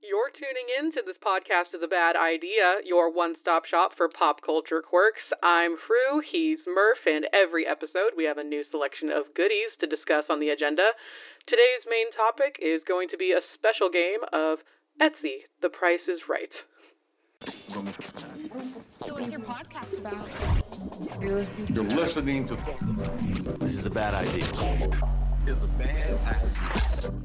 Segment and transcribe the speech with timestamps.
[0.00, 4.40] You're tuning in to this podcast is a bad idea, your one-stop shop for pop
[4.42, 5.32] culture quirks.
[5.42, 9.88] I'm Froo, he's Murph, and every episode we have a new selection of goodies to
[9.88, 10.90] discuss on the agenda.
[11.46, 14.62] Today's main topic is going to be a special game of
[15.00, 16.54] Etsy, The Price is Right.
[17.40, 17.80] So
[19.14, 20.28] what's your podcast about?
[21.20, 22.56] You're listening to
[23.58, 24.44] This is a bad idea.
[25.46, 27.20] is a bad idea.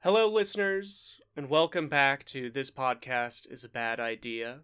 [0.00, 4.60] Hello, listeners, and welcome back to This Podcast is a Bad Idea.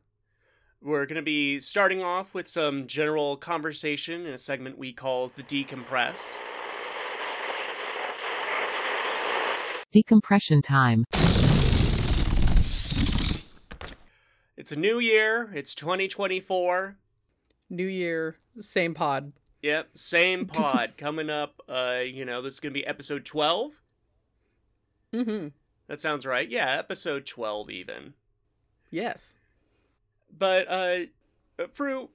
[0.81, 5.33] We're going to be starting off with some general conversation in a segment we call
[5.35, 6.21] the Decompress.
[9.91, 11.05] Decompression time.
[14.57, 16.97] It's a new year, it's 2024.
[17.71, 19.33] New Year, same pod.
[19.63, 21.61] Yep, same pod coming up.
[21.69, 23.73] Uh, you know, this is going to be episode 12.
[25.15, 25.49] Mm-hmm.
[25.87, 26.49] That sounds right.
[26.49, 28.15] Yeah, episode 12 even.
[28.91, 29.37] Yes.
[30.37, 30.97] But uh
[31.75, 32.09] Froo,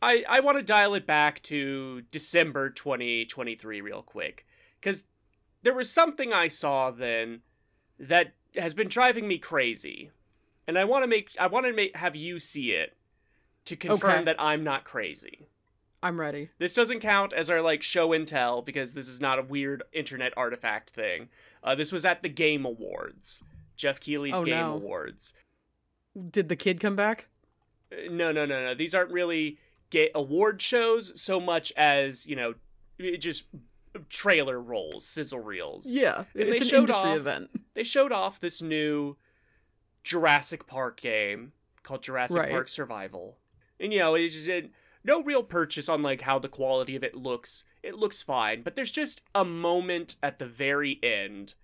[0.00, 4.46] I I want to dial it back to December 2023 real quick
[4.80, 5.04] cuz
[5.62, 7.42] there was something I saw then
[7.98, 10.10] that has been driving me crazy.
[10.66, 12.96] And I want to make I want to make have you see it
[13.66, 14.24] to confirm Okay.
[14.24, 15.46] that I'm not crazy.
[16.02, 16.48] I'm ready.
[16.58, 19.82] This doesn't count as our like show and tell because this is not a weird
[19.92, 21.28] internet artifact thing.
[21.62, 23.42] Uh, this was at the Game Awards,
[23.76, 24.74] Geoff Keighley's Oh, Game no.
[24.74, 25.32] Awards.
[26.30, 27.28] Did the kid come back?
[27.92, 28.74] Uh, No, no, no, no.
[28.74, 29.58] These aren't really
[29.90, 32.54] gay award shows so much as you know,
[33.18, 33.44] just
[34.08, 35.86] trailer rolls, sizzle reels.
[35.86, 37.50] Yeah, And it's an industry off- event.
[37.74, 39.16] They showed off this new
[40.04, 42.50] Jurassic Park game called Jurassic Right.
[42.50, 43.38] Park Survival,
[43.80, 44.68] and you know, it's just
[45.04, 47.64] no real purchase on like how the quality of it looks.
[47.82, 51.54] It looks fine, but there's just a moment at the very end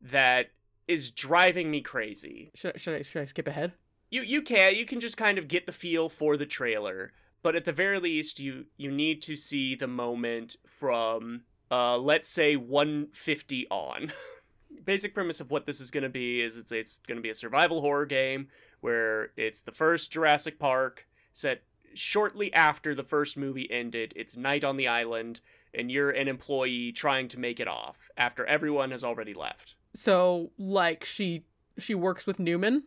[0.00, 0.50] that
[0.86, 2.50] is driving me crazy.
[2.54, 3.72] Should, should I should I skip ahead?
[4.14, 7.56] you you can you can just kind of get the feel for the trailer but
[7.56, 12.54] at the very least you you need to see the moment from uh let's say
[12.54, 14.12] 150 on
[14.84, 17.30] basic premise of what this is going to be is it's it's going to be
[17.30, 18.48] a survival horror game
[18.80, 21.62] where it's the first Jurassic Park set
[21.94, 25.40] shortly after the first movie ended it's night on the island
[25.72, 30.50] and you're an employee trying to make it off after everyone has already left So
[30.58, 31.44] like she
[31.78, 32.84] she works with Newman.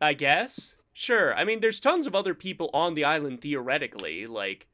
[0.00, 0.74] I guess.
[0.92, 1.34] Sure.
[1.34, 4.66] I mean, there's tons of other people on the island theoretically, like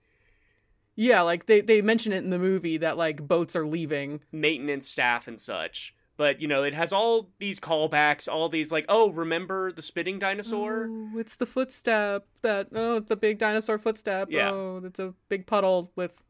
[0.95, 4.21] Yeah, like they they mention it in the movie that like boats are leaving.
[4.31, 5.95] maintenance staff and such.
[6.17, 10.19] But, you know, it has all these callbacks, all these, like, oh, remember the spitting
[10.19, 10.89] dinosaur?
[10.91, 14.29] Oh, it's the footstep that oh, it's the big dinosaur footstep.
[14.31, 14.51] Yeah.
[14.51, 16.23] Oh, it's a big puddle with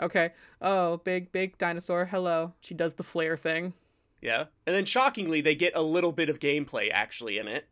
[0.00, 0.30] Okay.
[0.60, 2.06] Oh, big big dinosaur.
[2.06, 2.54] Hello.
[2.60, 3.74] She does the flare thing.
[4.20, 4.46] Yeah.
[4.66, 7.68] And then shockingly, they get a little bit of gameplay actually in it.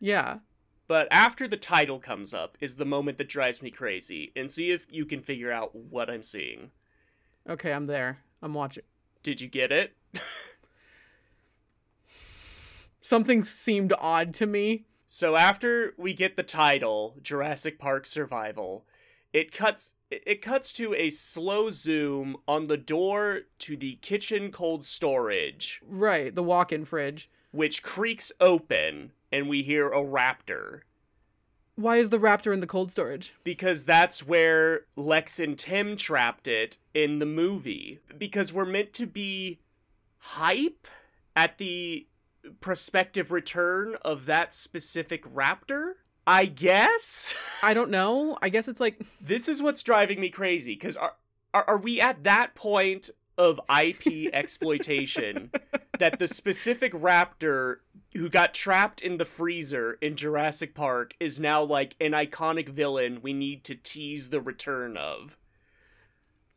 [0.00, 0.38] Yeah.
[0.86, 4.32] But after the title comes up is the moment that drives me crazy.
[4.36, 6.70] And see if you can figure out what I'm seeing.
[7.48, 8.18] Okay, I'm there.
[8.42, 8.84] I'm watching.
[9.22, 9.94] Did you get it?
[13.08, 14.86] Something seemed odd to me.
[15.08, 18.86] So after we get the title Jurassic Park Survival,
[19.30, 24.86] it cuts it cuts to a slow zoom on the door to the kitchen cold
[24.86, 27.28] storage, Right, the walk-in fridge.
[27.50, 30.80] which creaks open and we hear a raptor
[31.74, 33.34] Why is the raptor in the cold storage?
[33.44, 39.06] because that's where Lex and Tim trapped it in the movie because we're meant to
[39.06, 39.58] be
[40.18, 40.86] hype
[41.36, 42.06] at the
[42.60, 45.92] prospective return of that specific raptor.
[46.26, 47.34] I guess.
[47.62, 48.38] I don't know.
[48.40, 51.14] I guess it's like this is what's driving me crazy because are,
[51.52, 55.50] are are we at that point of IP exploitation
[55.98, 57.76] that the specific raptor
[58.14, 63.20] who got trapped in the freezer in Jurassic Park is now like an iconic villain
[63.22, 65.36] we need to tease the return of?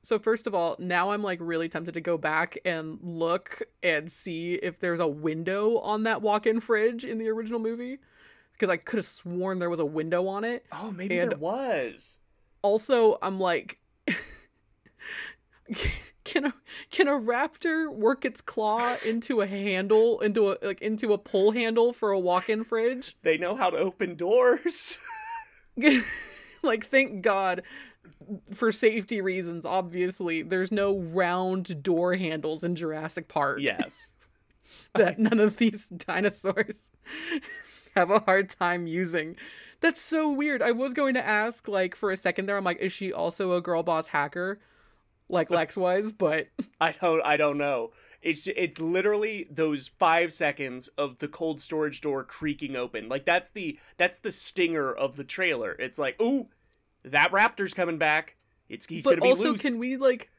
[0.07, 4.09] So first of all, now I'm like really tempted to go back and look and
[4.09, 8.00] see if there's a window on that walk-in fridge in the original movie
[8.54, 10.65] because I could have sworn there was a window on it.
[10.71, 12.19] Oh, maybe And- there was.
[12.62, 13.80] Also, I'm like
[16.24, 16.53] can a
[16.89, 21.51] can a raptor work its claw into a handle into a like into a pull
[21.51, 23.18] handle for a walk-in fridge?
[23.24, 25.00] They know how to open doors.
[26.63, 27.62] like thank god
[28.54, 34.10] for safety reasons obviously there's no round door handles in Jurassic Park yes.
[34.96, 36.90] that none of these dinosaurs
[37.96, 39.36] have a hard time using.
[39.80, 40.62] That's so weird.
[40.62, 43.54] I was going to ask, like, for a second there, I'm like, is she also
[43.54, 44.60] a girl boss hacker?
[45.30, 46.48] Like Lex was, but
[46.81, 47.92] I don't I don't know.
[48.22, 53.10] It's ju- it's literally those five seconds of the cold storage door creaking open.
[53.10, 55.74] Like that's the that's the stinger of the trailer.
[55.74, 56.48] It's like, ooh,
[57.12, 58.36] that raptor's coming back.
[58.69, 59.62] It's he's but gonna be also loose.
[59.62, 60.30] can we like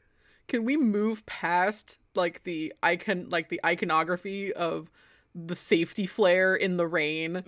[0.47, 4.89] can we move past like the icon like the iconography of
[5.33, 7.43] the safety flare in the rain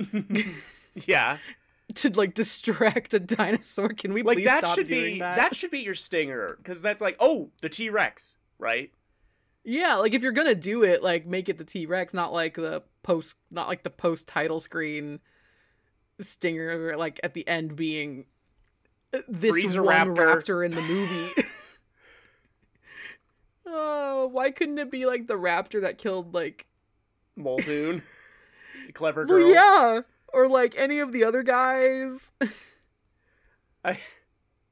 [1.06, 1.38] yeah,
[1.95, 3.89] to like distract a dinosaur?
[3.89, 5.56] Can we like please that stop should doing be that?
[5.56, 8.91] should be your stinger because that's like, oh, the T Rex, right?
[9.63, 12.56] Yeah, like if you're gonna do it, like make it the T Rex, not like
[12.56, 15.19] the post, not like the post title screen
[16.19, 18.25] stinger, like at the end being
[19.28, 20.66] this one raptor.
[20.66, 21.31] in the movie.
[23.66, 26.66] oh, why couldn't it be like the raptor that killed like?
[27.36, 28.04] Muldoon,
[28.88, 29.50] the clever Well, girl.
[29.54, 30.02] yeah,
[30.34, 32.31] or like any of the other guys.
[33.86, 34.00] I,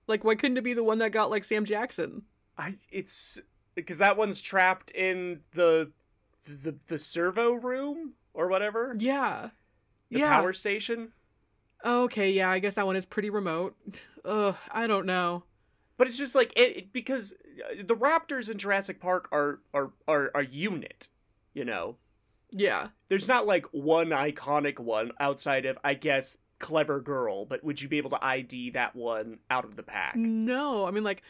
[0.08, 2.24] Like, why couldn't it be the one that got like Sam Jackson?
[2.58, 3.40] I, it's
[3.76, 5.92] because that one's trapped in the
[6.46, 8.96] the the servo room or whatever.
[9.00, 9.50] Yeah,
[10.12, 10.38] The yeah.
[10.40, 11.14] power station.
[11.86, 13.76] Okay, yeah, I guess that one is pretty remote.
[14.26, 15.44] Ugh, I don't know.
[15.98, 19.92] But it's just like it, it- because uh, the Raptors in Jurassic Park are are
[20.08, 21.08] are a unit,
[21.54, 21.98] you know.
[22.52, 22.88] Yeah.
[23.10, 27.88] There's not like one iconic one outside of I guess Clever Girl, but would you
[27.88, 30.16] be able to ID that one out of the pack?
[30.16, 31.22] No, I mean like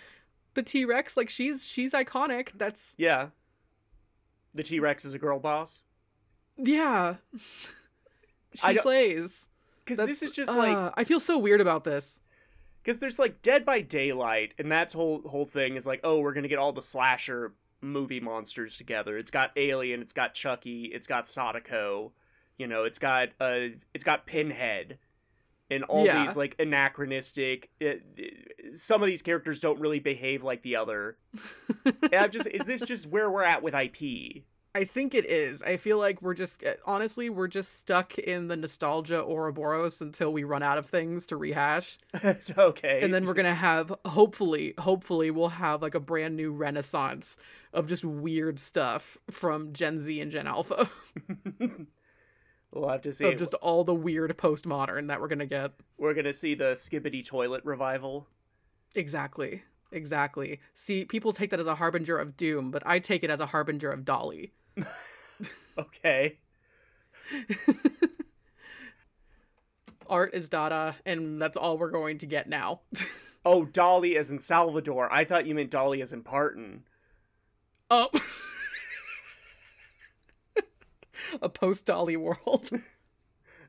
[0.54, 2.52] the T Rex, like she's she's iconic.
[2.56, 3.28] That's Yeah.
[4.56, 5.82] The T Rex is a girl boss.
[6.58, 7.16] yeah.
[8.56, 9.48] She slays.
[9.90, 12.20] Because this is just like uh, I feel so weird about this.
[12.84, 16.34] because there's like Dead by Daylight, and that's whole whole thing is like, oh, we're
[16.34, 19.18] gonna get all the slasher movie monsters together.
[19.18, 22.12] It's got Alien, it's got Chucky, it's got Sadako,
[22.58, 24.98] you know, it's got uh, it's got Pinhead,
[25.72, 26.26] and all Yeah.
[26.26, 27.70] these like anachronistic.
[27.80, 28.46] It, it-
[28.78, 31.18] some of these characters don't really behave like the other.
[31.86, 34.44] and I'm just, is this just where we're at with IP?
[34.76, 35.64] I think it is.
[35.64, 40.32] I feel like we're just uh, honestly we're just stuck in the nostalgia Ouroboros until
[40.32, 41.98] we run out of things to rehash.
[42.58, 47.38] okay, And then we're gonna have hopefully, hopefully we'll have like a brand new renaissance
[47.74, 50.88] of just weird stuff from Gen Z and Gen Alpha.
[52.72, 53.26] we'll have to see.
[53.26, 55.72] of just all the weird postmodern that we're gonna get.
[55.98, 58.28] We're gonna see the Skibidi Toilet revival.
[58.96, 59.64] Exactly.
[59.92, 60.60] Exactly.
[60.76, 63.48] See, people take that as a harbinger of doom, but I take it as a
[63.48, 64.54] harbinger of Dolly.
[65.80, 66.38] Okay.
[70.10, 72.82] Art is Dada, and that's all we're going to get now.
[73.46, 75.12] Oh, Dolly as in Salvador.
[75.12, 76.84] I thought you meant Dolly as in Parton.
[77.90, 78.10] oh.
[81.42, 82.70] a post Dolly world.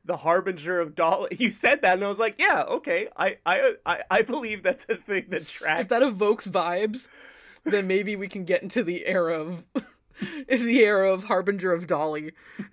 [0.05, 1.37] The harbinger of Dolly.
[1.39, 3.07] You said that, and I was like, yeah, okay.
[3.17, 5.83] I, I, I, I believe that's a thing that tracks.
[5.83, 7.09] if that evokes vibes,
[7.65, 9.65] then maybe we can get into the era of
[10.49, 12.33] the era of harbinger of Dolly.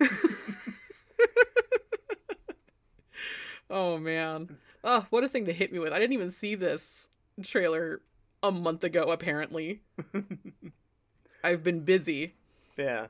[3.70, 4.56] oh man.
[4.84, 5.92] Oh, what a thing to hit me with.
[5.92, 7.08] I didn't even see this
[7.42, 8.00] trailer
[8.42, 9.82] a month ago apparently.
[11.44, 12.34] I've been busy
[12.78, 13.08] yeah.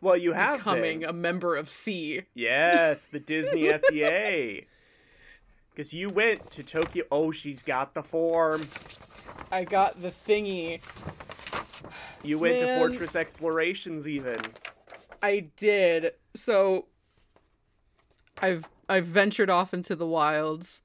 [0.00, 1.08] Well, you have becoming been.
[1.08, 2.22] a member of SEA.
[2.34, 4.66] Yes, the Disney SEA.
[5.70, 7.04] Because you went to Tokyo.
[7.10, 8.68] Oh, she's got the form.
[9.50, 10.80] I got the thingy.
[12.22, 12.66] You went Man.
[12.66, 14.40] to Fortress Explorations, even.
[15.22, 16.12] I did.
[16.34, 16.86] So
[18.38, 20.80] I've I've ventured off into the wilds.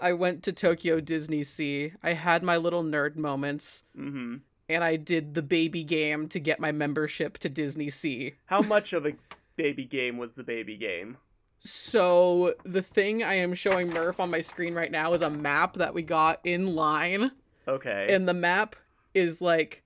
[0.00, 1.92] I went to Tokyo Disney Sea.
[2.02, 4.36] I had my little nerd moments Mm-hmm.
[4.68, 8.34] and I did the baby game to get my membership to Disney Sea.
[8.46, 9.12] How much of a
[9.56, 11.18] baby game was the baby game?
[11.60, 15.74] So the thing I am showing Murph on my screen right now is a map
[15.74, 17.30] that we got in line
[17.68, 18.08] Okay.
[18.10, 18.74] and the map
[19.14, 19.81] is like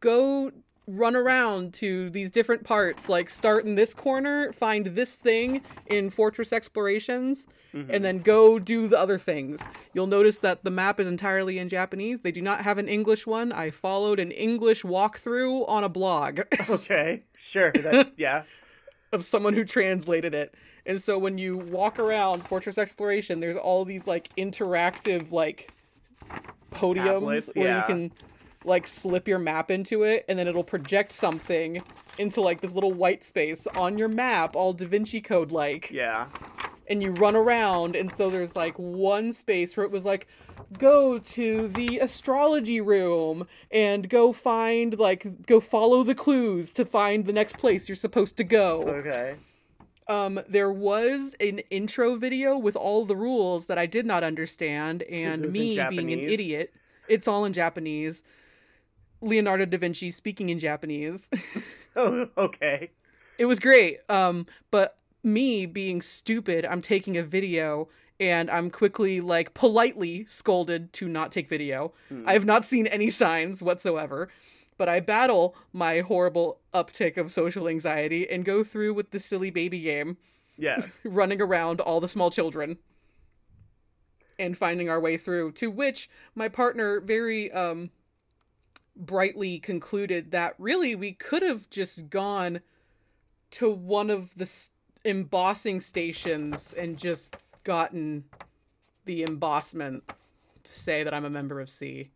[0.00, 0.50] go
[0.86, 6.10] run around to these different parts like start in this corner find this thing in
[6.10, 11.08] fortress explorations and then go do the other things you'll notice that the map is
[11.08, 15.66] entirely in japanese they do not have an english one i followed an english walkthrough
[15.68, 17.22] on a blog okay.
[17.36, 17.72] Sure.
[17.72, 18.44] That's yeah.
[19.12, 20.54] of someone who translated it.
[20.86, 25.72] And so when you walk around Fortress Exploration, there's all these like interactive like
[26.70, 27.80] podiums Tablets, where yeah.
[27.80, 28.12] you can
[28.64, 31.80] like slip your map into it and then it'll project something
[32.18, 35.90] into like this little white space on your map, all Da Vinci Code like.
[35.90, 36.26] Yeah.
[36.86, 40.26] And you run around and so there's like one space where it was like
[40.78, 47.26] go to the astrology room and go find like go follow the clues to find
[47.26, 49.36] the next place you're supposed to go Okay.
[50.06, 55.02] Um, there was an intro video with all the rules that I did not understand,
[55.04, 56.74] and it was in me being an idiot,
[57.08, 58.22] it's all in Japanese.
[59.24, 61.28] Leonardo da Vinci speaking in Japanese.
[61.96, 62.90] Oh, okay.
[63.38, 63.98] it was great.
[64.08, 67.88] Um, but me being stupid, I'm taking a video
[68.20, 71.92] and I'm quickly like politely scolded to not take video.
[72.08, 72.28] Hmm.
[72.28, 74.28] I have not seen any signs whatsoever.
[74.76, 79.50] But I battle my horrible uptick of social anxiety and go through with the silly
[79.50, 80.16] baby game,
[80.58, 81.00] Yes.
[81.04, 82.78] running around all the small children
[84.36, 85.52] and finding our way through.
[85.52, 87.90] To which my partner very um
[88.96, 92.60] brightly concluded that really we could have just gone
[93.52, 94.70] to one of the s-
[95.04, 98.24] embossing stations and just gotten
[99.04, 100.02] the embossment
[100.62, 102.10] to say that I'm a member of SEA.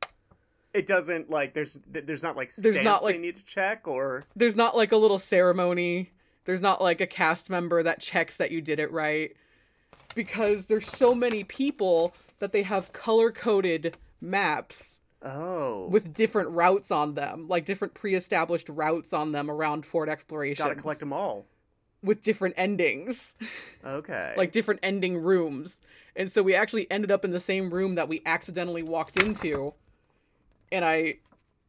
[0.75, 3.89] It doesn't like there's there's not like There's stamps not, they like- need to check
[3.89, 6.11] or There's not like a little ceremony.
[6.45, 9.35] There's not like a cast member that checks that you did it right.
[10.15, 16.91] Because there's so many people that they have color coded maps oh with different routes
[16.91, 20.65] on them, like different pre-established routes on them around Fort Exploration.
[20.65, 21.47] gotta collect them all.
[22.03, 23.35] with different endings,
[23.85, 24.35] Okay.
[24.37, 25.81] like different ending rooms.
[26.15, 29.75] And so we actually ended up in the same room that we accidentally walked into.
[30.73, 31.19] And I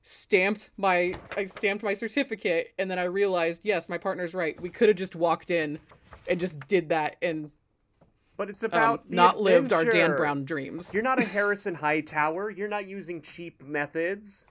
[0.03, 4.59] stamped my I stamped my certificate and then I realized, yes, my partner's right.
[4.59, 5.79] We could have just walked in
[6.27, 7.51] and just did that and
[8.39, 10.15] but it's um, about the not lived our Dan.
[10.15, 10.93] Brown dreams.
[10.93, 12.49] You're not a Harrison Hightower.
[12.49, 14.47] You're not using cheap methods.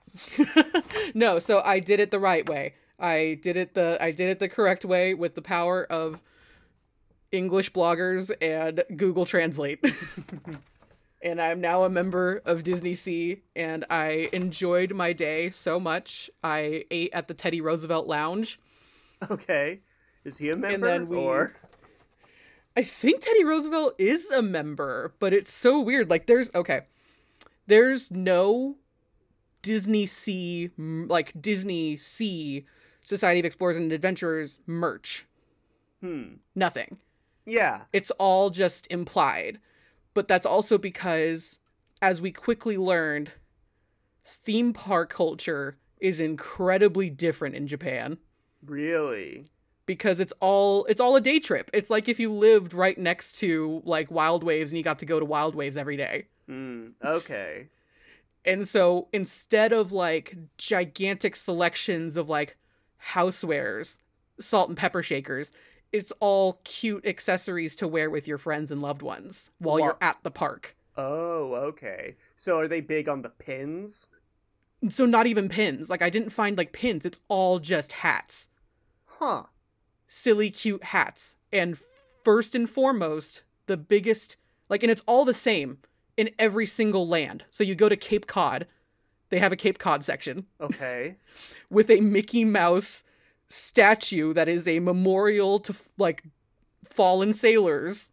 [1.15, 2.75] no, so I did it the right way.
[2.99, 6.21] I did it the I did it the correct way with the power of
[7.31, 9.83] English bloggers and Google Translate.
[11.23, 16.29] and I'm now a member of Disney Sea and I enjoyed my day so much.
[16.43, 18.59] I ate at the Teddy Roosevelt Lounge.
[19.31, 19.79] Okay.
[20.25, 21.55] Is he a member then we- or
[22.79, 26.09] I think Teddy Roosevelt is a member, but it's so weird.
[26.09, 26.83] Like there's okay.
[27.67, 28.77] There's no
[29.61, 32.65] Disney Sea like Disney Sea
[33.03, 35.27] Society of Explorers and Adventurers merch.
[35.99, 36.35] hmm.
[36.55, 36.99] Nothing.
[37.45, 37.81] Yeah.
[37.91, 39.59] It's all just implied.
[40.13, 41.59] But that's also because
[42.01, 43.31] as we quickly learned,
[44.23, 48.19] theme park culture is incredibly different in Japan
[48.65, 49.47] Really.
[49.89, 51.71] Because it's all it's all a day trip.
[51.73, 55.05] It's like if you lived right next to like Wild Waves and you got to
[55.07, 56.27] go to Wild Waves every day.
[56.45, 56.89] Hmm.
[57.03, 57.69] Okay.
[58.45, 62.55] And so instead of like gigantic selections of like
[63.13, 63.97] housewares,
[64.39, 65.51] salt and pepper shakers,
[65.91, 70.17] it's all cute accessories to wear with your friends and loved ones while you're at
[70.21, 70.75] the park.
[70.97, 72.15] Oh, okay.
[72.35, 74.05] So are they big on the pins?
[74.87, 75.89] So not even pins.
[75.89, 77.07] Like I didn't find like pins.
[77.07, 78.47] It's all just hats.
[79.05, 79.45] Huh.
[80.09, 81.35] Silly cute hats.
[81.53, 81.77] And
[82.25, 84.35] first and foremost, the biggest
[84.67, 85.77] like and it's all the same
[86.17, 87.45] in every single land.
[87.49, 88.67] So you go to Cape Cod,
[89.29, 90.45] they have a Cape Cod section.
[90.59, 91.15] Okay.
[91.69, 93.03] with a Mickey Mouse
[93.49, 96.23] statue that is a memorial to like
[96.83, 98.11] fallen sailors.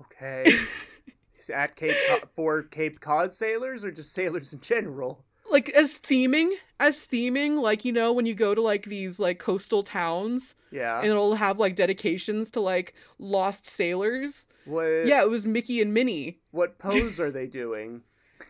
[0.00, 0.52] Okay.
[1.52, 5.26] At Cape Cod, for Cape Cod sailors or just sailors in general?
[5.50, 6.50] Like as theming,
[6.86, 10.98] as theming, like you know when you go to like these like coastal towns Yeah.
[10.98, 14.46] and it'll have like dedications to like lost sailors.
[14.64, 16.38] what Yeah, it was Mickey and Minnie.
[16.50, 18.02] what pose are they doing?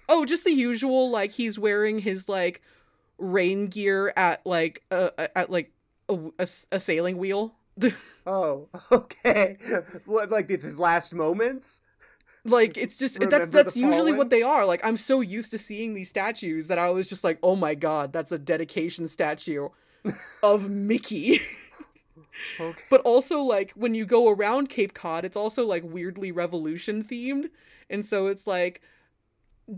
[0.09, 2.63] Oh, just the usual like he's wearing his like
[3.19, 5.71] rain gear at like a, at like
[6.09, 7.55] a, a, a sailing wheel.
[8.27, 9.59] Oh, okay.
[10.07, 11.83] What like it's his last moments?
[12.45, 14.65] Like it's just that's Remember that's the usually what they are.
[14.67, 17.75] Like i'm so used to seeing these statues that i was just like oh my
[17.75, 19.69] god that's a dedication statue
[20.43, 21.41] of mickey.
[22.59, 22.83] Okay.
[22.91, 27.49] but also like when you go around cape cod it's also like weirdly revolution themed.
[27.89, 28.81] And so it's like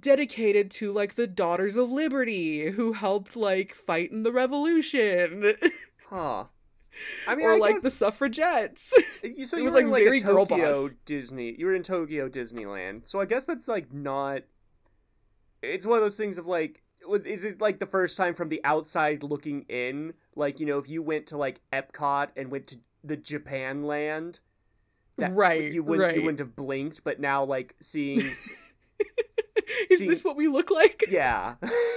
[0.00, 5.54] dedicated to like the daughters of liberty who helped like fight in the revolution.
[6.08, 6.44] Huh.
[7.26, 8.92] I mean, or I like guess, the suffragettes
[9.34, 10.94] you, so it you was, were like, in, like very a girl Tokyo boss.
[11.04, 11.54] Disney.
[11.58, 13.06] You were in Tokyo Disneyland.
[13.06, 14.42] So I guess that's like not.
[15.62, 16.82] It's one of those things of like,
[17.24, 20.14] is it like the first time from the outside looking in?
[20.34, 24.40] Like you know, if you went to like Epcot and went to the Japan land,
[25.16, 27.04] that right you wouldn't right you wouldn't have blinked.
[27.04, 28.20] But now like seeing,
[29.90, 31.54] is see- this what we look like yeah,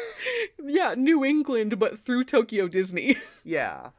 [0.64, 3.18] yeah, New England, but through Tokyo Disney.
[3.44, 3.90] yeah.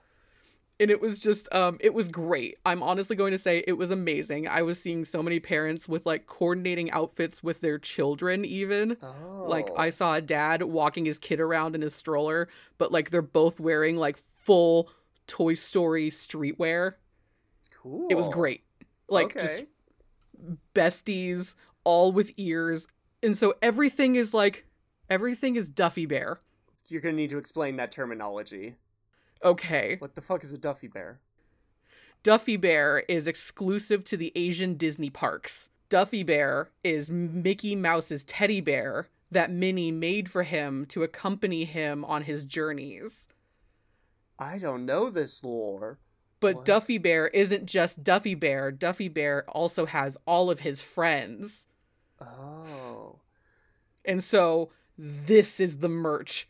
[0.80, 2.56] And it was just um it was great.
[2.64, 4.48] I'm honestly going to say it was amazing.
[4.48, 8.96] I was seeing so many parents with like coordinating outfits with their children even.
[9.02, 9.44] Oh.
[9.46, 13.22] Like I saw a dad walking his kid around in his stroller, but like they're
[13.22, 14.90] both wearing like full
[15.26, 16.94] Toy Story streetwear.
[17.82, 18.08] Cool.
[18.10, 18.64] It was great.
[19.08, 19.64] Like just
[20.74, 22.88] besties, all with ears.
[23.22, 24.66] And so everything is like
[25.10, 26.40] everything is Duffy Bear.
[26.88, 28.76] You're gonna need to explain that terminology.
[29.44, 29.96] Okay.
[29.98, 31.20] What the fuck is a Duffy bear?
[32.22, 35.70] Duffy Bear is exclusive to the Asian Disney parks.
[35.88, 42.04] Duffy Bear is Mickey Mouse's teddy bear that Minnie made for him to accompany him
[42.04, 43.26] on his journeys.
[44.38, 45.98] I don't know this lore.
[46.40, 46.66] But What?
[46.66, 48.70] Duffy Bear isn't just Duffy Bear.
[48.70, 51.64] Duffy Bear also has all of his friends.
[52.20, 53.16] Oh.
[54.04, 56.48] And so this is the merch,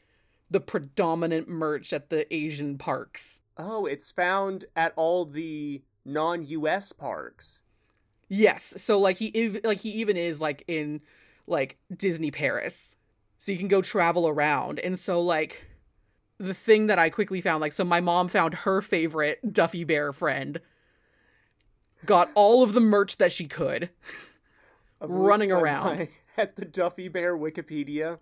[0.51, 3.41] the predominant merch at the Asian parks.
[3.57, 7.63] Oh, it's found at all the non-US parks.
[8.29, 8.75] Yes.
[8.79, 11.01] So like he ev- like he even is like in
[11.47, 12.95] like Disney Paris.
[13.39, 14.79] So you can go travel around.
[14.81, 15.65] And so like
[16.39, 20.13] the thing that I quickly found like so my mom found her favorite Duffy Bear
[20.13, 20.61] friend
[22.07, 23.91] got all of the merch that she could.
[25.01, 25.99] Running around.
[25.99, 28.19] my- at the Duffy Bear Wikipedia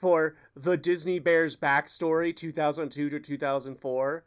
[0.00, 4.24] for the Disney Bears backstory 2002 to 2004.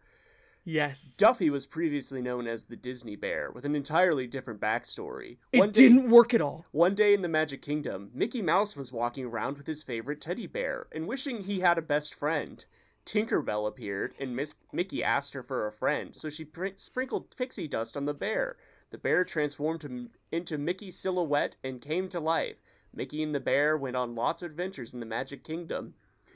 [0.66, 1.02] Yes.
[1.18, 5.38] Duffy was previously known as the Disney Bear with an entirely different backstory.
[5.52, 6.66] It One day, didn't work at all.
[6.72, 10.48] One day in the Magic Kingdom, Mickey Mouse was walking around with his favorite teddy
[10.48, 12.64] bear and wishing he had a best friend.
[13.06, 17.68] Tinkerbell appeared, and Miss Mickey asked her for a friend, so she pr- sprinkled pixie
[17.68, 18.56] dust on the bear.
[18.92, 22.63] The bear transformed him into Mickey's silhouette and came to life.
[22.94, 25.96] Mickey and the bear went on lots of adventures in the Magic Kingdom.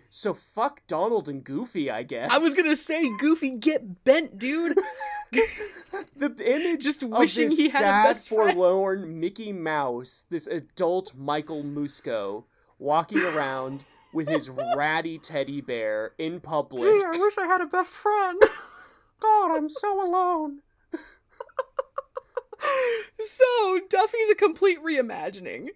[0.10, 2.32] So fuck Donald and Goofy, I guess.
[2.32, 4.78] I was gonna say, Goofy, get bent, dude.
[6.16, 8.54] the image Just of wishing this he had a sad, best friend.
[8.54, 12.46] forlorn Mickey Mouse, this adult Michael Musco,
[12.80, 13.84] walking around
[14.14, 16.84] with his ratty teddy bear in public.
[16.84, 18.42] Gee, I wish I had a best friend.
[19.20, 20.60] God, I'm so alone.
[23.20, 25.70] so Duffy's a complete reimagining.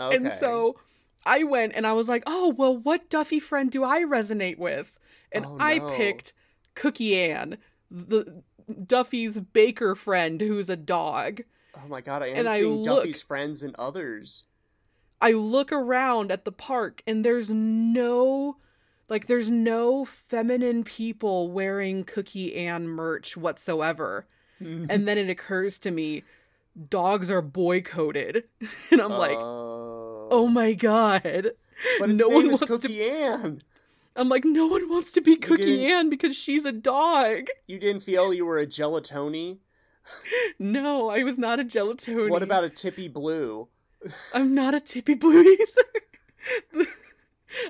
[0.00, 0.16] Okay.
[0.16, 0.76] And so
[1.26, 4.98] I went and I was like, oh, well, what Duffy friend do I resonate with?
[5.32, 6.32] And Oh, I picked
[6.74, 7.58] Cookie Ann,
[7.90, 8.42] the
[8.86, 11.42] Duffy's baker friend who's a dog.
[11.76, 14.44] oh my god, I am and I seeing look- Duffy's friends and others.
[15.20, 18.56] I look around at the park and there's no
[19.08, 24.26] like there's no feminine people wearing Cookie Ann merch whatsoever.
[24.62, 24.86] Mm.
[24.90, 26.24] and then it occurs to me
[26.90, 28.44] dogs are boycotted.
[28.90, 29.77] and I'm like, oh.
[30.30, 31.52] Oh, "Oh my god."
[31.98, 33.62] but no one wants to Cookie Ann.
[34.16, 38.02] I'm like, "No one wants to be Cookie Ann because she's a dog." You didn't
[38.02, 39.58] feel you were a gelatoni?
[40.58, 42.30] No, I was not a gelatoni.
[42.30, 43.68] What about a tippy blue?
[44.32, 45.42] I'm not a tippy blue
[46.72, 46.86] either.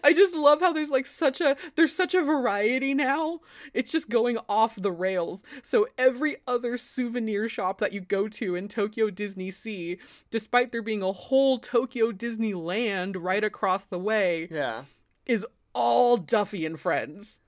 [0.03, 3.41] I just love how there's like such a there's such a variety now.
[3.75, 5.45] It's just going off the rails.
[5.63, 9.99] So every other souvenir shop that you go to in Tokyo Disney Sea,
[10.31, 14.85] despite there being a whole Tokyo Disneyland right across the way, Yeah.
[15.27, 17.39] is all Duffy and friends.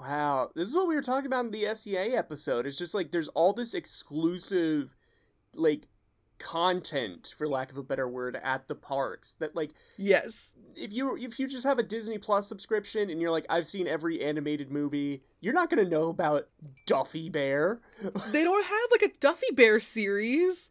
[0.00, 2.66] Wow, this is what we were talking about in the SEA episode.
[2.66, 4.94] It's just like there's all this exclusive,
[5.54, 5.88] like,
[6.38, 9.34] content, for lack of a better word, at the parks.
[9.34, 10.50] That like, Yes.
[10.76, 13.86] if you if you just have a Disney Plus subscription and you're like, I've seen
[13.88, 16.48] every animated movie, you're not gonna know about
[16.86, 17.80] Duffy Bear.
[18.32, 20.70] They don't have like a Duffy Bear series.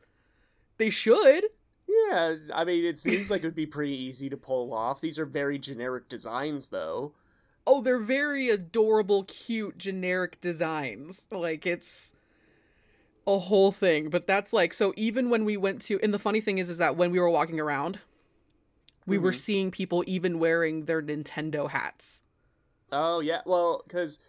[0.78, 1.46] They should.
[1.88, 5.02] yeah, I mean, it seems like it would be pretty easy to pull off.
[5.02, 7.14] These are very generic designs, though.
[7.66, 12.14] oh they're very adorable cute generic designs like it's
[13.28, 16.40] a whole thing but that's like so even when we went to and the funny
[16.42, 18.00] thing is is that when we were walking around
[19.06, 19.36] we were Mhm.
[19.36, 22.22] seeing people even wearing their nintendo hats
[22.90, 24.20] Oh yeah, well, because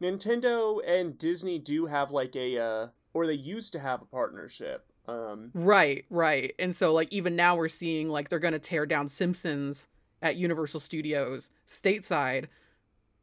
[0.00, 4.84] Nintendo and Disney do have like a, uh, or they used to have a partnership.
[5.08, 9.06] Um, right right and so like even now we're seeing like they're gonna tear down
[9.08, 9.86] simpsons
[10.20, 12.46] at universal studios stateside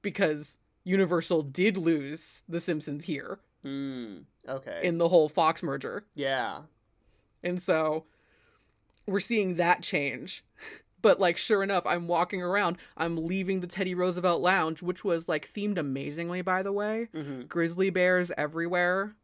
[0.02, 6.62] because universal did lose the simpsons here hmm, okay, in the whole fox merger yeah,
[7.41, 8.06] And so
[9.08, 10.43] we're seeing that change.
[11.02, 15.28] But like sure enough, I'm walking around, I'm leaving the Teddy Roosevelt Lounge, which was
[15.28, 17.10] like themed amazingly by the way.
[17.13, 19.15] hmm Grizzly bears everywhere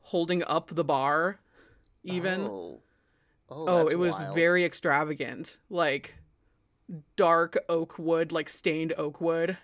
[0.00, 1.38] holding up the bar
[2.02, 2.42] even.
[2.42, 2.80] Oh,
[3.48, 4.34] oh, Oh, it was wild.
[4.34, 5.56] very extravagant.
[5.70, 6.16] Like
[7.16, 9.56] dark oak wood, like stained oak wood.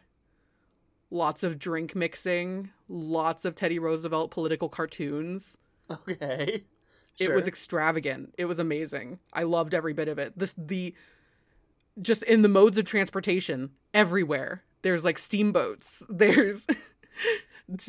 [1.11, 5.57] Lots of drink mixing, lots of Teddy Roosevelt political cartoons.
[5.90, 6.64] okay.
[7.18, 8.35] It was extravagant.
[8.38, 9.18] It was amazing.
[9.33, 10.38] I loved every bit of it.
[10.38, 10.94] This the
[12.01, 14.62] just in the modes of transportation everywhere.
[14.83, 16.03] There's like steamboats.
[16.09, 16.66] There's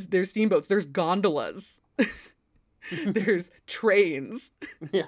[0.10, 0.68] there's steamboats.
[0.68, 1.80] There's gondolas.
[3.06, 4.52] there's trains,
[4.92, 5.04] yeah.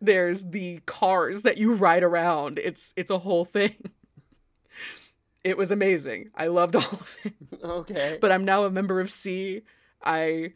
[0.00, 2.58] there's the cars that you ride around.
[2.58, 3.76] It's it's a whole thing.
[5.46, 6.30] It was amazing.
[6.34, 7.34] I loved all of it.
[7.62, 8.18] Okay.
[8.20, 9.62] But I'm now a member of SEA.
[10.02, 10.54] I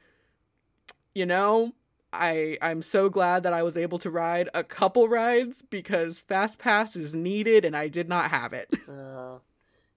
[1.14, 1.72] you know,
[2.12, 6.59] I I'm so glad that I was able to ride a couple rides because fast
[6.59, 8.74] pass is needed and I did not have it.
[8.90, 9.38] Uh,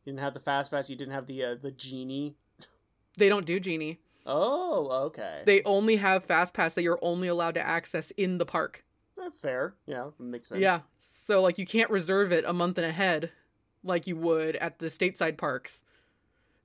[0.06, 0.90] you didn't have the fast pass.
[0.90, 2.36] You didn't have the uh, the genie.
[3.18, 4.00] They don't do genie.
[4.26, 5.42] Oh, okay.
[5.46, 8.84] They only have fast pass that you're only allowed to access in the park.
[9.20, 9.76] Eh, fair.
[9.88, 10.62] Yeah, makes sense.
[10.62, 10.82] Yeah.
[11.26, 13.32] So like you can't reserve it a month and ahead
[13.84, 15.82] like you would at the stateside parks.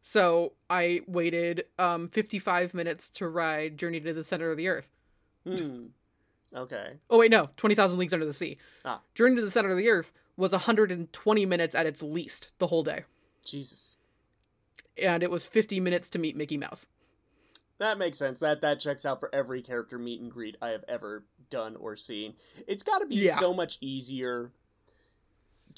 [0.02, 4.90] So I waited um 55 minutes to ride Journey to the Center of the Earth.
[5.46, 5.86] Hmm.
[6.54, 6.94] Okay.
[7.10, 8.56] Oh wait, no, 20,000 Leagues Under the Sea.
[8.84, 9.00] Ah.
[9.14, 12.82] Journey to the Center of the Earth was 120 minutes at its least the whole
[12.82, 13.04] day.
[13.44, 13.96] Jesus.
[14.96, 16.86] And it was 50 minutes to meet Mickey Mouse.
[17.78, 18.40] That makes sense.
[18.40, 21.96] That that checks out for every character meet and greet I have ever done or
[21.96, 22.34] seen.
[22.66, 23.38] It's got to be Yeah.
[23.38, 24.50] so much easier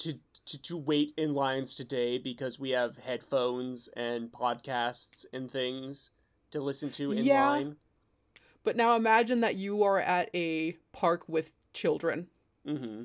[0.01, 0.15] to,
[0.47, 6.11] to to wait in lines today because we have headphones and podcasts and things
[6.51, 7.49] to listen to in Yeah.
[7.49, 7.77] line.
[8.65, 12.29] But now imagine that you are at a park with children.
[12.67, 13.05] Mm-hmm.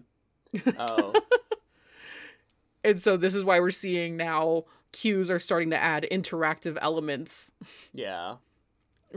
[0.78, 1.14] Oh,
[2.84, 7.52] And so this is why we're seeing now queues are starting to add interactive elements
[7.94, 8.36] yeah.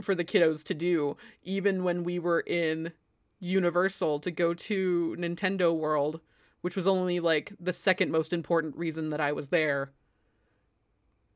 [0.01, 1.15] for the kiddos to do.
[1.43, 2.91] Even when we were in
[3.39, 6.19] Universal to go to Nintendo World,
[6.61, 9.91] which was only like the second most important reason that I was there.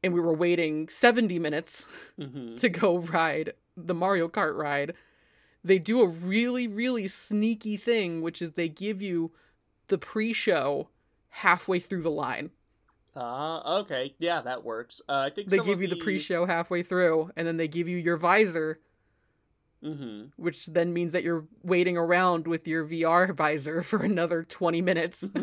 [0.04, 1.86] And we were waiting 70 minutes
[2.20, 2.56] Mm-hmm.
[2.58, 4.94] to go ride the Mario Kart ride.
[5.64, 9.32] They do a really, really sneaky thing, which is they give you
[9.88, 10.90] the pre show
[11.30, 12.52] halfway through the line.
[13.16, 14.14] Uh, okay.
[14.20, 15.02] Yeah, that works.
[15.08, 17.88] Uh, I think They give you the pre show halfway through, and then they give
[17.88, 18.80] you your visor,
[19.84, 20.28] Mm-hmm.
[20.42, 25.24] which then means that you're waiting around with your VR visor for another 20 minutes.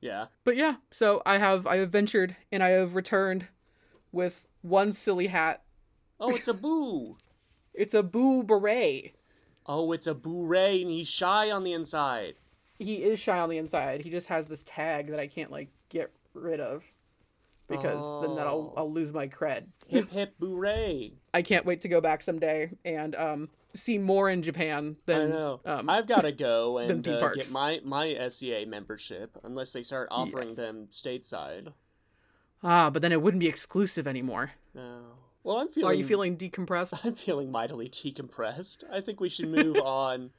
[0.00, 0.26] Yeah.
[0.44, 3.48] but yeah, so I have I have ventured and I have returned
[4.12, 5.62] with one silly hat.
[6.20, 7.16] Oh, it's a boo.
[7.74, 9.14] It's a boo beret.
[9.64, 12.34] Oh, it's a boo-ray, and he's shy on the inside.
[12.78, 14.02] He is shy on the inside.
[14.02, 16.84] He just has this tag that I can't like get rid of
[17.68, 18.80] because then that'll Oh.
[18.80, 19.64] I'll lose my cred.
[19.88, 21.12] Hip hip boo-ray.
[21.34, 25.60] I can't wait to go back someday and um see more in Japan I know.
[25.64, 30.08] Um, I've got to go and uh, get my my SEA membership unless they start
[30.10, 30.56] offering Yes.
[30.56, 31.72] them stateside.
[32.62, 34.52] ah, but then it wouldn't be exclusive anymore.
[34.74, 35.00] No.
[35.44, 35.90] Well, I'm feeling.
[35.90, 37.00] Are you feeling decompressed?
[37.04, 38.82] I'm feeling mightily decompressed.
[38.92, 40.30] I think we should move on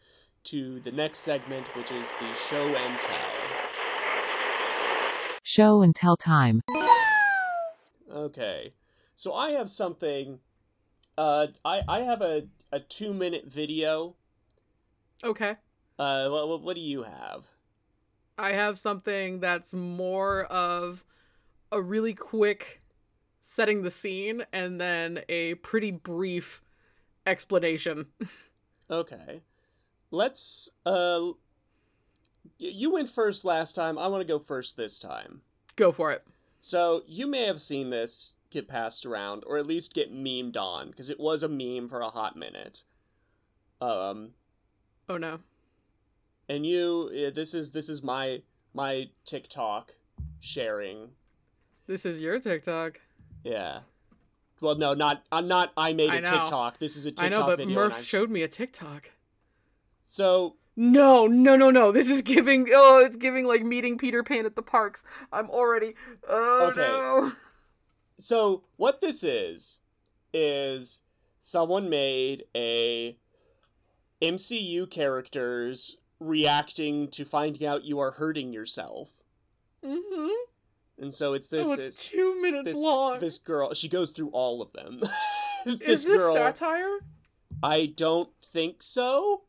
[0.45, 3.29] to the next segment, which is the show and tell.
[5.43, 6.61] Show and tell time.
[8.11, 8.73] Okay.
[9.15, 10.39] So I have something.
[11.17, 14.15] Uh, I I have a a two minute video.
[15.23, 15.55] Okay.
[15.97, 17.47] Uh, what what do you have?
[18.37, 21.03] I have something that's more of
[21.71, 22.79] a really quick
[23.41, 26.61] setting the scene and then a pretty brief
[27.25, 28.07] explanation.
[28.89, 29.41] Okay.
[30.11, 31.31] Let's uh
[32.57, 33.97] you went first last time.
[33.97, 35.41] I want to go first this time.
[35.75, 36.25] Go for it.
[36.67, 40.89] So, you may have seen this get passed around or at least get memed on
[40.89, 42.83] because it was a meme for a hot minute.
[43.79, 44.31] Um
[45.07, 45.39] Oh no.
[46.49, 48.41] and you eh, this is this is my
[48.73, 49.95] my TikTok
[50.41, 51.11] sharing.
[51.85, 52.99] This is your TikTok.
[53.45, 53.79] Yeah.
[54.59, 56.19] Well, no, not I'm not I made a I.
[56.19, 56.79] TikTok.
[56.79, 57.65] This is a TikTok I know, but.
[57.65, 59.11] Murph showed me a TikTok.
[60.03, 61.91] So, No, no, no, no.
[61.91, 62.67] This is giving.
[62.73, 65.03] Oh, it's giving like meeting Peter Pan at the parks.
[65.33, 65.95] I'm already.
[66.29, 66.79] Oh Okay.
[66.79, 67.31] no.
[68.19, 69.81] So what this is
[70.33, 71.01] is
[71.39, 73.17] someone made a
[74.21, 79.09] MCU characters reacting to finding out you are hurting yourself.
[79.83, 80.29] Mm-hmm.
[80.99, 83.19] And so it's this oh, it's it's- two minutes this, long.
[83.19, 85.01] this girl she goes through all of them.
[85.65, 86.99] is this satire?
[87.63, 89.41] I don't think so.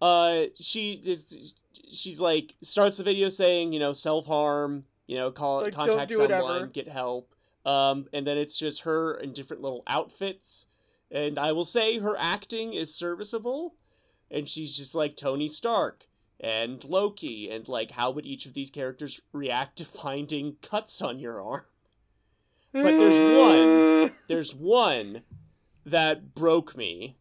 [0.00, 1.54] Uh, she is.
[1.90, 4.84] She's like starts the video saying, you know, self harm.
[5.06, 7.34] You know, call Like, contact do someone, get help.
[7.64, 10.66] Um, and then it's just her in different little outfits.
[11.10, 13.74] And I will say her acting is serviceable.
[14.30, 16.04] And she's just like Tony Stark
[16.40, 21.18] and Loki, and like how would each of these characters react to finding cuts on
[21.18, 21.64] your arm?
[22.72, 24.12] But there's one.
[24.28, 25.22] There's one
[25.86, 27.16] that broke me.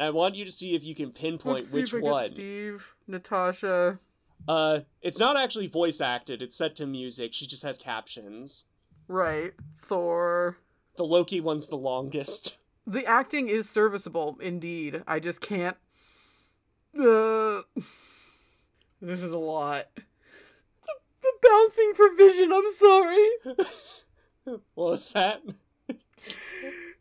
[0.00, 2.28] And I want you to see if you can pinpoint which if I get one.
[2.30, 3.98] Steve, Natasha.
[4.48, 6.40] Uh, it's not actually voice acted.
[6.40, 7.34] It's set to music.
[7.34, 8.64] She just has captions.
[9.08, 9.52] Right.
[9.82, 10.56] Thor.
[10.96, 12.56] The Loki one's the longest.
[12.86, 15.02] the acting is serviceable indeed.
[15.06, 15.76] I just can't.
[16.98, 17.60] Uh,
[19.02, 19.88] this is a lot.
[19.96, 22.54] The, the bouncing for Vision.
[22.54, 23.28] I'm sorry.
[24.44, 25.42] What was that?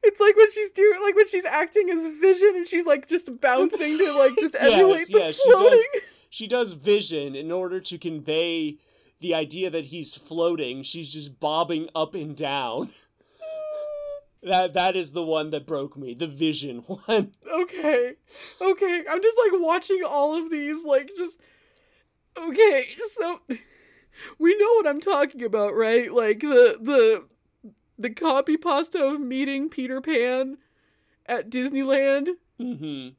[0.04, 3.40] It's like when she's doing, like when she's acting as Vision, and she's like just
[3.42, 5.84] bouncing to like just emulate the yes, she floating.
[5.94, 6.02] does.
[6.32, 8.78] She does vision in order to convey
[9.20, 10.84] the idea that he's floating.
[10.84, 12.92] She's just bobbing up and down.
[14.42, 16.14] That that is the one that broke me.
[16.14, 17.34] The vision one.
[17.46, 18.14] Okay,
[18.62, 19.04] okay.
[19.10, 21.38] I'm just like watching all of these, like just.
[22.38, 23.42] Okay, so
[24.38, 26.10] we know what I'm talking about, right?
[26.14, 27.26] Like the the
[28.00, 30.58] the copy pasta of meeting Peter Pan
[31.28, 33.10] at Disneyland, hmm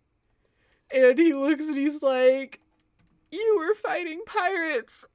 [0.93, 2.59] and he looks and he's like,
[3.31, 5.05] "You were fighting pirates."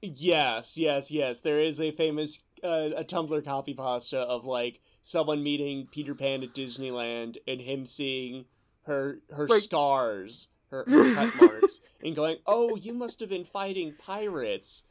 [0.00, 1.40] Yes, yes, yes.
[1.40, 6.44] There is a famous uh, a Tumblr copy pasta of like someone meeting Peter Pan
[6.44, 8.44] at Disneyland and him seeing
[8.82, 13.44] her her Like- scars, her, her cut marks, and going, "Oh, you must have been
[13.44, 14.84] fighting pirates."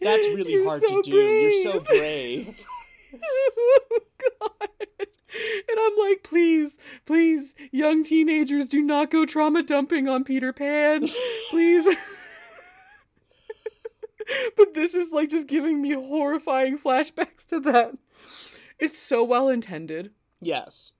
[0.00, 1.14] That's really You're hard so to do.
[1.14, 2.58] You're so brave."
[3.22, 3.98] Oh
[4.40, 4.68] God.
[5.68, 11.08] And I'm like, please, please, young teenagers, do not go trauma dumping on Peter Pan.
[11.50, 11.84] Please.
[14.56, 17.96] but this is like just giving me horrifying flashbacks to that.
[18.78, 20.12] It's so well intended.
[20.40, 20.92] yes.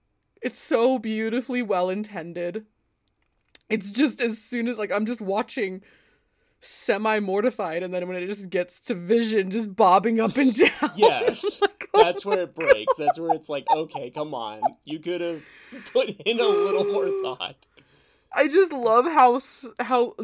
[0.42, 2.66] It's so beautifully well intended.
[3.70, 5.81] It's just as soon as like I'm just watching
[6.61, 10.90] semi mortified and then when it just gets to vision just bobbing up and down.
[10.96, 11.62] Yes.
[11.62, 12.97] Like, That's where it breaks.
[12.97, 14.61] That's where it's like, okay, come on.
[14.85, 15.43] You could have
[15.93, 17.57] put in a little more thought.
[18.35, 19.41] I just love how
[19.81, 20.17] how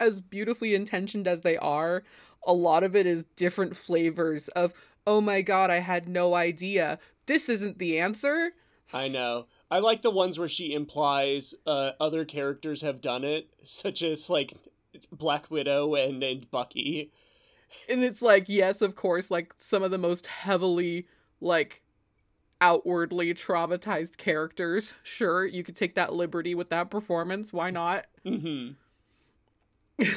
[0.00, 2.02] as beautifully intentioned as they are,
[2.44, 4.72] a lot of it is different flavors of
[5.06, 6.98] oh my god, I had no idea.
[7.26, 8.52] This isn't the answer.
[8.92, 9.46] I know.
[9.70, 14.28] I like the ones where she implies uh, other characters have done it, such as
[14.28, 14.52] like
[15.10, 17.10] Black Widow and, and Bucky.
[17.88, 21.06] And it's like, yes, of course, like some of the most heavily
[21.40, 21.82] like
[22.60, 24.94] outwardly traumatized characters.
[25.02, 27.52] Sure, you could take that liberty with that performance.
[27.52, 28.06] Why not?
[28.24, 28.70] hmm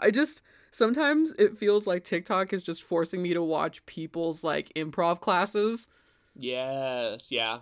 [0.00, 4.72] I just sometimes it feels like TikTok is just forcing me to watch people's like
[4.74, 5.88] improv classes
[6.34, 7.60] Yes, yeah.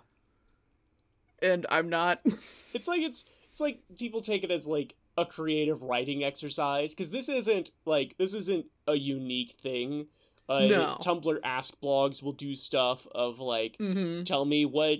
[1.41, 2.21] and I'm not
[2.73, 7.09] It's like it's it's like people take it as like a creative writing exercise because
[7.11, 10.07] this isn't like this isn't a unique thing.
[10.47, 10.97] Uh, No.
[11.01, 14.97] Tumblr Ask blogs will do stuff of like hmm tell me what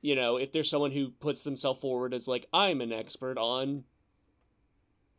[0.00, 3.82] you know if there's someone who puts themselves forward as like i'm an expert on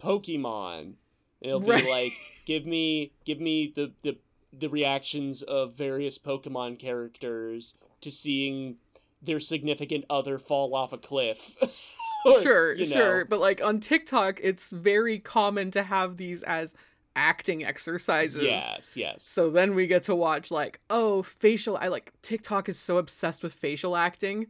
[0.01, 0.93] pokemon
[1.41, 1.85] it'll be Right.
[1.85, 2.13] like
[2.45, 4.17] give me give me the the
[4.57, 8.77] the reactions of various pokemon characters to seeing
[9.21, 11.55] their significant other fall off a cliff
[12.25, 13.25] Or, sure, you know, sure.
[13.25, 16.73] But like on TikTok, it's very common to have these as
[17.15, 18.41] acting exercises.
[18.43, 22.79] yes yes So then we get to watch like, oh, facial I like TikTok is
[22.79, 24.47] so obsessed with facial acting.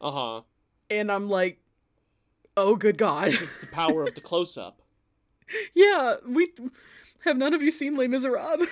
[0.00, 0.42] uh-huh
[0.90, 1.58] And I'm like,
[2.56, 3.32] oh good god.
[3.32, 4.82] it's the power of the close-up
[5.74, 6.52] yeah, we
[7.24, 8.68] have none of you seen Les Miserables?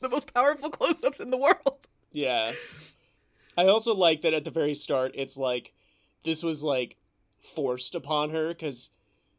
[0.00, 1.86] the most powerful close-ups in the world.
[2.12, 2.56] Yes.
[3.56, 5.72] I also like that at the very start, it's like
[6.24, 6.96] this was like
[7.54, 8.90] forced upon her because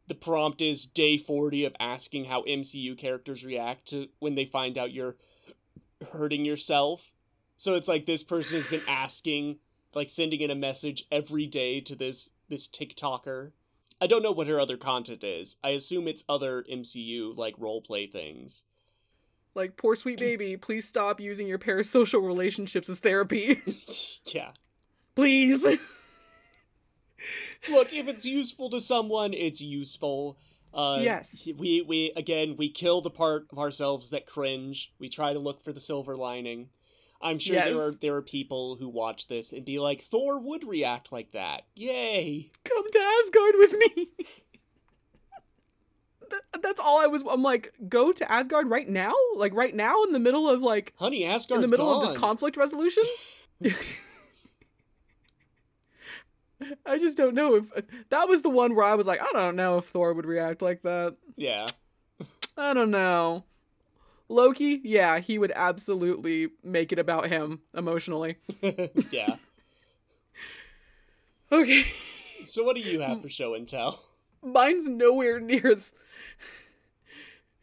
[0.07, 4.77] the prompt is day 40 of asking how MCU characters react to when they find
[4.77, 5.15] out you're
[6.11, 7.11] hurting yourself.
[7.57, 9.57] So it's like this person has been asking,
[9.93, 13.51] like sending in a message every day to this this TikToker.
[14.01, 15.55] I don't know what her other content is.
[15.63, 18.65] I assume it's other MCU like role play things.
[19.55, 23.61] Like, poor sweet baby, please stop using your parasocial relationships as therapy.
[24.25, 24.49] yeah.
[25.15, 25.63] please.
[27.69, 30.37] look if it's useful to someone it's useful
[30.73, 31.47] uh Yes.
[31.57, 35.61] we we again we kill the part of ourselves that cringe we try to look
[35.63, 36.69] for the silver lining
[37.21, 37.65] i'm sure Yes.
[37.67, 41.31] there are there are people who watch this and be like thor would react like
[41.33, 44.07] that yay Come to Asgard with me.
[46.29, 47.23] That- That's all I was.
[47.29, 49.13] I'm like, go to Asgard right now?
[49.35, 52.17] Like, right now in the middle of, like, honey Asgard, in the middle of this
[52.17, 53.03] conflict resolution?
[56.85, 57.65] I just don't know if
[58.09, 60.61] that was the one where I was like, I don't know if Thor would react
[60.61, 61.15] like that.
[61.35, 61.67] yeah
[62.57, 63.45] I don't know.
[64.29, 68.37] Loki, yeah, he would absolutely make it about him emotionally.
[69.11, 69.35] yeah
[71.51, 71.85] Okay,
[72.43, 74.03] so what do you have for show and tell
[74.41, 75.93] mine's nowhere near as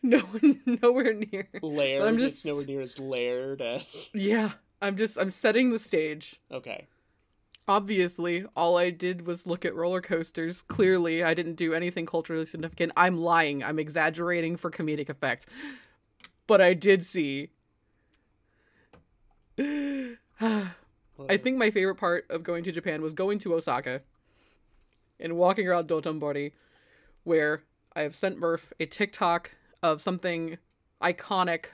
[0.03, 0.23] no
[0.65, 1.49] nowhere near.
[1.63, 5.79] laird I'm it's just- nowhere near as laird as Yeah, I'm just I'm setting the
[5.79, 6.41] stage.
[6.53, 6.87] Okay.
[7.71, 10.61] Obviously, all I did was look at roller coasters.
[10.61, 12.91] Clearly, I didn't do anything culturally significant.
[12.97, 13.63] I'm lying.
[13.63, 15.47] I'm exaggerating for comedic effect.
[16.49, 17.51] But I did see.
[19.61, 24.01] I think my favorite part of going to Japan was going to Osaka
[25.21, 26.51] and walking around Dotonbori,
[27.23, 27.63] where
[27.95, 30.59] I have sent Murph a TikTok of something
[31.01, 31.67] iconic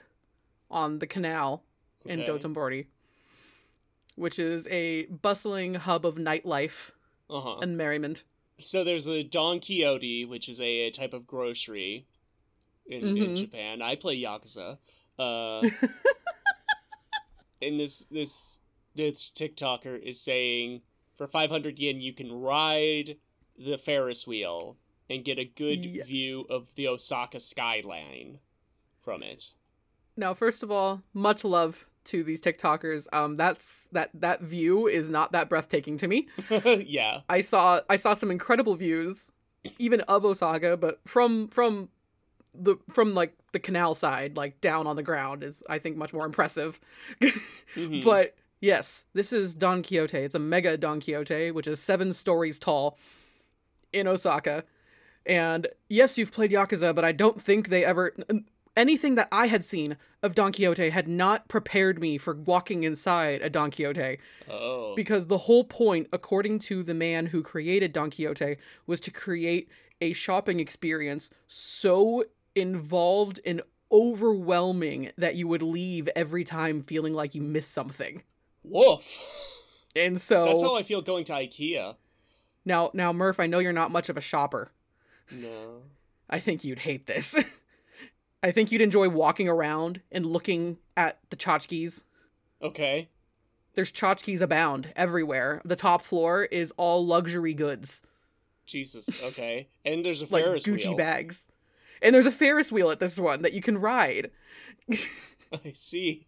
[0.69, 1.63] on the canal
[2.05, 2.29] in Okay.
[2.29, 2.85] Dotonbori,
[4.17, 6.91] which is a bustling hub of nightlife
[7.29, 7.57] Uh huh.
[7.61, 8.23] and merriment.
[8.59, 12.07] So there's a Don Quijote, which is a, a type of grocery
[12.87, 13.37] in, in Mhm.
[13.37, 13.81] Japan.
[13.81, 14.77] I play Yakuza.
[15.19, 15.61] Uh,
[17.61, 18.59] and this this
[18.95, 20.81] this TikToker is saying
[21.15, 23.17] for 500 yen you can ride
[23.57, 24.77] the Ferris wheel
[25.09, 26.07] and get a good Yes.
[26.07, 28.39] view of the Osaka skyline
[29.01, 29.51] from it.
[30.15, 33.07] Now, first of all, much love to these TikTokers.
[33.13, 36.27] Um, that's that that view is not that breathtaking to me.
[36.85, 37.21] yeah.
[37.29, 39.31] I saw I saw some incredible views,
[39.79, 41.89] even of Osaka, but from from
[42.53, 46.13] the from like the canal side, like down on the ground, is I think much
[46.13, 46.79] more impressive.
[47.75, 48.03] Mhm.
[48.03, 50.15] But yes, this is Don Quijote.
[50.15, 52.97] It's a mega Don Quijote, which is seven stories tall
[53.93, 54.63] in Osaka.
[55.25, 58.15] And yes, you've played Yakuza, but I don't think they ever.
[58.77, 63.41] Anything that I had seen of Don Quijote had not prepared me for walking inside
[63.41, 64.93] a Don Quijote oh.
[64.95, 69.67] because the whole point, according to the man who created Don Quijote, was to create
[69.99, 77.33] a shopping experience so involved and overwhelming that you would leave every time feeling like
[77.33, 78.21] you missed something.
[78.63, 79.03] Woof.
[79.95, 81.95] And so That's how I feel going to IKEA.
[82.63, 84.71] now now Murph, I know you're not much of a shopper.
[85.31, 85.81] No.
[86.29, 87.33] I think you'd hate this.
[88.43, 92.03] I think you'd enjoy walking around and looking at the tchotchkes.
[92.61, 93.09] Okay.
[93.73, 95.61] There's tchotchkes abound everywhere.
[95.65, 98.01] The top floor is all luxury goods.
[98.65, 99.23] Jesus.
[99.23, 99.67] Okay.
[99.85, 100.97] And there's a like Ferris Gucci wheel.
[100.97, 101.45] bags.
[102.01, 104.29] And there's a Ferris wheel at this one that you can ride.
[104.91, 106.27] I see.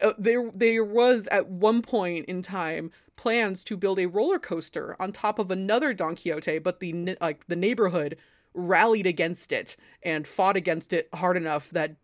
[0.00, 4.96] Uh, there, there was at one point in time plans to build a roller coaster
[5.00, 8.16] on top of another Don Quijote, but the like the neighborhood
[8.54, 11.96] rallied against it and fought against it hard enough that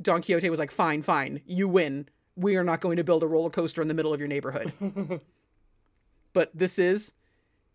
[0.00, 2.08] Don Quijote was like, "Fine, fine, you win.
[2.36, 4.72] We are not going to build a roller coaster in the middle of your neighborhood."
[6.32, 7.14] but this is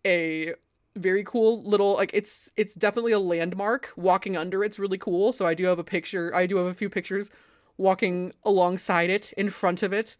[0.06, 0.54] a
[0.96, 5.46] very cool little like it's it's definitely a landmark walking under it's really cool so
[5.46, 7.30] i do have a picture i do have a few pictures
[7.76, 10.16] walking alongside it in front of it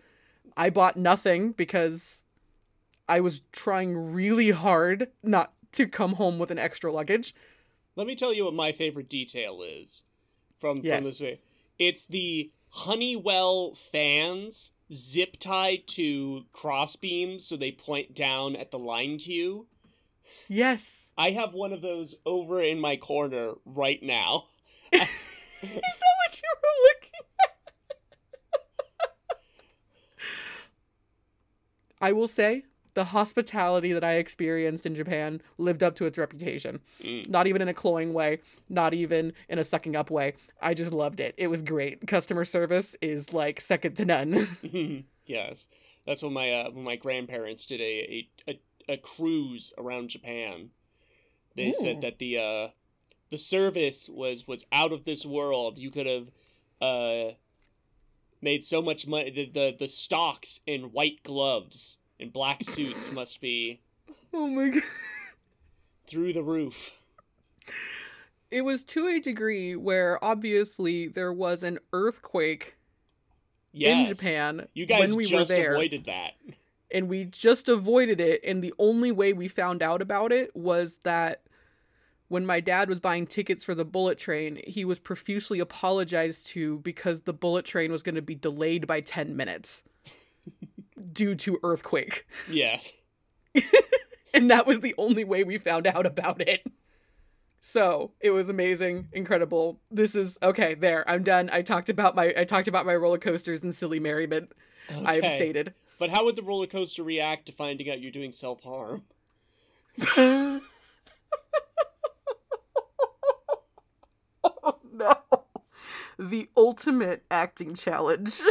[0.57, 2.23] i bought nothing because
[3.09, 7.35] i was trying really hard not to come home with an extra luggage
[7.97, 10.05] Let me tell you what my favorite detail is
[10.59, 10.97] from Yes.
[10.97, 11.39] from this video.
[11.79, 19.19] It's the Honeywell fans zip tied to crossbeams so they point down at the line
[19.19, 19.67] queue.
[20.49, 24.49] yes I have one of those over in my corner right now.
[24.93, 25.09] is that
[25.61, 27.51] what you were looking at
[32.01, 36.81] i will say the hospitality that i experienced in japan lived up to its reputation
[37.03, 37.29] Mm.
[37.29, 40.35] not even in a cloying way, not even in a sucking up way.
[40.61, 41.35] I just loved it.
[41.39, 42.07] It was great.
[42.07, 44.47] Customer service is like second to none.
[45.27, 45.67] yes,
[46.07, 50.71] that's when my uh, when my grandparents did a a, a, a cruise around Japan.
[51.57, 51.73] They Ooh.
[51.81, 52.69] said that the uh,
[53.31, 55.79] the service was was out of this world.
[55.79, 56.29] You could have
[56.83, 57.33] uh,
[58.43, 59.31] made so much money.
[59.31, 63.81] The, the the stocks in white gloves and black suits must be
[64.33, 64.83] oh my god.
[66.07, 66.93] through the roof.
[68.51, 72.77] It was to a degree where obviously there was an earthquake
[73.73, 74.09] Yes.
[74.09, 75.73] in Japan You guys when we just were there.
[75.75, 76.33] avoided that.
[76.91, 80.97] and we just avoided it and the only way we found out about it was
[81.05, 81.43] that
[82.27, 86.79] when my dad was buying tickets for the bullet train he was profusely apologized to
[86.81, 89.85] because the bullet train was going to be delayed by 10 minutes
[91.13, 92.93] due to earthquake Yes.
[94.35, 96.65] and that was the only way we found out about it
[97.61, 102.33] so it was amazing incredible this is okay there i'm done i talked about my
[102.37, 104.53] i talked about my roller coasters and silly merriment
[105.05, 105.39] i am Okay.
[105.39, 109.03] sated But how would the roller coaster react to finding out you're doing self harm?
[114.45, 115.15] oh no.
[116.19, 118.41] The ultimate acting challenge.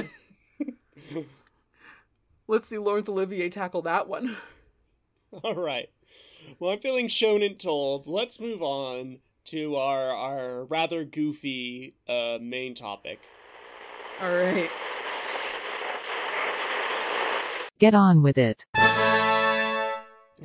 [2.50, 4.36] Let's see Laurence Olivier tackle that one.
[5.44, 5.88] All right.
[6.58, 8.08] Well, I'm feeling shown and told.
[8.08, 13.20] Let's move on to our our rather goofy uh, main topic.
[14.20, 14.68] All right.
[17.78, 18.66] Get on with it.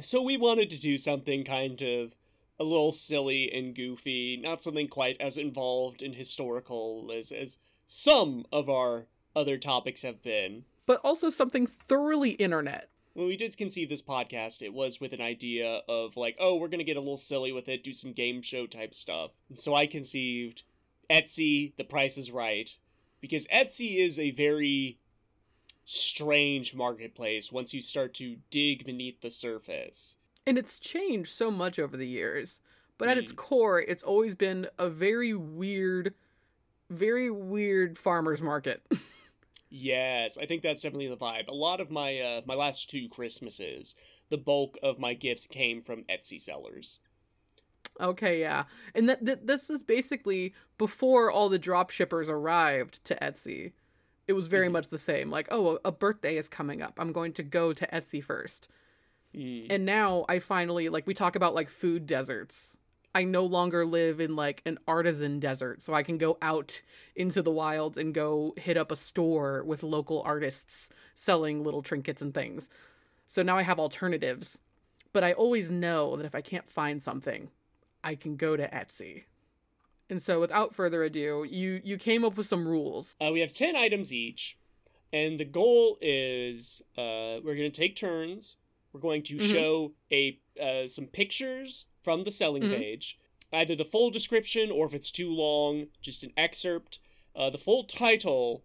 [0.03, 2.13] So we wanted to do something kind of
[2.61, 7.57] a little silly and goofy, not something quite as involved and historical as as
[7.89, 10.67] some of our other topics have been.
[10.87, 12.91] But also something thoroughly internet.
[13.15, 16.69] When we did conceive this podcast, it was with an idea of like, oh, we're
[16.69, 19.31] gonna get a little silly with it, do some game show type stuff.
[19.49, 20.63] And so I conceived
[21.11, 22.75] Etsy, The Price is Right,
[23.21, 24.99] because Etsy is a very
[25.87, 30.17] strange marketplace once you start to dig beneath the surface.
[30.47, 32.61] And it's changed so much over the years.
[32.99, 33.37] But at its Mm.
[33.37, 36.15] core, it's always been a very weird,
[36.91, 38.83] very weird farmer's market.
[39.77, 41.49] Yes, I think that's definitely the vibe.
[41.49, 43.97] A lot of my uh, my last two Christmases,
[44.31, 47.01] the bulk of my gifts came from Etsy sellers.
[48.01, 48.65] okay, yeah.
[48.95, 53.73] And that, that this is basically before all the drop shippers arrived to Etsy.
[54.29, 54.73] It was very Mhm.
[54.73, 55.31] much the same.
[55.31, 56.95] Like, oh, a birthday is coming up.
[56.99, 58.69] I'm going to go to Etsy first.
[59.35, 59.67] Mm.
[59.71, 62.79] And now I finally like we talk about like food deserts.
[63.15, 66.83] I no longer live in like an artisan desert, so I can go out
[67.15, 72.21] into the wild and go hit up a store with local artists selling little trinkets
[72.23, 72.69] and things.
[73.29, 74.61] So now I have alternatives.
[75.13, 77.51] But I always know that if I can't find something,
[78.03, 79.23] I can go to Etsy.
[80.11, 83.17] And so without further ado, you you came up with some rules.
[83.25, 84.59] Uh, we have 10 items each,
[85.13, 88.57] and the goal is uh, we're going to take turns.
[88.95, 89.53] We're going to Mhm.
[89.53, 92.79] show a uh, some pictures from the selling Mhm.
[92.79, 93.19] page,
[93.53, 97.01] either the full description or if it's too long, just an excerpt,
[97.35, 98.63] uh, the full title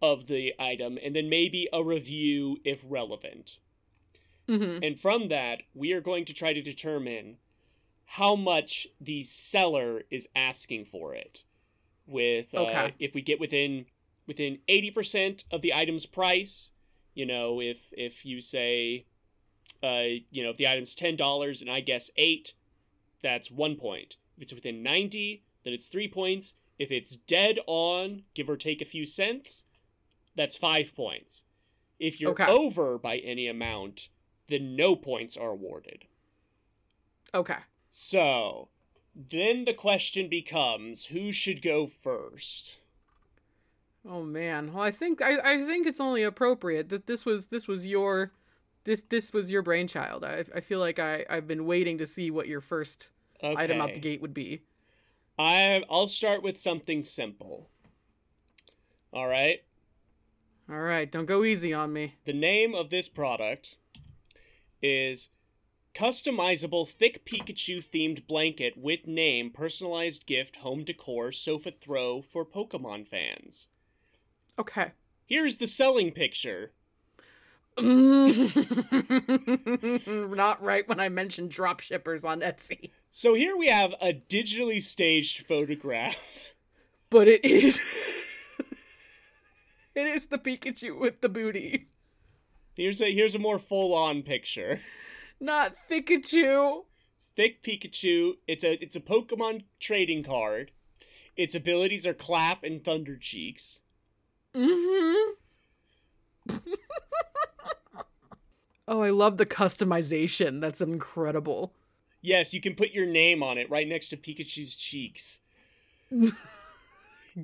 [0.00, 3.58] of the item, and then maybe a review if relevant.
[4.46, 4.84] Mhm.
[4.86, 7.38] And from that, we are going to try to determine
[8.04, 11.42] how much the seller is asking for it.
[12.06, 12.94] With uh, Okay.
[13.00, 13.86] if we get within
[14.28, 16.70] within eighty percent of the item's price,
[17.14, 19.06] you know, if if you say,
[19.82, 22.54] uh, you know, if the item's ten dollars and I guess eight,
[23.22, 24.16] that's one point.
[24.36, 26.54] If it's within ninety, then it's three points.
[26.78, 29.64] If it's dead on, give or take a few cents,
[30.34, 31.44] that's five points.
[32.00, 32.46] If you're Okay.
[32.46, 34.08] over by any amount,
[34.48, 36.06] then no points are awarded.
[37.34, 37.58] Okay.
[37.90, 38.68] So,
[39.14, 42.78] then the question becomes who should go first?
[44.08, 44.72] Oh man.
[44.72, 48.32] Well, I think I, I think it's only appropriate that this was this was your
[48.84, 50.24] this this was your brainchild.
[50.24, 53.10] I I feel like I I've been waiting to see what your first
[53.42, 53.60] Okay.
[53.60, 54.62] item out the gate would be.
[55.38, 57.68] I I'll start with something simple.
[59.12, 59.62] All right.
[60.70, 62.14] All right, don't go easy on me.
[62.24, 63.76] The name of this product
[64.80, 65.30] is
[65.94, 73.08] customizable thick Pikachu themed blanket with name personalized gift home decor sofa throw for Pokemon
[73.08, 73.68] fans.
[74.58, 74.92] Okay.
[75.26, 76.72] Here's the selling picture.
[80.06, 82.90] Not right when I mentioned drop shippers on Etsy.
[83.10, 86.16] So here we have a digitally staged photograph.
[87.10, 87.78] But it is
[89.94, 91.88] It is the Pikachu with the booty.
[92.74, 94.80] Here's a here's a more full-on picture.
[95.38, 96.84] Not Pikachu.
[97.16, 98.34] It's thick Pikachu.
[98.48, 100.70] It's a it's a Pokemon trading card.
[101.36, 103.80] Its abilities are Clap and Thunder Cheeks.
[104.54, 105.32] Mm-hmm.
[108.88, 110.60] Oh, I love the customization.
[110.60, 111.72] That's incredible.
[112.20, 115.40] Yes, you can put your name on it right next to Pikachu's cheeks.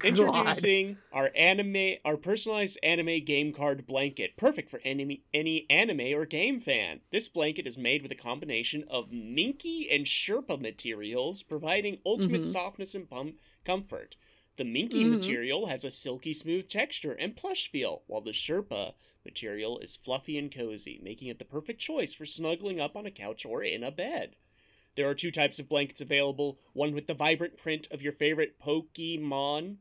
[0.05, 6.27] Introducing our anime, our personalized anime game card blanket, perfect for any any anime or
[6.27, 7.01] game fan.
[7.11, 12.53] This blanket is made with a combination of Minky and Sherpa materials, providing ultimate Mhm.
[12.53, 14.17] softness and pum- comfort.
[14.59, 15.11] The Minky Mhm.
[15.11, 18.95] material has a silky smooth texture and plush feel, while the Sherpa
[19.25, 23.11] material is fluffy and cozy, making it the perfect choice for snuggling up on a
[23.13, 24.35] couch or in a bed.
[24.97, 28.59] There are two types of blankets available one with the vibrant print of your favorite
[28.59, 29.77] Pokemon.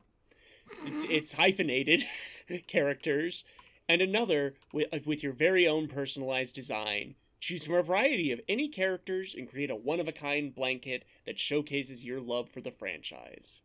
[0.86, 2.06] It's, it's hyphenated
[2.68, 3.44] characters,
[3.88, 7.16] and another with, with your very own personalized design.
[7.40, 11.04] Choose from a variety of any characters and create a one of a kind blanket
[11.26, 13.62] that showcases your love for the franchise.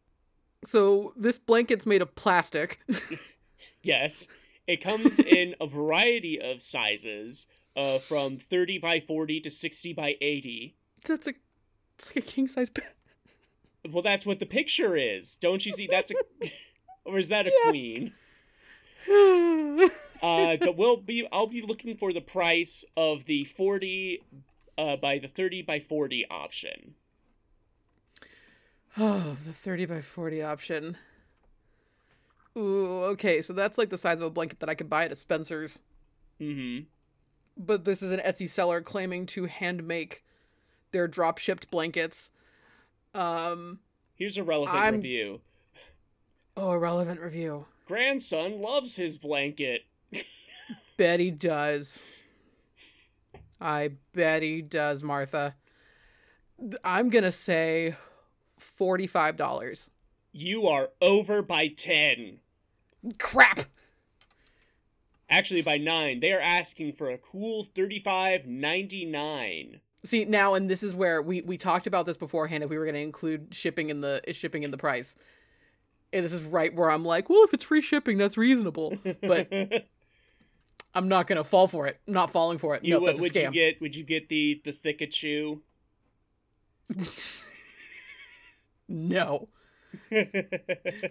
[0.65, 2.79] So this blanket's made of plastic.
[3.85, 4.29] Yes,
[4.65, 10.15] it comes in a variety of sizes, uh, from 30 by 40 to 60 by
[10.21, 10.75] 80.
[11.05, 11.33] That's a
[11.95, 12.87] it's like a king size bed.
[13.91, 15.35] Well, that's what the picture is.
[15.35, 15.87] Don't you see?
[15.91, 16.15] That's a.
[17.05, 18.13] or is that a queen?
[20.21, 21.27] Uh, but we'll be.
[21.33, 24.23] I'll be looking for the price of the forty,
[24.77, 26.95] uh, by the thirty by forty option.
[28.97, 30.97] Oh, the 30 by 40 option.
[32.57, 35.11] Ooh, okay, so that's like the size of a blanket that I could buy at
[35.11, 35.81] a Spencer's.
[36.41, 36.85] Mm-hmm.
[37.55, 40.23] but this is an Etsy seller claiming to hand make
[40.91, 42.31] their drop shipped blankets.
[43.13, 43.79] Um,
[44.15, 45.41] Here's a relevant I'm- review.
[46.57, 47.65] oh, a relevant review.
[47.85, 49.81] Grandson loves his blanket.
[50.97, 52.03] Bet he does.
[53.61, 55.55] I bet he does, Martha.
[56.83, 57.95] I'm gonna say
[58.75, 59.89] forty-five dollars.
[60.35, 62.39] You are over by 10.
[63.19, 63.65] Crap.
[65.29, 66.19] Actually, by 9.
[66.19, 69.79] They are asking for a cool 35.99.
[70.03, 72.61] See now, and this is where we we talked about this beforehand.
[72.61, 75.15] If we were gonna include shipping in the shipping in the price,
[76.11, 78.97] and this is right where I'm like, well, if it's free shipping, that's reasonable.
[79.21, 79.47] But
[80.93, 82.01] I'm not gonna fall for it.
[82.05, 82.83] I'm not falling for it.
[82.83, 85.61] you, no, that's a would you get would you get the the Thickachew?
[88.87, 89.49] No,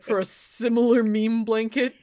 [0.02, 1.94] for a similar meme blanket,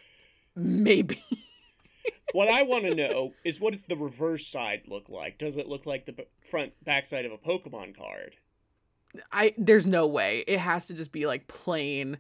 [0.56, 1.22] maybe.
[2.34, 5.38] what I want to know is what does the reverse side look like?
[5.38, 8.38] Does it look like the front backside of a Pokemon card?
[9.32, 10.44] I there's no way.
[10.48, 12.18] It has to just be like plain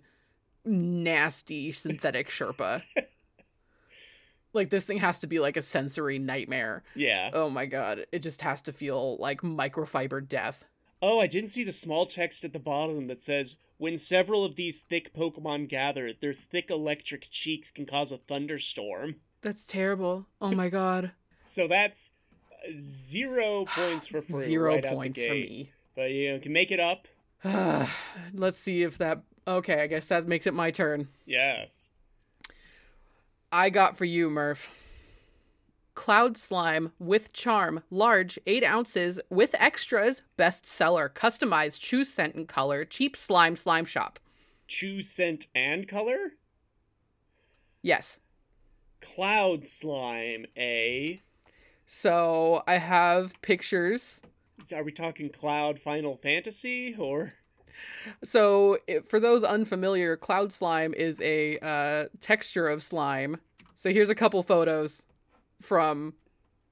[0.65, 2.81] nasty synthetic Sherpa.
[4.53, 6.83] like this thing has to be like a sensory nightmare.
[6.95, 7.29] Yeah.
[7.33, 8.05] Oh my god.
[8.11, 10.65] It just has to feel like microfiber death.
[11.01, 14.55] Oh, I didn't see the small text at the bottom that says when several of
[14.55, 19.15] these thick Pokemon gather, their thick electric cheeks can cause a thunderstorm.
[19.41, 20.27] That's terrible.
[20.41, 21.11] Oh my god.
[21.43, 22.11] So that's
[22.77, 24.45] zero points for free.
[24.45, 25.71] Zero right points for me.
[25.95, 27.07] But you know, can make it up.
[28.33, 31.07] Let's see if that Okay, I guess that makes it my turn.
[31.25, 31.89] Yes.
[33.51, 34.69] I got for you, Murph.
[35.99, 42.47] Cloud Slime with Charm, large, 8 ounces, with extras, best seller, customized, choose scent and
[42.47, 44.17] color, cheap slime slime shop.
[44.65, 46.35] Choose scent and color.
[47.81, 48.21] Yes.
[49.01, 50.45] Cloud slime.
[50.55, 51.21] A.
[51.85, 54.21] So I have pictures.
[54.73, 57.33] Are we talking Cloud Final Fantasy or?
[58.23, 63.41] So for those unfamiliar, Cloud Slime is a uh, texture of slime.
[63.75, 65.05] So here's a couple photos
[65.61, 66.13] from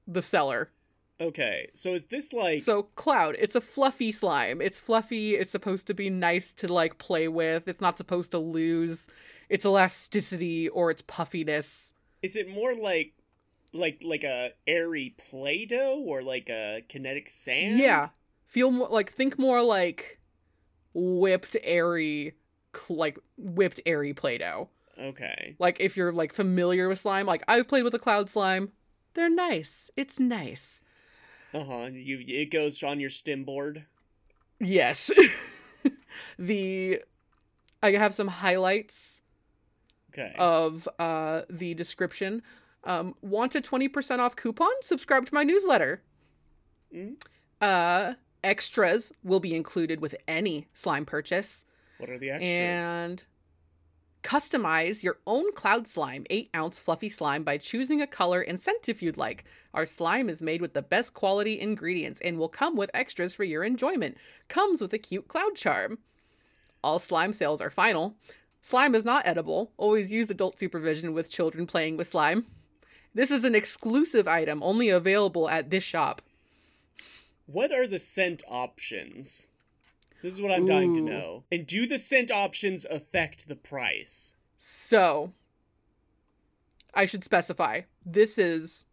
[0.06, 0.70] the seller.
[1.20, 2.62] Okay, so is this like?
[2.62, 4.60] So cloud, it's a fluffy slime.
[4.60, 5.34] It's fluffy.
[5.34, 7.66] It's supposed to be nice to like play with.
[7.66, 9.08] It's not supposed to lose
[9.48, 11.92] its elasticity or its puffiness.
[12.22, 13.14] Is it more like,
[13.72, 17.78] like like a airy Play-Doh or like a kinetic sand?
[17.78, 18.10] Yeah,
[18.46, 20.20] feel more like think more like
[20.94, 22.34] whipped airy,
[22.88, 24.68] like whipped airy Play-Doh.
[25.00, 25.56] Okay.
[25.58, 28.70] Like if you're like familiar with slime, like I've played with a cloud slime.
[29.18, 29.90] They're nice.
[29.96, 30.80] It's nice.
[31.52, 31.86] Uh huh.
[31.92, 33.84] You it goes on your stim board.
[34.60, 35.10] Yes.
[36.38, 37.02] the
[37.82, 39.20] I have some highlights
[40.12, 40.34] Okay.
[40.38, 42.42] of uh the description.
[42.84, 44.70] Um want a 20% off coupon?
[44.82, 46.00] Subscribe to my newsletter.
[46.94, 47.20] Mm.
[47.60, 48.14] Uh
[48.44, 51.64] extras will be included with any slime purchase
[51.98, 52.48] what are the extras?
[52.48, 53.24] and
[54.28, 58.86] customize your own cloud slime 8 ounce fluffy slime by choosing a color and scent
[58.86, 59.44] if you'd like.
[59.72, 63.44] Our slime is made with the best quality ingredients and will come with extras for
[63.44, 64.18] your enjoyment.
[64.48, 66.00] Comes with a cute cloud charm.
[66.84, 68.16] All slime sales are final.
[68.60, 69.72] Slime is not edible.
[69.78, 72.44] Always use adult supervision with children playing with slime.
[73.14, 76.20] This is an exclusive item only available at this shop.
[77.46, 79.46] What are the scent options?
[80.22, 81.44] This is what I'm dying to know.
[81.52, 84.32] And do the scent options affect the price?
[84.56, 85.32] So,
[86.94, 88.86] I should specify this is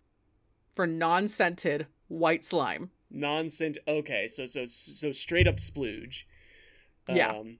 [0.75, 2.91] for non scented white slime.
[3.09, 3.77] Non-scent.
[3.87, 6.23] Okay, so so so straight up splooge.
[7.07, 7.29] Yeah.
[7.29, 7.59] Um,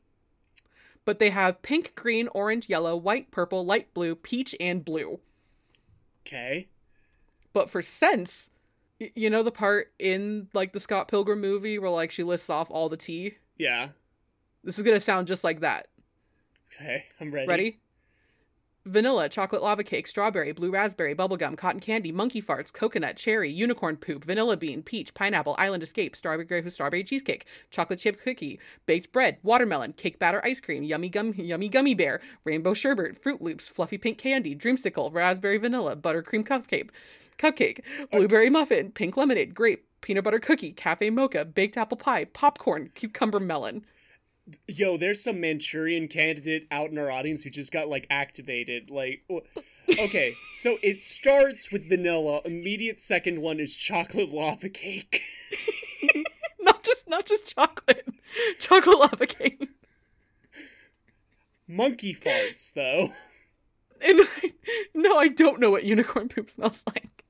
[1.05, 5.19] But they have pink, green, orange, yellow, white, purple, light blue, peach, and blue.
[6.25, 6.67] okay.
[7.53, 8.49] But for scents,
[8.99, 12.49] y- you know the part in like the Scott Pilgrim movie where like she lists
[12.49, 13.35] off all the tea?
[13.57, 13.89] Yeah.
[14.63, 15.87] This is gonna sound just like that.
[16.73, 17.05] Okay.
[17.19, 17.47] I'm ready.
[17.47, 17.79] Ready?
[18.87, 23.97] Vanilla, chocolate lava cake, strawberry, blue raspberry, bubblegum, cotton candy, monkey farts, coconut, cherry, unicorn
[23.97, 29.11] poop, vanilla bean, peach, pineapple, island escape, strawberry grape, strawberry cheesecake, chocolate chip cookie, baked
[29.11, 33.67] bread, watermelon, cake batter ice cream, yummy gum, yummy gummy bear, rainbow sherbet, fruit loops,
[33.67, 36.91] fluffy pink candy, dreamsicle, raspberry vanilla, buttercream cupcake,
[37.39, 37.79] cupcake,
[38.11, 43.39] blueberry muffin, pink lemonade, grape, peanut butter cookie, cafe mocha, baked apple pie, popcorn, cucumber
[43.39, 43.83] melon.
[44.67, 48.91] Yo, there's some Manchurian candidate out in our audience who just got like activated.
[48.91, 49.23] Like,
[49.89, 52.41] okay, so it starts with vanilla.
[52.45, 55.23] Immediate second one is chocolate lava cake.
[56.59, 58.07] not just not just chocolate,
[58.59, 59.67] chocolate lava cake.
[61.67, 63.09] Monkey farts, though.
[64.01, 64.53] And I,
[64.93, 67.25] no, I don't know what unicorn poop smells like.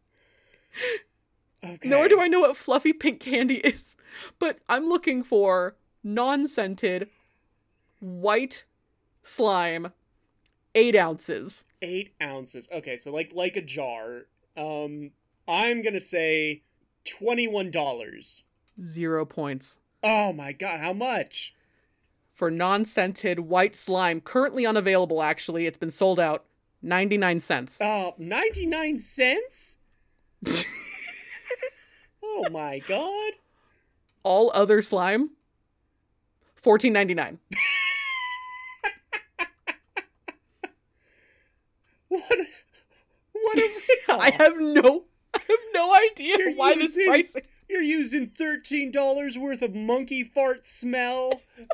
[1.65, 1.89] Okay.
[1.89, 3.95] Nor do I know what fluffy pink candy is.
[4.39, 7.09] But I'm looking for non scented
[7.99, 8.65] white
[9.23, 9.91] slime,
[10.73, 11.63] eight ounces.
[11.81, 12.69] Eight ounces.
[12.71, 14.27] Okay, so like like a jar.
[14.55, 15.11] Um,
[15.47, 16.61] I'm gonna say
[17.03, 18.43] twenty-one dollars.
[18.83, 19.79] Zero points.
[20.03, 21.55] Oh my god, how much?
[22.33, 25.65] For non scented white slime, currently unavailable, actually.
[25.65, 26.45] It's been sold out.
[26.81, 27.81] 99 cents.
[27.81, 29.79] Uh, 99 cents?
[32.35, 33.33] oh my god.
[34.23, 35.31] All other slime,
[36.63, 37.37] 14.99.
[42.07, 42.23] What
[43.33, 43.61] what a
[44.11, 44.19] ripoff.
[44.19, 47.41] I have no I have no idea You're why this using- pricing.
[47.67, 51.41] You're using $13 worth of monkey fart smell?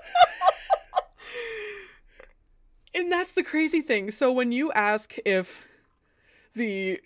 [2.94, 4.12] And that's the crazy thing.
[4.12, 5.66] So when you ask if
[6.54, 7.00] the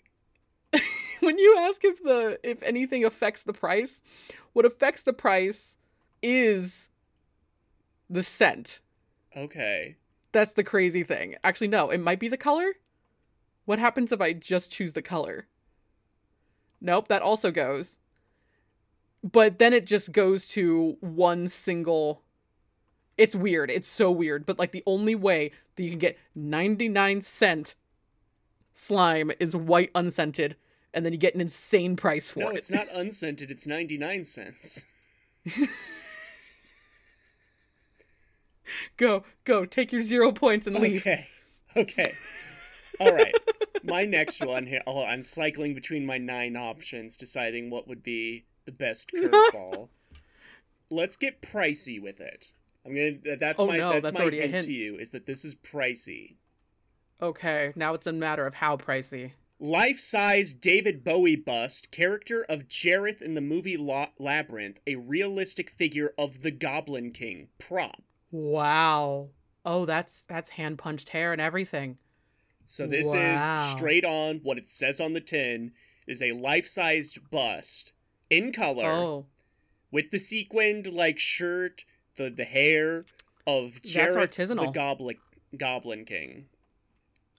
[1.26, 4.01] when you ask if the if anything affects the price,
[4.53, 5.76] what affects the price
[6.21, 6.89] is
[8.09, 8.80] the scent.
[9.36, 9.97] Okay.
[10.32, 11.36] That's the crazy thing.
[11.43, 12.76] Actually no, it might be the color.
[13.65, 15.47] What happens if I just choose the color?
[16.80, 17.99] Nope, that also goes.
[19.23, 22.21] But then it just goes to one single
[23.17, 23.71] it's weird.
[23.71, 24.45] It's so weird.
[24.45, 27.76] But like the only way that you can get 99 cent
[28.73, 30.55] slime is white unscented,
[30.96, 32.54] and then you get an insane price for No, it.
[32.54, 34.86] No, it's not unscented, it's 99 cents.
[38.98, 41.02] Go, go, take your zero points and leave.
[41.02, 41.28] Okay.
[41.78, 42.14] Okay.
[43.00, 43.34] All right.
[43.84, 44.82] My next one here.
[44.88, 49.89] Oh, I'm cycling between my nine options, deciding what would be the best curveball.
[50.89, 52.52] Let's get pricey with it.
[52.86, 53.38] I'm gonna.
[53.38, 53.78] That's Oh, my.
[53.78, 54.66] no, that's, that's my hint, hint.
[54.66, 56.36] to you is that this is pricey.
[57.22, 59.32] Okay, now it's a matter of how pricey.
[59.70, 66.13] Life-size David Bowie bust, character of Jareth in the movie La- Labyrinth, a realistic figure
[66.20, 67.47] of the Goblin King.
[67.57, 67.99] Prop.
[68.30, 69.30] Wow.
[69.66, 71.97] Oh, that's that's hand punched hair and everything.
[72.68, 73.66] So this Wow.
[73.66, 75.72] is straight on what it says on the tin.
[76.05, 77.93] Is a life-sized bust
[78.30, 79.26] in color Oh,
[79.91, 81.86] with the sequined like shirt,
[82.18, 83.03] the the hair
[83.47, 84.72] of Jareth the.
[84.72, 85.18] Goblin
[85.57, 86.45] Goblin King.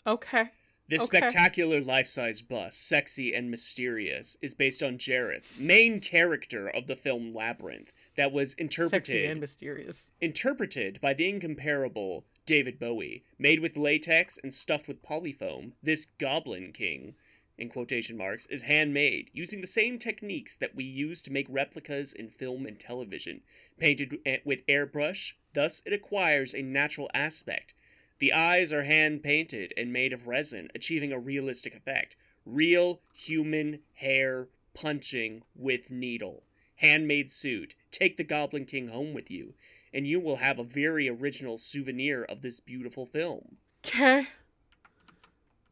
[0.05, 0.51] okay.
[0.89, 1.18] This Okay.
[1.18, 7.34] spectacular life-size bust, sexy and mysterious, is based on Jareth, main character of the film
[7.34, 10.12] Labyrinth, that was interpreted Sexy and mysterious.
[10.20, 16.72] interpreted by the incomparable David Bowie, made with latex and stuffed with polyfoam, this Goblin
[16.72, 17.16] King,
[17.59, 22.12] in quotation marks, is handmade, using the same techniques that we use to make replicas
[22.12, 23.43] in film and television,
[23.76, 27.74] painted eh, with airbrush, thus it acquires a natural aspect.
[28.19, 32.17] The eyes are hand painted and made of resin, achieving a realistic effect.
[32.45, 36.43] Real human hair punching with needle.
[36.77, 37.75] Handmade suit.
[37.91, 39.55] Take the Goblin King home with you
[39.97, 43.57] and you will have a very original souvenir of this beautiful film.
[43.87, 44.27] Okay.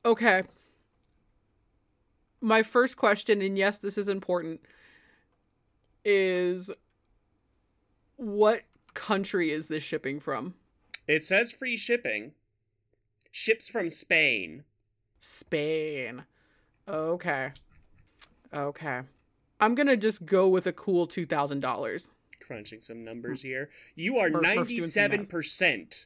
[0.02, 0.44] Okay.
[2.40, 4.62] My first question, and yes, this is important,
[6.06, 6.70] is
[8.16, 8.62] what
[8.94, 10.54] country is this shipping from?
[11.06, 12.32] It says free shipping.
[13.30, 14.64] Ships from Spain.
[15.20, 16.24] Spain.
[16.88, 17.50] Okay.
[18.52, 19.00] Okay.
[19.60, 22.10] I'm gonna just go with a cool two thousand dollars.
[22.40, 23.70] Crunching some numbers here.
[23.94, 25.20] You are Murph- Murph's doing some math.
[25.28, 26.04] 97%.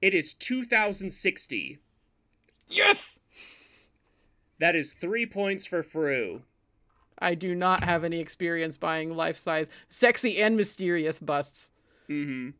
[0.00, 1.78] It is 2060.
[2.68, 3.18] Yes.
[4.60, 6.42] That is three points for Froo.
[7.18, 11.72] I do not have any experience buying life size, sexy and mysterious busts.
[12.08, 12.50] Mm-hmm.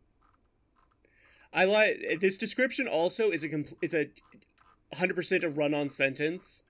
[1.52, 2.86] I like this description.
[2.86, 4.06] Also, is a compl- is a
[4.94, 6.62] 100% a run-on sentence.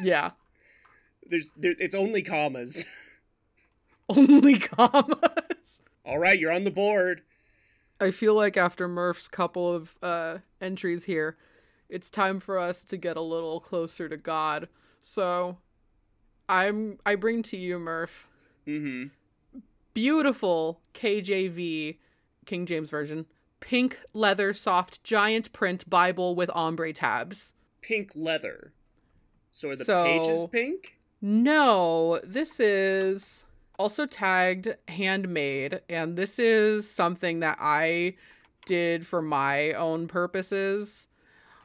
[0.00, 0.30] Yeah.
[1.30, 2.84] There's there, it's only commas.
[4.10, 5.16] Only commas.
[6.04, 7.22] All right, you're on the board.
[7.98, 11.38] I feel like after Murph's couple of uh, entries here,
[11.88, 14.68] it's time for us to get a little closer to God.
[15.00, 15.56] So,
[16.50, 18.28] I'm I bring to you Murph
[18.66, 19.08] Mm-hmm.
[19.94, 21.96] beautiful KJV
[22.44, 23.24] King James version
[23.64, 27.54] pink leather soft giant print Bible with ombre tabs.
[27.80, 28.74] Pink leather.
[29.52, 30.98] So are the So- pages pink?
[31.22, 33.46] No, this is
[33.78, 38.16] also tagged handmade, and this is something that I
[38.66, 41.08] did for my own purposes,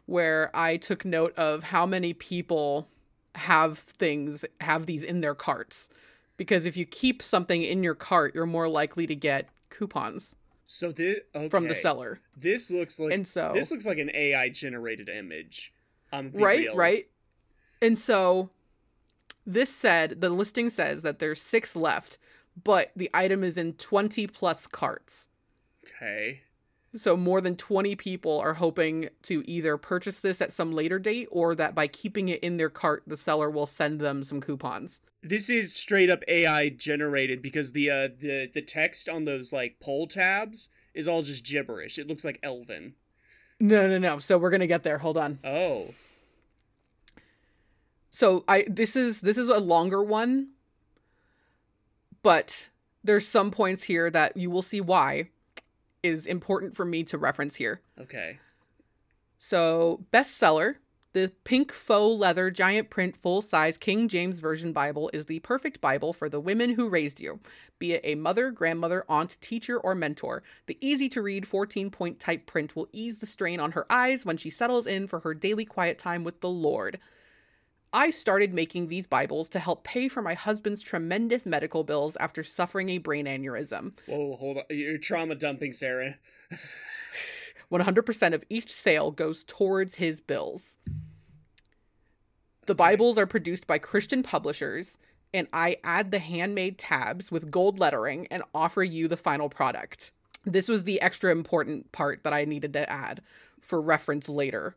[0.06, 2.88] where I took note of how many people
[3.36, 5.90] have things, have these in their carts.
[6.38, 10.38] Because if you keep something in your cart, you're more likely to get coupons
[10.72, 11.50] So this okay.
[11.50, 12.20] from the seller.
[12.38, 15.74] This looks like And so- this looks like an AI generated image.
[16.12, 16.76] Um, right real.
[16.76, 17.08] right
[17.82, 18.52] and so
[19.48, 22.20] This said, the listing says that there's six left,
[22.64, 25.28] but the item is in 20 plus carts.
[25.88, 26.42] Okay.
[26.96, 31.28] So more than 20 people are hoping to either purchase this at some later date
[31.30, 35.00] or that by keeping it in their cart, the seller will send them some coupons.
[35.22, 39.80] This is straight up AI generated because the uh the the text on those like
[39.80, 42.00] poll tabs is all just gibberish.
[42.00, 42.96] It looks like Elven.
[43.60, 44.20] No, no, no.
[44.20, 45.00] So we're going to get there.
[45.00, 45.40] Hold on.
[45.44, 45.94] Oh.
[48.10, 50.50] So I this is this is a longer one,
[52.24, 52.70] but
[53.04, 55.30] there's some points here that you will see why
[56.04, 57.82] is important for me to reference here.
[58.00, 58.40] Okay.
[59.38, 60.76] So, bestseller,
[61.14, 65.82] the pink faux leather giant print full size King James Version Bible is the perfect
[65.82, 67.40] Bible for the women who raised you,
[67.80, 70.44] be it a mother, grandmother, aunt, teacher, or mentor.
[70.68, 74.24] The easy to read 14 point type print will ease the strain on her eyes
[74.24, 77.00] when she settles in for her daily quiet time with the Lord.
[77.92, 82.44] I started making these Bibles to help pay for my husband's tremendous medical bills after
[82.44, 83.94] suffering a brain aneurysm.
[84.06, 84.64] Whoa, hold on.
[84.70, 86.16] You're trauma dumping, Sarah.
[87.72, 90.78] 100% of each sale goes towards his bills.
[92.68, 95.00] The Bibles are produced by Christian publishers,
[95.34, 100.12] and I add the handmade tabs with gold lettering and offer you the final product.
[100.46, 103.24] This was the extra important part that I needed to add
[103.60, 104.76] for reference later.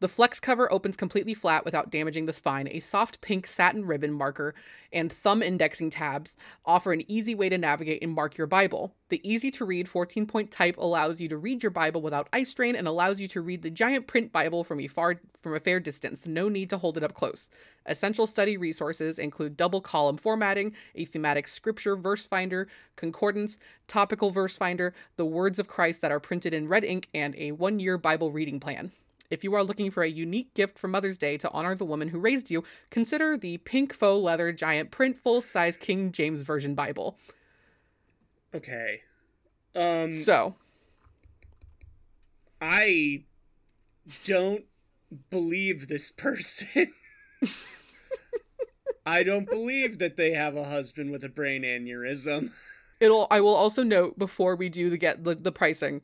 [0.00, 2.68] The flex cover opens completely flat without damaging the spine.
[2.70, 4.54] A soft pink satin ribbon marker
[4.90, 8.94] and thumb indexing tabs offer an easy way to navigate and mark your Bible.
[9.10, 12.44] The easy to read 14 point type allows you to read your Bible without eye
[12.44, 15.60] strain and allows you to read the giant print Bible from a far from a
[15.60, 16.26] fair distance.
[16.26, 17.50] No need to hold it up close.
[17.84, 24.56] Essential study resources include double column formatting, a thematic scripture verse finder, concordance, topical verse
[24.56, 27.98] finder, the words of Christ that are printed in red ink, and a one year
[27.98, 28.92] Bible reading plan.
[29.30, 32.08] If you are looking for a unique gift for Mother's Day to honor the woman
[32.08, 36.74] who raised you, consider the pink faux leather giant print full size King James Version
[36.74, 37.16] Bible.
[38.54, 39.02] Okay.
[39.74, 40.56] Um So,
[42.60, 43.22] I
[44.24, 44.64] don't
[45.30, 46.92] believe this person.
[49.06, 52.50] I don't believe that they have a husband with a brain aneurysm.
[52.98, 56.02] it'll I will also note before we do the get the, the pricing,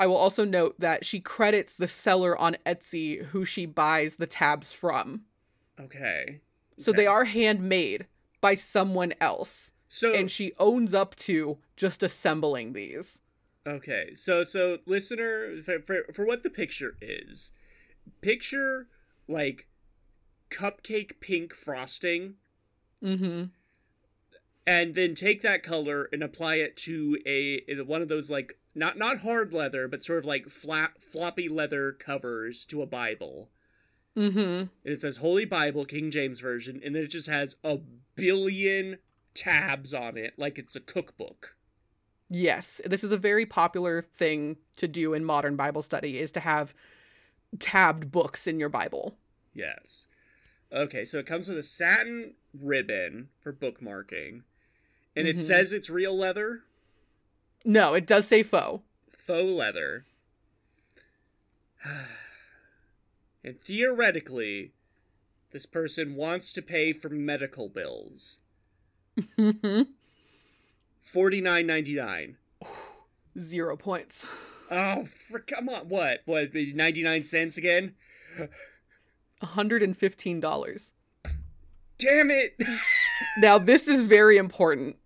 [0.00, 4.26] I will also note that she credits the seller on Etsy who she buys the
[4.26, 5.22] tabs from.
[5.78, 6.40] Okay.
[6.78, 8.06] So they are handmade
[8.40, 9.70] by someone else.
[9.88, 13.20] So And she owns up to just assembling these.
[13.66, 17.52] Okay, so so listener, for, for for what the picture is,
[18.22, 18.88] picture
[19.28, 19.68] like
[20.48, 22.36] cupcake pink frosting,
[23.04, 23.44] Mm-hmm.
[24.66, 28.98] and then take that color and apply it to a one of those like not
[28.98, 33.50] not hard leather, but sort of like flat floppy leather covers to a Bible.
[34.16, 34.38] Mm-hmm.
[34.38, 37.78] And it says Holy Bible, King James Version, and then it just has a
[38.16, 38.98] billion
[39.34, 41.56] tabs on it, like it's a cookbook.
[42.28, 46.40] Yes, this is a very popular thing to do in modern Bible study is to
[46.40, 46.74] have
[47.58, 49.16] tabbed books in your Bible.
[49.52, 50.06] Yes.
[50.72, 54.42] Okay, so it comes with a satin ribbon for bookmarking.
[55.16, 55.40] And it Mhm.
[55.40, 56.62] says it's real leather,
[57.64, 58.82] No, it does say faux.
[59.16, 60.04] faux leather.
[63.44, 64.72] and theoretically,
[65.50, 68.40] this person wants to pay for medical bills.
[71.02, 72.36] Forty nine ninety nine.
[73.38, 74.26] Zero points.
[74.72, 75.88] Oh, for, come on!
[75.88, 76.20] What?
[76.26, 76.50] What?
[76.54, 77.96] Ninety nine cents again?
[79.42, 80.90] $115.
[81.98, 82.54] Damn it!
[83.36, 84.96] Now this is very important.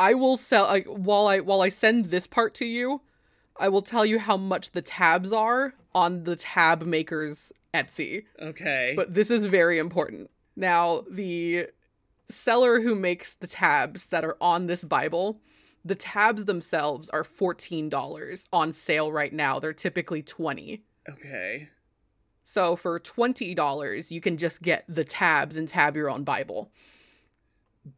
[0.00, 3.02] I will sell like while I while I send this part to you,
[3.58, 8.24] I will tell you how much the tabs are on the tab maker's Etsy.
[8.40, 8.94] okay.
[8.96, 10.30] But this is very important.
[10.56, 11.66] Now, the
[12.28, 15.40] seller who makes the tabs that are on this Bible,
[15.84, 19.58] the tabs themselves are $14 on sale right now.
[19.58, 20.82] They're typically 20.
[21.08, 21.68] okay.
[22.42, 26.72] So for $20, you can just get the tabs and tab your own Bible.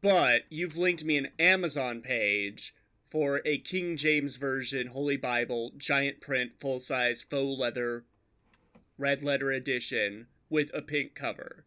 [0.01, 2.75] But you've linked me an Amazon page
[3.11, 8.05] for a King James Version Holy Bible giant print full size faux leather
[8.97, 11.65] red letter edition with a pink cover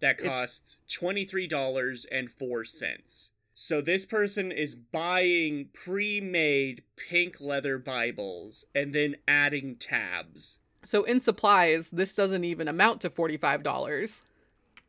[0.00, 3.30] that costs $23.04.
[3.52, 10.60] So this person is buying pre-made pink leather Bibles and then adding tabs.
[10.84, 14.20] So in supplies, this doesn't even amount to $45.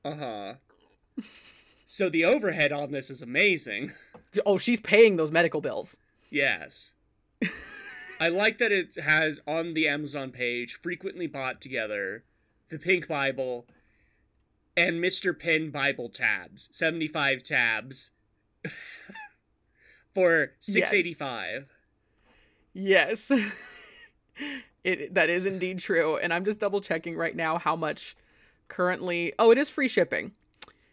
[0.06, 0.54] Uh-huh.
[1.92, 3.94] So the overhead on this is amazing.
[4.46, 5.98] Oh, she's paying those medical bills.
[6.30, 6.94] Yes.
[8.20, 12.24] I like that it has on the Amazon page frequently bought together
[12.70, 13.66] the Pink Bible
[14.78, 15.38] and Mr.
[15.38, 18.12] Pen Bible tabs, 75 tabs
[20.14, 21.70] for 685.
[22.72, 23.32] Yes.
[24.84, 28.16] it that is indeed true and I'm just double checking right now how much
[28.68, 30.34] currently Oh, it is free shipping.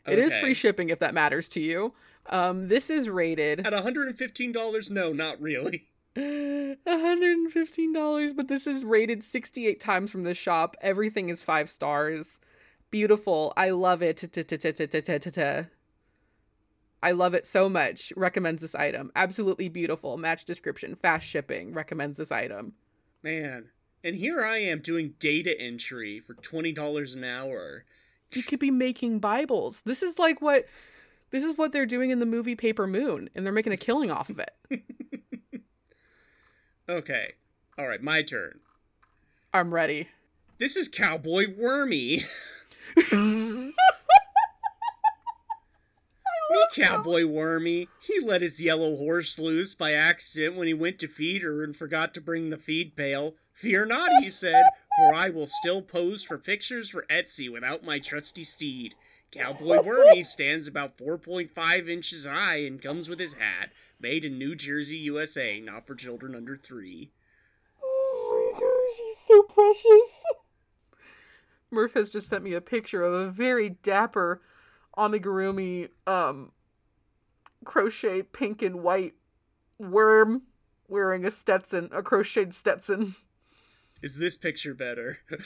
[0.09, 0.41] It is Okay.
[0.41, 1.95] free shipping if that matters to you.
[2.29, 5.87] Um this is rated At $115, no, not really.
[6.17, 10.77] $115, but this is rated 68 times from the shop.
[10.81, 12.39] Everything is 5 stars.
[12.91, 13.53] Beautiful.
[13.57, 14.25] I love it.
[17.03, 18.13] I love it so much.
[18.17, 19.13] Recommends this item.
[19.15, 20.17] Absolutely beautiful.
[20.17, 20.95] Match description.
[20.95, 21.75] Fast shipping.
[21.75, 22.73] Recommends this item.
[23.23, 23.67] Man.
[24.03, 27.85] And here I am doing data entry for $20 an hour.
[28.33, 29.83] You could be making Bibles.
[29.83, 30.67] This is like what
[31.31, 34.11] this is what they're doing in the movie Paper Moon, and they're making a killing
[34.11, 34.83] off of it.
[36.89, 37.33] Okay.
[37.77, 38.61] All right, my turn.
[39.53, 40.09] I'm ready.
[40.59, 42.25] This is Cowboy Wormy.
[43.13, 43.73] Me,
[46.77, 47.89] Cowboy Wormy.
[48.01, 51.77] He let his yellow horse loose by accident when he went to feed her and
[51.77, 53.35] forgot to bring the feed pail.
[53.53, 54.63] Fear not, he said,
[54.97, 58.95] for I will still pose for pictures for Etsy without my trusty steed.
[59.31, 63.71] Cowboy Wormy stands about 4.5 inches high and comes with his hat,
[64.01, 67.11] made in New Jersey, USA, not for children under three.
[67.83, 70.23] Oh my gosh, he's so precious.
[71.71, 74.41] Murph has just sent me a picture of a very dapper
[74.97, 76.53] amigurumi um
[77.65, 79.13] crocheted pink and white
[79.79, 80.43] worm
[80.89, 83.17] wearing a Stetson, a crocheted Stetson.
[84.03, 85.19] Is this picture better?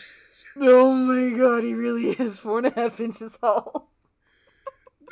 [0.57, 3.93] Oh my god, he really is four and a half inches tall.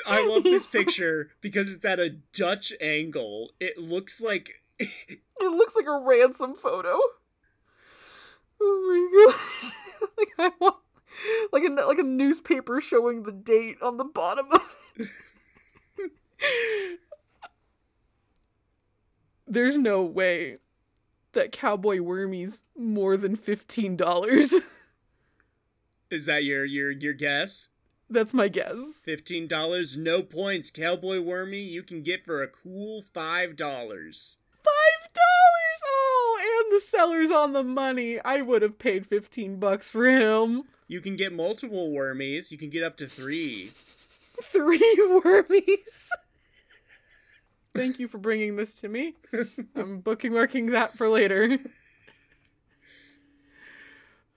[0.04, 3.52] I love this picture because it's at a Dutch angle.
[3.60, 6.98] It looks like It looks like a ransom photo.
[8.60, 9.72] Oh my gosh.
[10.18, 10.76] like I want
[11.52, 15.08] like a like a newspaper showing the date on the bottom of it.
[19.46, 20.56] There's no way
[21.38, 24.52] that Cowboy Wormy's more than fifteen dollars.
[26.10, 27.68] is that your your your guess?
[28.10, 28.74] That's my guess.
[29.04, 30.70] Fifteen dollars, no points.
[30.70, 34.38] Cowboy Wormy, you can get for a cool five dollars.
[34.64, 35.80] Five dollars!
[35.86, 38.18] Oh, and the seller's on the money.
[38.20, 40.64] I would have paid fifteen bucks for him.
[40.88, 42.50] You can get multiple wormies.
[42.50, 43.70] You can get up to three.
[44.42, 46.08] Three wormies.
[47.78, 49.14] Thank you for bringing this to me.
[49.76, 51.58] I'm bookmarking that for later.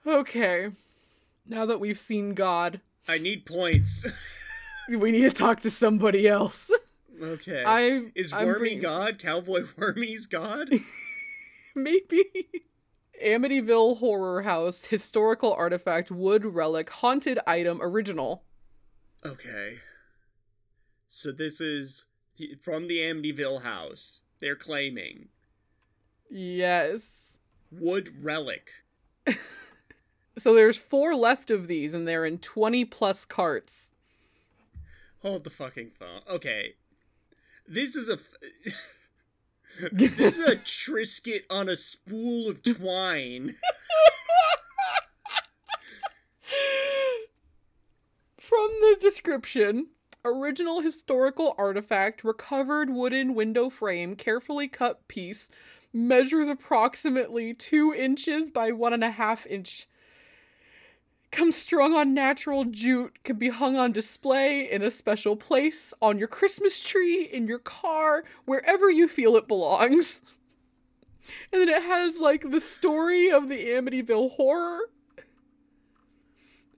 [0.06, 0.70] okay.
[1.46, 4.06] Now that we've seen God, I need points.
[4.88, 6.70] we need to talk to somebody else.
[7.20, 7.64] okay.
[7.66, 9.18] I is I'm Wormy bringing- God?
[9.18, 10.68] Cowboy Wormy's God?
[11.74, 12.24] Maybe.
[13.24, 18.42] Amityville Horror House historical artifact wood relic haunted item original.
[19.24, 19.78] Okay.
[21.08, 22.06] So this is
[22.62, 24.22] from the Amityville house.
[24.40, 25.28] They're claiming
[26.30, 27.36] Yes.
[27.70, 28.70] wood relic.
[30.38, 33.90] So there's four left of these and they're in 20 plus carts.
[35.20, 36.22] Hold the fucking phone.
[36.26, 36.72] Okay.
[37.68, 38.14] This is a.
[38.14, 38.72] f-
[39.92, 43.56] this is a Triscuit on a spool of twine.
[48.40, 49.88] From the description,
[50.24, 55.48] original historical artifact, recovered wooden window frame, carefully cut piece,
[55.92, 59.88] measures approximately two inches by one and a half inch.
[61.30, 66.18] Comes strung on natural jute, can be hung on display in a special place, on
[66.18, 70.20] your Christmas tree, in your car, wherever you feel it belongs.
[71.52, 74.90] And then it has like the story of the Amityville horror.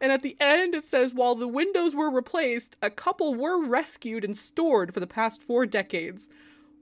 [0.00, 4.24] And at the end, it says while the windows were replaced, a couple were rescued
[4.24, 6.28] and stored for the past four decades.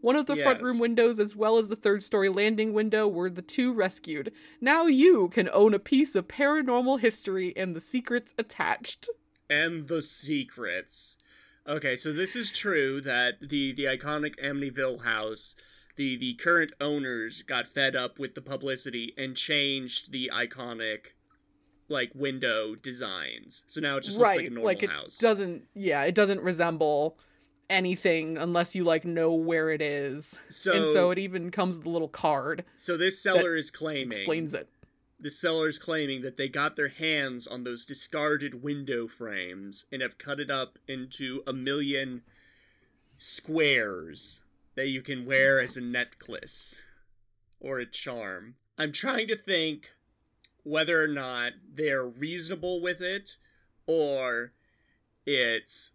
[0.01, 3.31] One of the front room windows, as well as the third story landing window, were
[3.31, 4.33] the two rescued.
[4.61, 9.09] Now you can own a piece of paranormal history and the secrets attached.
[9.49, 11.17] and the secrets.
[11.69, 15.55] Okay, so this is true that the the iconic Amityville house,
[15.97, 21.13] the the current owners got fed up with the publicity and changed the iconic
[21.89, 23.65] like window designs.
[23.67, 25.19] So now it just looks like a normal like it house.
[25.19, 25.65] doesn't.
[25.75, 27.19] Yeah, it doesn't resemble
[27.71, 30.39] anything unless you like know where it is.
[30.51, 34.09] so and so it even comes with a little card so this seller is claiming
[34.09, 34.69] explains it.
[35.21, 40.19] the seller's claiming that they got their hands on those discarded window frames and have
[40.19, 42.21] cut it up into a million
[43.17, 44.43] squares
[44.75, 46.75] that you can wear as a necklace
[47.61, 48.55] or a charm.
[48.77, 49.91] I'm trying to think
[50.65, 53.37] whether or not they're reasonable with it
[53.87, 54.53] or
[55.27, 55.91] it's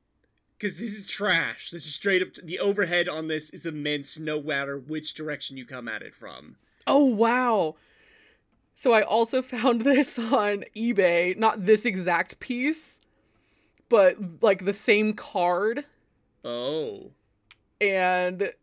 [0.58, 1.70] because this is trash.
[1.72, 2.30] This is straight up.
[2.44, 6.56] The overhead on this is immense, no matter which direction you come at it from.
[6.86, 7.76] Oh wow.
[8.76, 13.00] So I also found this on eBay, not this exact piece,
[13.90, 15.86] but like the same card
[16.44, 17.12] Oh,
[17.82, 18.54] and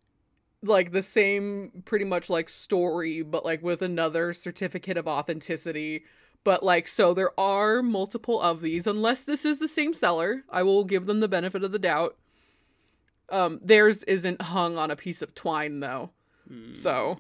[0.65, 6.05] like the same pretty much like story but like with another certificate of authenticity.
[6.43, 10.45] But like so there are multiple of these unless this is the same seller.
[10.51, 12.17] I will give them the benefit of the doubt.
[13.31, 16.11] Um theirs isn't hung on a piece of twine though.
[16.75, 17.19] So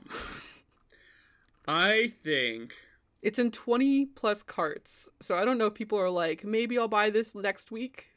[1.66, 2.74] I think
[3.22, 5.09] It's in 20 plus carts.
[5.20, 8.11] So I don't know if people are like, maybe I'll buy this next week.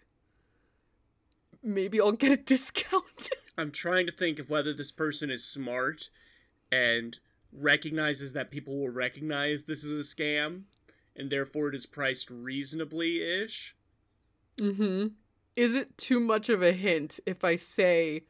[1.68, 3.30] Maybe I'll get a discount.
[3.58, 6.10] I'm trying to think of whether this person is smart
[6.72, 7.18] and
[7.52, 10.62] recognizes that people will recognize this is a scam,
[11.16, 13.76] and therefore it is priced reasonably ish.
[14.58, 15.08] mm-hmm.
[15.56, 18.24] Is it too much of a hint if I say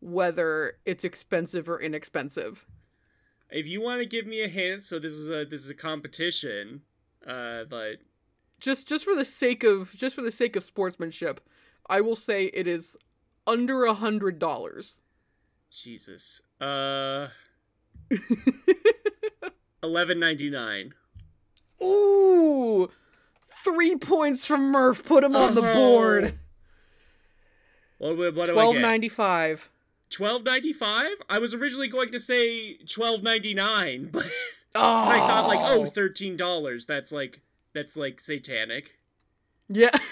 [0.00, 2.66] whether it's expensive or inexpensive?
[3.50, 5.74] If you want to give me a hint, so this is a this is a
[5.74, 6.82] competition,
[7.26, 7.98] uh, but
[8.58, 11.40] Just just for the sake of just for the sake of sportsmanship,
[11.92, 12.96] I will say it is
[13.46, 15.00] under a hundred dollars.
[15.70, 17.28] Jesus, uh,
[19.82, 20.94] eleven ninety nine.
[21.82, 22.90] Ooh,
[23.46, 25.04] three points from Murph.
[25.04, 26.38] Put him on the board.
[27.98, 29.68] What, what, what do I Twelve ninety five.
[30.08, 31.12] Twelve ninety five.
[31.28, 34.24] I was originally going to say twelve ninety nine, but
[34.74, 36.86] Oh, I thought like, oh, thirteen dollars.
[36.86, 37.40] That's like
[37.74, 38.96] that's like satanic.
[39.68, 39.90] yeah.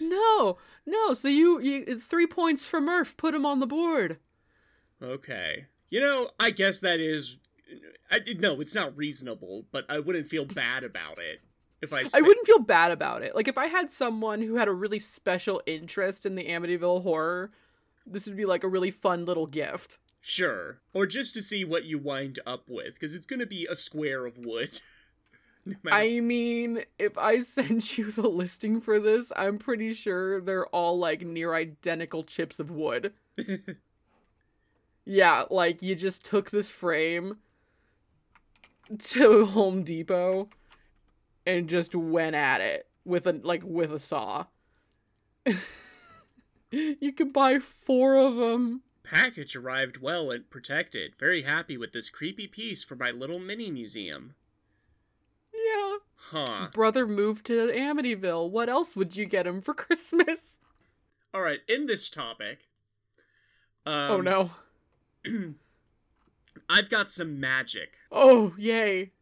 [0.00, 1.12] no, no.
[1.12, 3.16] So you, you, it's three points for Murph.
[3.16, 4.18] Put him on the board.
[5.02, 5.66] Okay.
[5.90, 7.38] You know, I guess that is.
[8.10, 11.40] I, no, it's not reasonable, but I wouldn't feel bad about it
[11.82, 12.04] if I.
[12.14, 13.34] I wouldn't feel bad about it.
[13.34, 17.50] Like if I had someone who had a really special interest in the Amityville horror,
[18.06, 19.98] this would be like a really fun little gift.
[20.20, 23.76] Sure, or just to see what you wind up with, because it's gonna be a
[23.76, 24.80] square of wood.
[25.90, 30.98] I mean, if I send you the listing for this, I'm pretty sure they're all
[30.98, 33.12] like near identical chips of wood.
[35.04, 37.38] Yeah, like you just took this frame
[38.98, 40.48] to Home Depot
[41.46, 44.46] and just went at it with a like with a saw.
[46.70, 48.82] you could buy four of them.
[49.02, 51.12] Package arrived well and protected.
[51.20, 54.34] Very happy with this creepy piece for my little mini museum.
[55.74, 55.96] Yeah.
[56.30, 56.68] Huh.
[56.72, 58.50] Brother moved to Amityville.
[58.50, 60.40] What else would you get him for Christmas?
[61.32, 62.68] All right, in this topic.
[63.86, 64.50] Um, oh no.
[66.68, 67.94] I've got some magic.
[68.10, 69.12] Oh, yay.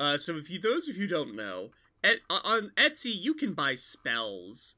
[0.00, 1.70] Uh, so if you, those of you don't know,
[2.04, 4.76] et, on Etsy you can buy spells.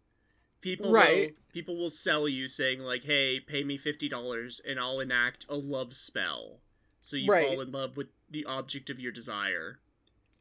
[0.60, 1.30] People Right.
[1.30, 5.46] will, people will sell you saying like, "Hey, pay me fifty dollars and I'll enact
[5.48, 6.60] a love spell."
[7.00, 7.46] So you Right.
[7.46, 9.80] fall in love with the object of your desire.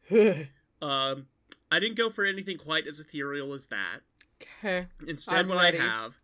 [0.82, 1.28] Um,
[1.72, 4.00] I didn't go for anything quite as ethereal as that.
[4.64, 4.88] Okay.
[5.08, 5.80] Instead, I'm what ready.
[5.80, 6.18] I have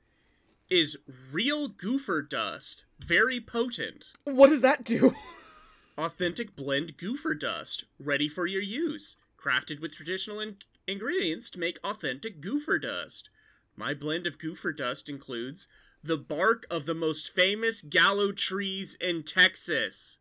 [0.69, 0.97] is
[1.31, 4.13] real goofer dust, very potent.
[4.23, 5.13] What does that do?
[5.97, 9.17] Authentic blend goofer dust, ready for your use.
[9.41, 13.29] Crafted with traditional in- ingredients to make authentic goofer dust.
[13.75, 15.67] My blend of goofer dust includes
[16.03, 20.19] the bark of the most famous gallow trees in Texas.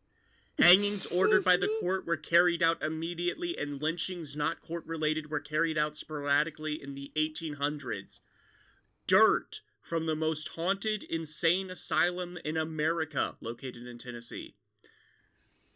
[0.59, 5.41] Hangings ordered by the court were carried out immediately, and lynchings not court related were
[5.41, 8.21] carried out sporadically in the 1800s.
[9.07, 14.55] Dirt from the most haunted insane asylum in America, located in Tennessee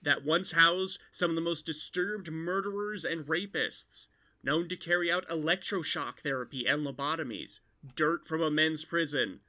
[0.03, 4.09] that once housed some of the most disturbed murderers and rapists,
[4.43, 7.61] known to carry out electroshock therapy and lobotomies,
[7.97, 9.41] dirt from a men's prison,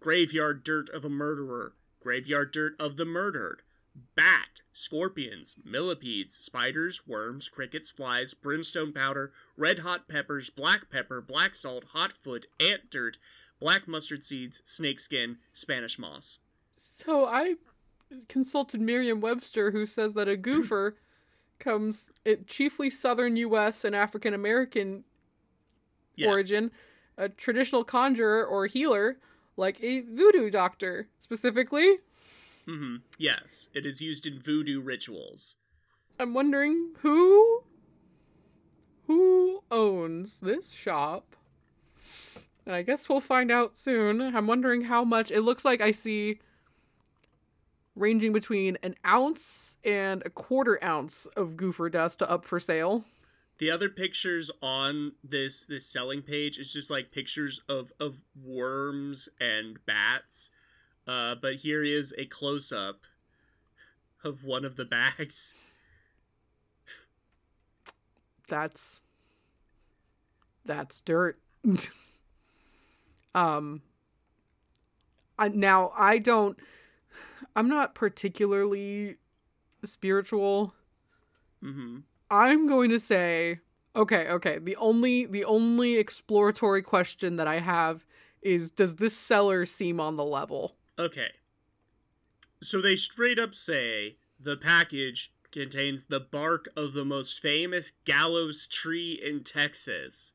[0.00, 3.62] graveyard dirt of a murderer, graveyard dirt of the murdered,
[4.14, 11.54] bat, scorpions, millipedes, spiders, worms, crickets, flies, brimstone powder, red hot peppers, black pepper, black
[11.54, 13.18] salt, hot foot, ant dirt,
[13.60, 16.38] black mustard seeds, snakeskin, Spanish moss.
[16.76, 17.54] So I
[18.28, 20.94] consulted Merriam-Webster, who says that a goofer
[21.58, 23.84] comes it chiefly southern U.S.
[23.84, 25.04] and African American
[26.14, 26.28] Yes.
[26.28, 26.70] origin,
[27.16, 29.18] a traditional conjurer or healer,
[29.56, 31.98] like a voodoo doctor, specifically.
[32.68, 35.56] Hmm Yes, it is used in voodoo rituals.
[36.20, 37.62] I'm wondering who
[39.06, 41.34] who owns this shop.
[42.66, 44.20] And I guess we'll find out soon.
[44.20, 46.40] I'm wondering how much it looks like I see
[47.96, 53.06] ranging between an ounce and a quarter ounce of goofer dust up for sale.
[53.56, 59.30] The other pictures on this this selling page is just like pictures of of worms
[59.40, 60.50] and bats.
[61.08, 63.00] Uh, but here is a close up
[64.22, 65.56] of one of the bags.
[68.46, 69.00] That's
[70.64, 71.38] that's dirt.
[73.34, 73.82] um
[75.38, 76.58] I, now I don't
[77.56, 79.16] I'm not particularly
[79.84, 80.74] spiritual.
[81.62, 81.98] Mm-hmm.
[82.30, 83.58] I'm going to say
[83.96, 84.58] okay, okay.
[84.58, 88.04] The only the only exploratory question that I have
[88.42, 90.77] is does this seller seem on the level?
[90.98, 91.30] Okay.
[92.60, 98.66] So they straight up say the package contains the bark of the most famous gallows
[98.66, 100.34] tree in Texas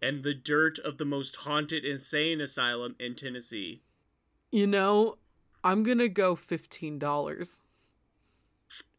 [0.00, 3.82] and the dirt of the most haunted insane asylum in Tennessee.
[4.52, 5.16] You know,
[5.64, 7.60] I'm going to go $15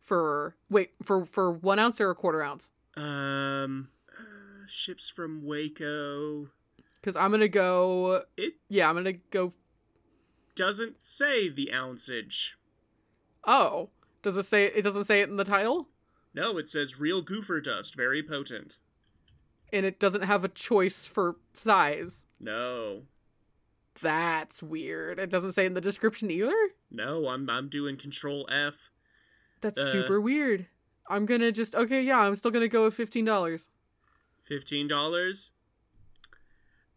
[0.04, 2.72] for wait, for for 1 ounce or a quarter ounce.
[2.98, 6.50] Um uh, ships from Waco.
[7.04, 9.54] Cuz I'm going to go It Yeah, I'm going to go
[10.60, 12.56] doesn't say the ounceage.
[13.48, 13.90] Oh,
[14.22, 15.88] does it say it doesn't say it in the title?
[16.34, 18.78] No, it says real goofer dust, very potent.
[19.72, 22.26] And it doesn't have a choice for size.
[22.42, 23.04] No.
[24.02, 25.18] That's weird.
[25.18, 26.54] It doesn't say in the description either?
[26.92, 28.90] No, I'm I'm doing control F.
[29.62, 29.92] That's Uh.
[29.94, 30.68] super weird.
[31.08, 33.26] I'm going to just Okay, yeah, I'm still going to go with $15.
[34.50, 35.52] $15.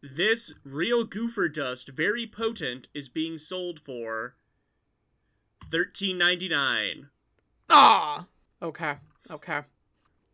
[0.03, 4.35] This real goofer dust, very potent, is being sold for
[5.71, 7.07] $13.99.
[7.71, 8.27] Ah.
[8.61, 8.95] Okay.
[9.31, 9.61] Okay.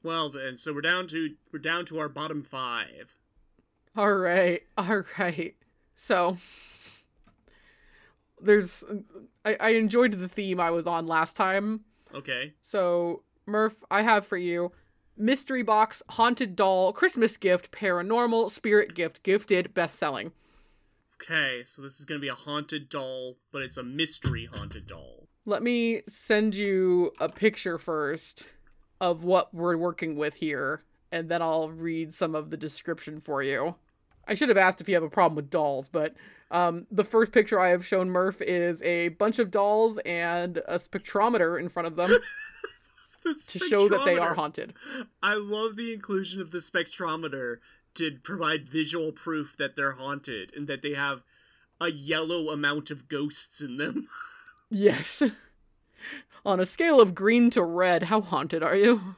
[0.03, 3.15] Well, then, so we're down to we're down to our bottom five.
[3.97, 4.63] All right.
[4.79, 5.55] All right.
[5.97, 6.39] So
[8.41, 8.85] there's
[9.45, 11.81] I, I enjoyed the theme I was on last time.
[12.15, 12.55] Okay.
[12.63, 14.73] So Murph, I have for you
[15.19, 20.33] mystery box, haunted doll, Christmas gift, paranormal, spirit gift, gifted, best selling.
[21.21, 25.27] Okay, so this is gonna be a haunted doll, but it's a mystery haunted doll.
[25.45, 28.47] Let me send you a picture first
[29.01, 33.43] of what we're working with here, and then I'll read some of the description for
[33.43, 33.75] you.
[34.27, 36.15] I should have asked if you have a problem with dolls, but
[36.51, 40.77] um, the first picture I have shown Murph is a bunch of dolls and a
[40.77, 42.21] spectrometer in front of them The
[43.49, 44.75] to show that they are haunted.
[45.23, 47.57] I love the inclusion of the spectrometer
[47.95, 51.23] to provide visual proof that they're haunted and that they have
[51.81, 54.09] a yellow amount of ghosts in them.
[54.71, 55.23] Yes.
[56.45, 59.17] On a scale of green to red, how haunted are you?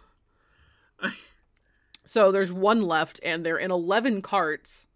[2.10, 4.88] So there's one left, and they're in 11 carts.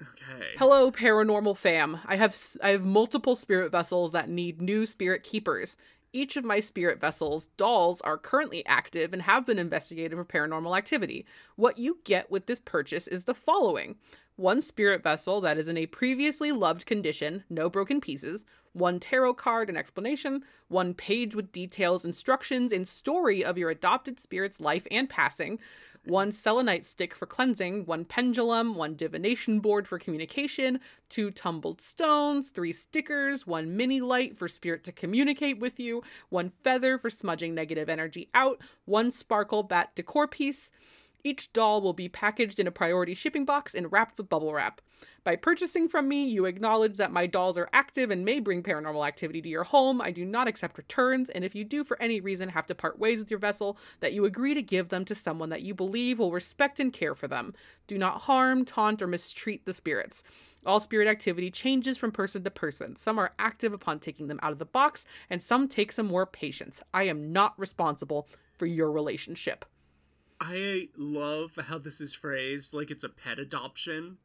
[0.00, 0.52] Okay.
[0.58, 2.00] Hello, paranormal fam.
[2.04, 5.78] I have I have multiple spirit vessels that need new spirit keepers.
[6.12, 10.76] Each of my spirit vessels, dolls, are currently active and have been investigated for paranormal
[10.76, 11.24] activity.
[11.54, 13.96] What you get with this purchase is the following.
[14.34, 19.34] One spirit vessel that is in a previously loved condition, no broken pieces, one tarot
[19.34, 24.86] card and explanation, one page with details, instructions, and story of your adopted spirit's life
[24.90, 25.58] and passing,
[26.04, 32.50] one selenite stick for cleansing, one pendulum, one divination board for communication, two tumbled stones,
[32.50, 37.54] three stickers, one mini light for spirit to communicate with you, one feather for smudging
[37.54, 40.70] negative energy out, one sparkle bat decor piece.
[41.22, 44.80] Each doll will be packaged in a priority shipping box and wrapped with bubble wrap.
[45.22, 49.06] By purchasing from me, you acknowledge that my dolls are active and may bring paranormal
[49.06, 50.00] activity to your home.
[50.00, 52.98] I do not accept returns, and if you do for any reason have to part
[52.98, 56.18] ways with your vessel, that you agree to give them to someone that you believe
[56.18, 57.54] will respect and care for them.
[57.86, 60.22] Do not harm, taunt, or mistreat the spirits.
[60.64, 62.96] All spirit activity changes from person to person.
[62.96, 66.26] Some are active upon taking them out of the box, and some take some more
[66.26, 66.82] patience.
[66.94, 68.28] I am not responsible
[68.58, 69.64] for your relationship.
[70.40, 74.16] I love how this is phrased like it's a pet adoption.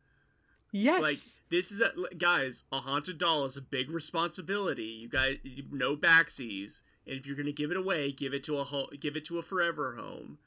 [0.72, 1.02] Yes.
[1.02, 1.20] Like
[1.50, 4.84] this is a guys, a haunted doll is a big responsibility.
[4.84, 5.38] You guys
[5.72, 6.82] no backsies.
[7.08, 9.40] And if you're gonna give it away, give it to a ho- give it to
[9.40, 10.38] a forever home.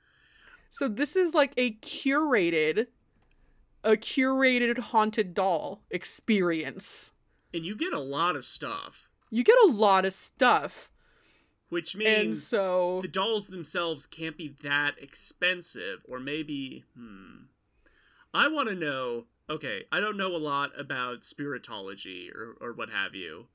[0.71, 2.89] So this is like a curated
[3.85, 7.13] a curated haunted doll experience.
[7.55, 10.91] And you get a lot of stuff, You get a lot of stuff.
[11.69, 17.45] Which And means so the dolls themselves can't be that expensive or maybe hmm.
[18.35, 22.91] I want to know okay i don't know a lot about spiritology or, or what
[22.91, 23.47] have you.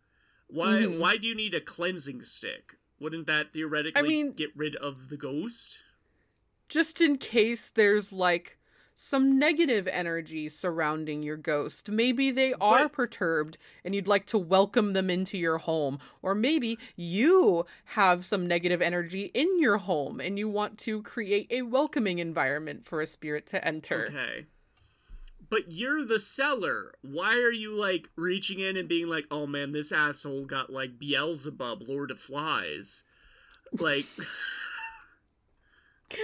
[0.47, 0.99] Why Mhm.
[0.99, 2.75] why do you need a cleansing stick?
[2.99, 5.79] Wouldn't that theoretically mean- get rid of the ghost?
[6.69, 8.57] Just in case there's like
[8.95, 11.89] some negative energy surrounding your ghost.
[11.89, 15.99] Maybe they are But- perturbed and you'd like to welcome them into your home.
[16.21, 21.47] Or maybe you have some negative energy in your home and you want to create
[21.49, 24.05] a welcoming environment for a spirit to enter.
[24.07, 24.45] Okay.
[25.49, 26.93] But you're the seller.
[27.01, 30.97] Why are you like reaching in and being like, "Oh man, this asshole got like
[30.97, 33.03] Beelzebub, Lord of Flies."
[33.71, 34.05] Like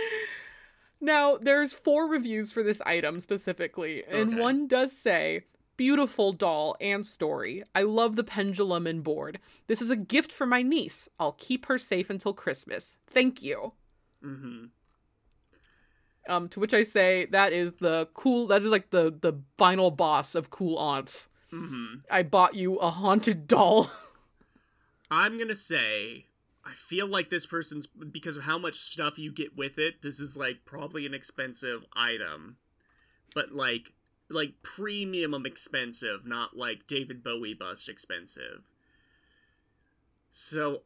[1.01, 4.41] Now, there's four reviews for this item specifically, and Okay.
[4.41, 5.43] one does say,
[5.77, 7.63] Beautiful doll and story.
[7.73, 9.39] I love the pendulum and board.
[9.67, 11.07] This is a gift for my niece.
[11.17, 12.97] I'll keep her safe until Christmas.
[13.07, 13.71] Thank you.
[14.21, 14.71] mhm.
[16.27, 19.89] Um, to which I say that is the cool that is like the the final
[19.89, 21.29] boss of cool aunts.
[21.53, 22.03] Mhm.
[22.11, 23.89] I bought you a haunted doll.
[25.09, 26.25] I'm going to say
[26.69, 30.19] I feel like this person's because of how much stuff you get with it, this
[30.19, 32.57] is like probably an expensive item.
[33.33, 33.91] But like
[34.29, 38.61] like premium expensive, not like David Bowie bust expensive.
[40.29, 40.83] So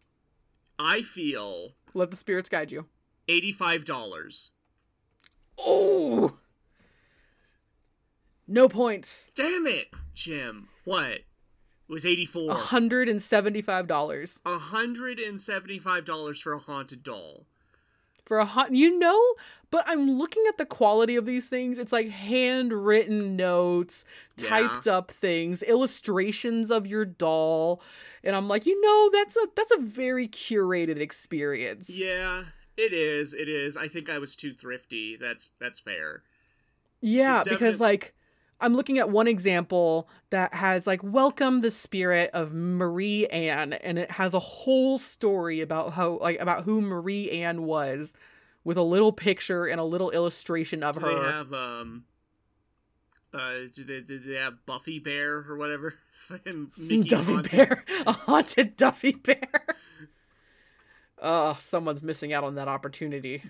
[0.79, 2.85] I feel Let the spirits guide you.
[3.27, 4.51] $85.
[5.57, 6.37] Oh.
[8.47, 9.31] No points.
[9.35, 10.69] Damn it, Jim.
[10.85, 11.19] What?
[11.93, 12.53] It was 84.
[12.55, 14.41] hundred and seventy-five dollars.
[14.47, 17.45] $175 for a haunted doll.
[18.25, 19.21] for a hot you know
[19.69, 24.05] but i'm looking at the quality of these things it's like handwritten notes
[24.37, 24.47] Yeah.
[24.49, 27.81] typed up things illustrations of your doll
[28.23, 32.45] and i'm like you know that's a that's a very curated experience Yeah,
[32.77, 33.33] it is.
[33.35, 33.77] It is.
[33.77, 35.15] I think I was too thrifty.
[35.17, 36.23] That's that's fair.
[37.01, 38.15] yeah because like
[38.63, 43.99] i'm looking at one example that has like welcome the spirit of marie anne and
[43.99, 48.13] it has a whole story about how like about who marie anne was
[48.63, 52.05] with a little picture and a little illustration of Do her they have um
[53.33, 55.95] uh do they do they have Buffy Bear or whatever?
[56.27, 56.71] Fucking
[57.03, 59.65] Duffy haunted- Bear, a haunted Duffy Bear.
[61.21, 63.43] Oh, someone's missing out on that opportunity.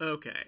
[0.00, 0.46] Okay.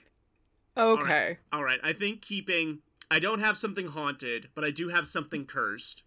[0.77, 1.39] Okay.
[1.53, 1.81] All right.
[1.83, 2.81] I think keeping
[3.11, 6.03] I don't have something haunted, but I do have something cursed.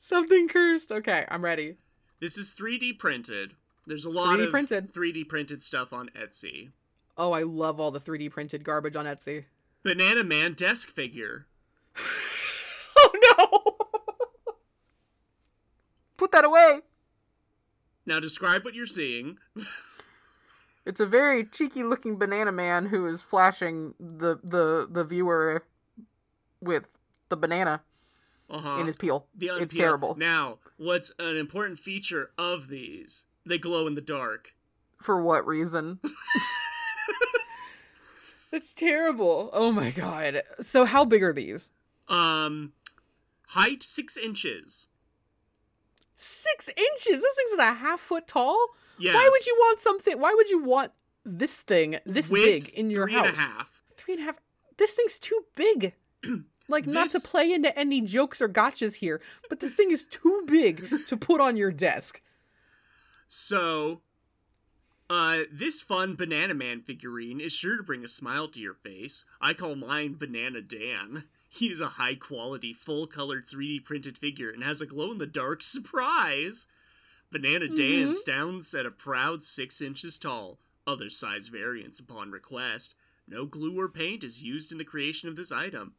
[0.00, 0.90] Something cursed.
[0.90, 1.76] Okay, I'm ready.
[2.20, 3.54] This is 3D printed.
[3.86, 4.92] There's a lot 3D of printed.
[4.92, 6.70] 3D printed stuff on Etsy.
[7.16, 9.44] Oh, I love all the 3D printed garbage on Etsy.
[9.82, 11.46] Banana Man desk figure.
[12.94, 14.52] Oh no!
[16.18, 16.80] Put that away.
[18.04, 19.38] Now describe what you're seeing.
[20.84, 25.64] It's a very cheeky looking banana man who is flashing the the the viewer
[26.60, 26.88] with
[27.28, 27.82] the banana
[28.50, 28.78] Uh-huh.
[28.80, 29.26] in his peel.
[29.36, 30.16] The it's terrible.
[30.18, 33.26] Now, what's an important feature of these?
[33.46, 34.52] They glow in the dark.
[35.00, 36.00] For what reason?
[38.50, 39.48] That's terrible.
[39.52, 40.42] Oh my god.
[40.60, 41.70] So how big are these?
[42.08, 42.72] Um,
[43.48, 44.88] height six inches.
[46.16, 47.20] Six inches.
[47.22, 48.58] This thing's a half foot tall.
[49.02, 49.14] Yes.
[49.14, 50.20] Why would you want something?
[50.20, 50.92] Why would you want
[51.24, 53.28] this thing this Width, big in your three house?
[53.28, 53.82] and a half.
[53.96, 54.36] Three and a half.
[54.76, 55.94] This thing's too big.
[56.68, 60.44] like not to play into any jokes or gotchas here, but this thing is too
[60.46, 62.22] big to put on your desk.
[63.28, 64.02] So,
[65.10, 69.24] uh, this fun Banana Man figurine is sure to bring a smile to your face.
[69.40, 71.24] I call mine Banana Dan.
[71.48, 75.18] He is a high quality, full colored 3D printed figure and has a glow in
[75.18, 76.66] the dark surprise.
[77.32, 78.14] Banana Dan Mhm.
[78.14, 80.60] stands at a proud six inches tall.
[80.86, 82.94] Other size variants upon request.
[83.26, 85.94] No glue or paint is used in the creation of this item.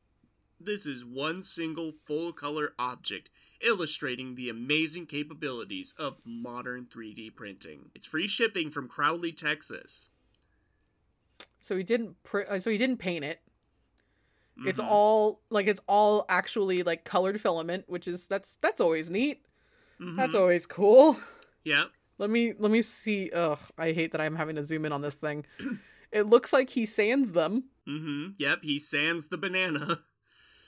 [0.59, 3.29] This is one single full color object
[3.61, 7.91] illustrating the amazing capabilities of modern 3D printing.
[7.95, 10.09] It's free shipping from Crowley, Texas.
[11.61, 12.21] So he didn't.
[12.23, 13.41] Pr- uh, so he didn't paint it.
[14.65, 14.85] It's Mhm.
[14.87, 19.45] all like it's all actually like colored filament, which is that's that's always neat.
[19.99, 20.39] That's Mhm.
[20.39, 21.17] always cool.
[21.63, 21.85] Yeah.
[22.17, 23.29] Let me let me see.
[23.31, 25.45] Ugh, I hate that I'm having to zoom in on this thing.
[26.11, 27.63] It looks like he sands them.
[27.87, 28.33] Mm-hmm.
[28.37, 28.59] Yep.
[28.61, 30.01] He sands the banana.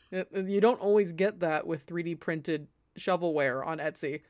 [0.10, 4.22] It- it- You don't always get that with 3D printed shovelware on Etsy.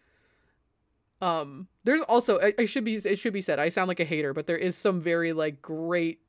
[1.22, 4.06] Um, there's also I, I should be it should be said I sound like a
[4.06, 6.20] hater, but there is some very like great.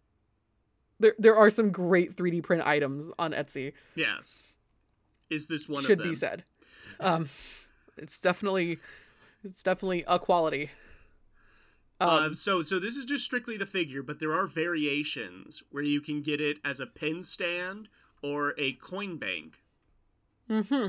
[1.01, 3.73] There there are some great 3D print items on Etsy.
[3.97, 4.43] yes.
[5.29, 6.11] Is this one should of them?
[6.11, 6.45] be said.
[7.01, 7.29] Um,
[7.97, 8.79] it's definitely
[9.45, 10.71] it's definitely a quality.
[12.01, 15.83] Um, uh, so so this is just strictly the figure, but there are variations where
[15.83, 17.89] you can get it as a pin stand
[18.23, 19.63] or a coin bank.
[20.51, 20.87] Mm hmm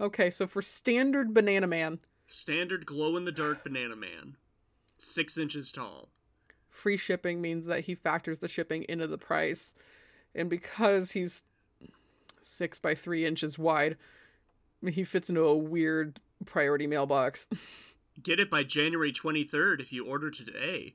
[0.00, 4.36] Okay, so for standard Banana Man, Standard glow in the dark banana man.
[4.98, 6.10] Six inches tall.
[6.68, 9.74] free shipping means that he factors the shipping into the price.
[10.34, 11.42] And because he's
[12.42, 13.96] six by three inches wide,
[14.86, 17.48] he fits into a weird priority mailbox.
[18.22, 20.94] Get it by January 23rd if you order today.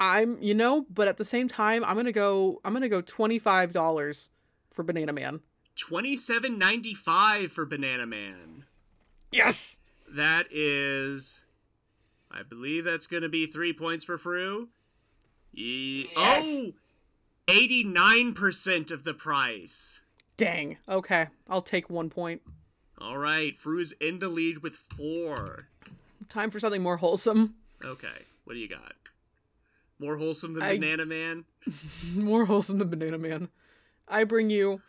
[0.00, 2.60] I'm, you know, but at the same time, I'm gonna go.
[2.64, 4.30] I'm gonna go twenty five dollars
[4.70, 5.40] for Banana Man.
[5.76, 8.64] 27.95 for Banana Man.
[9.30, 9.78] Yes.
[10.08, 11.44] That is
[12.30, 14.68] I believe that's going to be 3 points for Froo.
[15.52, 16.44] Ye- Yes.
[16.46, 16.72] Oh!
[17.48, 20.00] 89% of the price.
[20.36, 20.78] Dang.
[20.88, 22.42] Okay, I'll take one point.
[23.00, 25.66] All right, Froo's in the lead with 4.
[26.28, 27.54] Time for something more wholesome.
[27.84, 28.92] Okay, what do you got?
[29.98, 31.44] More wholesome than I- Banana Man?
[32.14, 33.48] More wholesome than Banana Man.
[34.08, 34.80] I bring you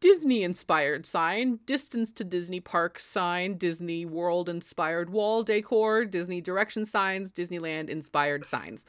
[0.00, 6.84] Disney inspired sign, distance to Disney park sign, Disney World inspired wall decor, Disney direction
[6.84, 8.84] signs, Disneyland inspired signs.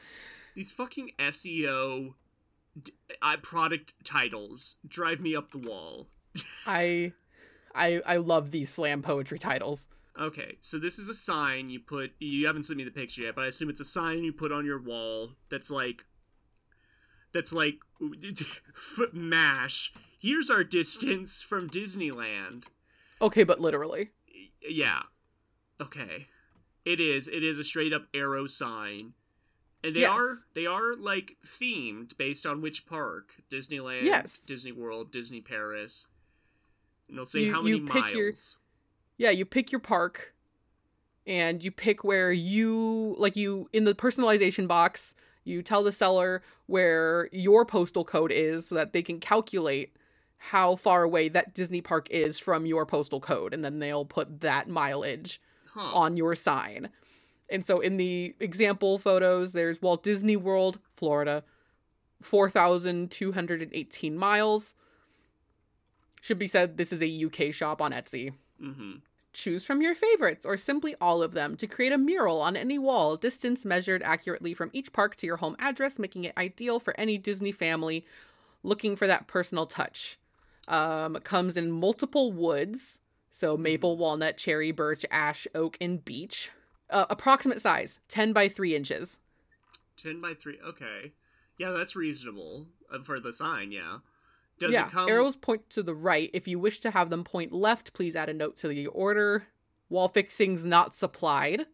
[0.54, 2.14] These fucking SEO
[2.80, 6.06] d- uh, product titles drive me up the wall.
[6.66, 7.12] I
[7.74, 9.88] I I love these slam poetry titles.
[10.20, 12.12] Okay, so this is a sign you put.
[12.18, 14.52] You haven't sent me the picture yet, but I assume it's a sign you put
[14.52, 16.04] on your wall that's like.
[17.32, 17.76] That's like.
[18.74, 19.92] Foot mash.
[20.18, 22.64] Here's our distance from Disneyland.
[23.22, 24.10] Okay, but literally.
[24.66, 25.02] Yeah.
[25.80, 26.26] Okay.
[26.84, 27.28] It is.
[27.28, 29.12] It is a straight up arrow sign.
[29.84, 30.10] And they Yes.
[30.12, 33.32] are they are like themed based on which park.
[33.50, 34.44] Disneyland, Yes.
[34.44, 36.08] Disney World, Disney Paris.
[37.10, 38.14] And they'll say You- how many you pick miles.
[38.14, 38.32] your-
[39.18, 40.34] Yeah, you pick your park
[41.26, 45.14] and you pick where you like you in the personalization box,
[45.44, 49.94] you tell the seller where your postal code is so that they can calculate
[50.38, 54.40] how far away that Disney park is from your postal code and then they'll put
[54.40, 55.40] that mileage
[55.74, 55.80] Huh.
[55.94, 56.88] on your sign.
[57.50, 61.44] And so in the example photos, there's Walt Disney World, Florida,
[62.22, 64.74] 4,218 miles.
[66.20, 68.34] Should be said, this is a UK shop on Etsy.
[68.62, 68.92] mm-hmm.
[69.32, 72.78] Choose from your favorites or simply all of them to create a mural on any
[72.78, 76.98] wall, distance measured accurately from each park to your home address, making it ideal for
[76.98, 78.04] any Disney family
[78.64, 80.18] looking for that personal touch.
[80.66, 82.98] Um, it comes in multiple woods,
[83.30, 86.50] so maple, walnut, cherry, birch, ash, oak, and beech.
[86.90, 89.20] Uh, approximate size 10 by 3 inches.
[89.96, 91.12] 10 by 3 okay
[91.58, 93.98] yeah that's reasonable uh, for the sign yeah
[94.60, 96.30] does yeah, it come arrows point to the right.
[96.32, 99.46] If you wish to have them point left, please add a note to the order.
[99.88, 101.66] Wall fixings not supplied.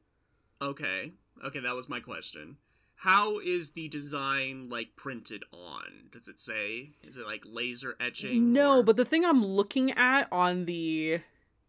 [0.63, 1.13] okay
[1.45, 2.57] okay that was my question
[3.01, 8.55] how is the design like printed on does it say is it like laser etching
[8.55, 11.21] No, or- but the thing I'm looking at on the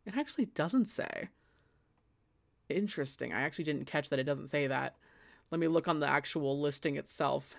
[0.05, 1.27] it actually doesn't say.
[2.69, 3.33] Interesting.
[3.33, 4.95] I actually didn't catch that it doesn't say that.
[5.51, 7.55] Let me look on the actual listing itself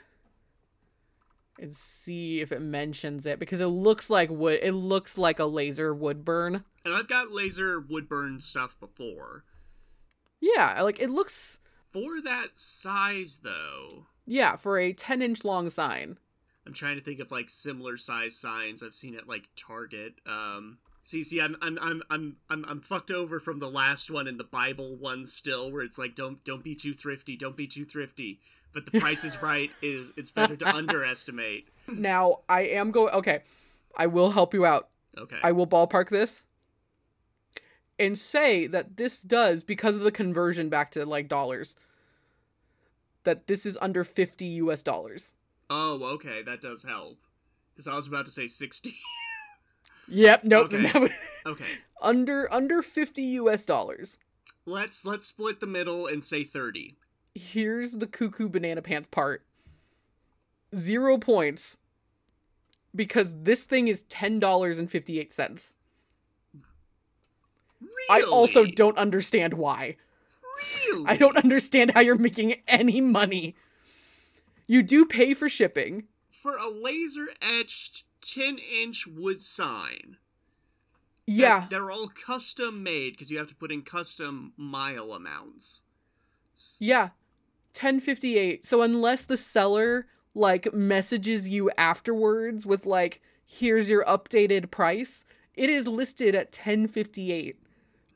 [1.58, 5.44] and see if it mentions it because it looks like wood it looks like a
[5.44, 6.64] laser wood burn.
[6.84, 9.44] and i've got laser wood burn stuff before
[10.40, 11.58] Yeah, like it looks
[11.92, 16.18] for that size though yeah, for a 10 inch long sign.
[16.66, 20.78] i'm trying to think of like similar size signs i've seen at like target um
[21.04, 24.38] See, see, I'm, I'm, I'm, I'm, I'm, I'm fucked over from the last one and
[24.38, 27.86] the Bible one still, where it's like, don't, don't be too thrifty, don't be too
[27.86, 28.40] thrifty.
[28.84, 31.68] But the Price is Right is, it's better to underestimate.
[31.88, 33.40] Now, I am going okay.
[33.96, 34.90] I will help you out.
[35.16, 35.38] Okay.
[35.42, 36.46] I will ballpark this
[37.98, 41.76] and say that this does because of the conversion back to like dollars
[43.24, 45.34] that this is under 50 US dollars.
[45.70, 47.18] Oh, okay, that does help.
[47.74, 48.94] Because I was about to say sixty.
[50.10, 50.72] Yep, nope.
[50.72, 50.98] Okay.
[50.98, 51.14] would-
[51.46, 54.18] okay, under under 50 US dollars.
[54.66, 56.96] let's let's split the middle and say thirty.
[57.38, 59.44] Here's the cuckoo banana pants part.
[60.76, 61.78] 0 points
[62.94, 65.72] because this thing is $10.58.
[67.80, 67.92] Really?
[68.10, 69.96] I also don't understand why.
[70.88, 71.04] Really?
[71.06, 73.54] I don't understand how you're making any money.
[74.66, 76.04] You do pay for shipping.
[76.42, 80.16] For a laser etched ten inch wood sign.
[81.26, 81.66] that- Yeah.
[81.70, 85.82] they're all custom made because you have to put in custom mile amounts.
[86.80, 87.10] Yeah.
[87.78, 88.66] 1058.
[88.66, 95.24] So unless the seller like messages you afterwards with like here's your updated price,
[95.54, 97.56] it is listed at 1058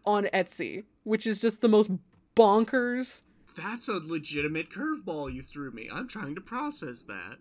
[0.05, 1.91] on Etsy, which is just the most
[2.37, 3.23] bonkers.
[3.57, 5.89] That's a legitimate curveball you threw me.
[5.93, 7.37] I'm trying to process that.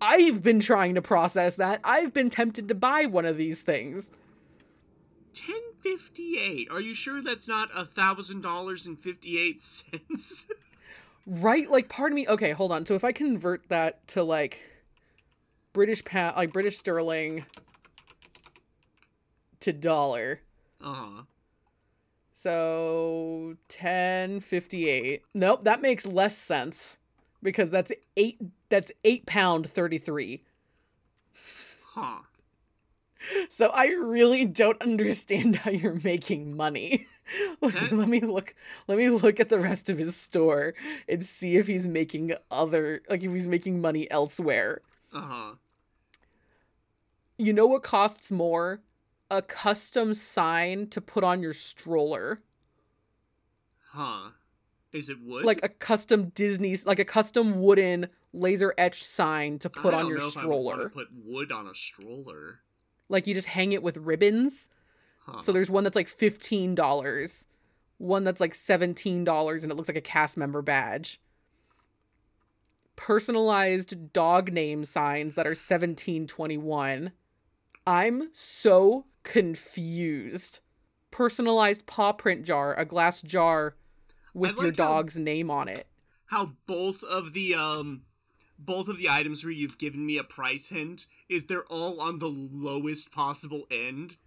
[0.00, 1.80] I've been trying to process that.
[1.84, 4.08] I've been tempted to buy one of these things.
[5.36, 6.68] 1058.
[6.70, 9.84] Are you sure that's not a $1,000.58?
[11.26, 11.70] Right?
[11.70, 12.26] Like, pardon me.
[12.26, 12.86] Okay, hold on.
[12.86, 14.62] So if I convert that to like
[15.72, 17.44] British pound, like British sterling
[19.60, 20.40] to dollar,
[20.80, 21.22] Uh huh.
[22.32, 25.22] so ten fifty eight.
[25.34, 26.98] Nope, that makes less sense
[27.42, 28.40] because that's eight.
[28.70, 30.44] That's eight pound thirty three.
[31.84, 32.20] Huh.
[33.50, 37.06] So I really don't understand how you're making money.
[37.60, 38.54] Let me look
[38.88, 40.74] let me look at the rest of his store
[41.08, 44.82] and see if he's making other like if he's making money elsewhere.
[45.12, 45.52] Uh huh.
[47.38, 48.80] You know what costs more?
[49.30, 52.42] A custom sign to put on your stroller.
[53.92, 54.30] Huh.
[54.92, 55.44] Is it wood?
[55.44, 60.18] Like a custom Disney like a custom wooden laser etched sign to put on your
[60.18, 60.88] know if I would stroller.
[60.88, 62.60] put wood on a stroller.
[63.08, 64.68] Like you just hang it with ribbons.
[65.32, 65.40] Huh.
[65.42, 67.46] So there's one that's like fifteen dollars,
[67.98, 71.20] one that's like seventeen dollars, and it looks like a cast member badge.
[72.96, 77.12] Personalized dog name signs that are seventeen twenty one.
[77.86, 80.60] I'm so confused.
[81.10, 83.74] Personalized paw print jar, a glass jar
[84.34, 85.86] with your like how- dog's name on it.
[86.26, 88.02] how both of the um
[88.58, 92.18] both of the items where you've given me a price hint is they're all on
[92.18, 94.18] the lowest possible end.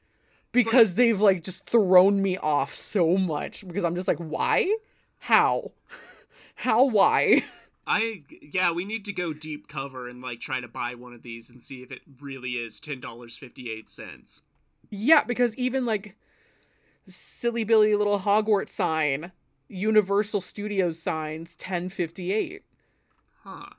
[0.53, 3.67] Because they've like just thrown me off so much.
[3.67, 4.73] Because I'm just like, why?
[5.19, 5.71] How?
[6.55, 7.43] How why?
[7.85, 11.21] I yeah, we need to go deep cover and like try to buy one of
[11.21, 14.43] these and see if it really is ten dollars fifty eight cents.
[14.89, 16.15] Yeah, because even like
[17.07, 19.31] silly Billy little Hogwarts sign,
[19.67, 22.63] Universal Studios signs, ten fifty eight.
[23.43, 23.71] Huh.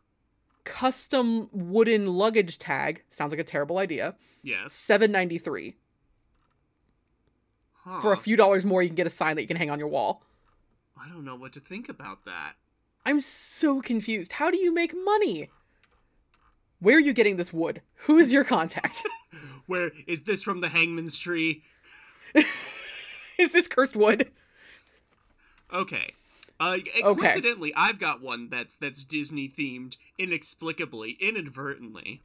[0.64, 4.16] Custom wooden luggage tag sounds like a terrible idea.
[4.42, 4.74] Yes.
[4.74, 5.76] Seven ninety three.
[7.85, 8.01] Huh.
[8.01, 9.78] For a few dollars more, you can get a sign that you can hang on
[9.78, 10.23] your wall.
[10.98, 12.55] I don't know what to think about that.
[13.05, 14.32] I'm so confused.
[14.32, 15.51] How do you make money?
[16.81, 17.82] Where are you getting this wood?
[18.06, 19.02] Who is your contact?
[19.66, 21.62] Where is this from the hangman's tree?
[22.35, 24.31] is this cursed wood?
[25.73, 26.12] Okay.
[26.61, 27.02] Uh, Okay.
[27.02, 32.23] coincidentally, I've got one that's that's Disney themed, inexplicably, inadvertently.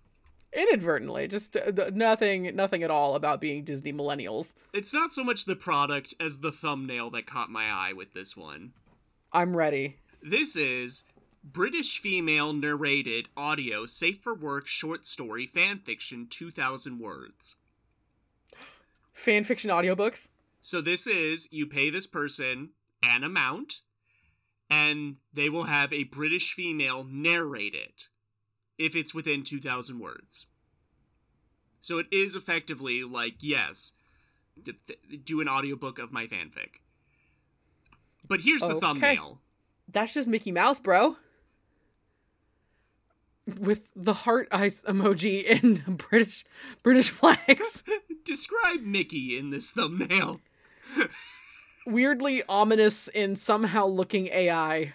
[0.51, 4.53] Inadvertently, just uh, nothing, nothing at all about being Disney millennials.
[4.73, 8.35] It's not so much the product as the thumbnail that caught my eye with this
[8.35, 8.73] one.
[9.31, 9.97] I'm ready.
[10.23, 11.03] This is
[11.43, 17.55] British female narrated audio safe for work short story fan fiction 2000 words.
[19.13, 20.27] Fan fiction audiobooks.
[20.61, 22.69] So this is you pay this person
[23.03, 23.81] an amount
[24.69, 28.07] and they will have a British female narrate it
[28.79, 30.47] if it's within 2000 words.
[31.81, 33.93] So it is effectively like yes,
[34.65, 36.79] th- th- do an audiobook of my fanfic.
[38.27, 38.79] But here's the Okay.
[38.79, 39.41] thumbnail.
[39.87, 41.17] That's just Mickey Mouse, bro.
[43.47, 46.45] With the heart eyes emoji and British
[46.83, 47.83] British flags.
[48.25, 50.39] Describe Mickey in this thumbnail.
[51.87, 54.93] Weirdly ominous and somehow looking AI.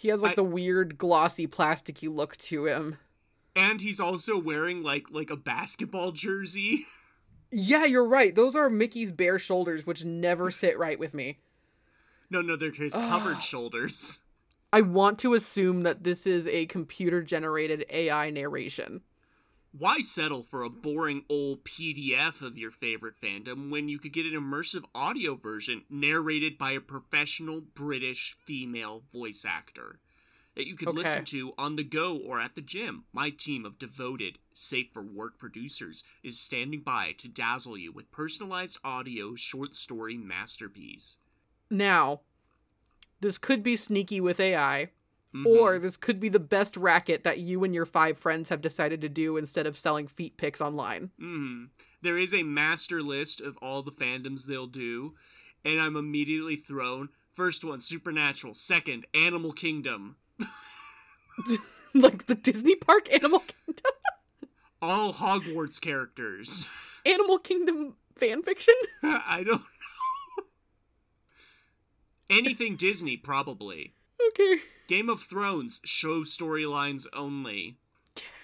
[0.00, 2.96] He has like I- the weird glossy plasticky look to him.
[3.54, 6.86] And he's also wearing like like a basketball jersey.
[7.52, 8.32] Yeah, you're right.
[8.32, 11.40] Those are Mickey's bare shoulders, which never sit right with me.
[12.30, 14.20] No, no, they're his covered shoulders.
[14.72, 19.00] I want to assume that this is a computer generated AI narration.
[19.72, 24.26] Why settle for a boring old PDF of your favorite fandom when you could get
[24.26, 30.00] an immersive audio version narrated by a professional British female voice actor
[30.56, 30.98] that you could Okay.
[30.98, 33.04] listen to on the go or at the gym?
[33.12, 38.10] My team of devoted, safe for work producers is standing by to dazzle you with
[38.10, 41.18] personalized audio short story masterpiece.
[41.70, 42.22] Now,
[43.20, 44.90] this could be sneaky with AI,
[45.34, 45.46] Mhm.
[45.46, 49.00] or this could be the best racket that you and your five friends have decided
[49.00, 51.10] to do instead of selling feet pics online.
[51.20, 51.68] Mm.
[52.02, 55.14] There is a master list of all the fandoms they'll do,
[55.64, 57.10] and I'm immediately thrown.
[57.32, 58.54] First one, Supernatural.
[58.54, 60.16] Second, Animal Kingdom.
[61.94, 63.92] like the Disney Park Animal Kingdom,
[64.82, 66.66] All Hogwarts characters.
[67.06, 68.74] Animal Kingdom fan fiction.
[69.02, 69.64] I don't know.
[72.30, 73.94] Anything Disney, probably.
[74.28, 74.56] Okay.
[74.88, 77.76] Game of Thrones, show storylines only.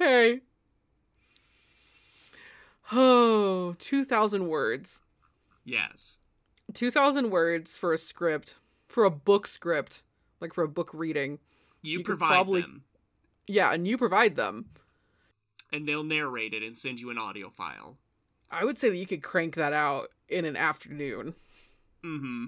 [0.00, 0.40] Okay.
[2.92, 5.00] Oh, 2,000 words.
[5.64, 6.18] Yes.
[6.74, 8.56] 2,000 words for a script,
[8.88, 10.02] for a book script,
[10.40, 11.38] like for a book reading.
[11.82, 12.84] You, You provide probably- them,
[13.46, 14.70] Yeah, and you provide them.
[15.72, 17.98] and they'll narrate it and send you an audio file.
[18.50, 21.34] I would say that you could crank that out in an afternoon.
[22.04, 22.46] Mm-hmm.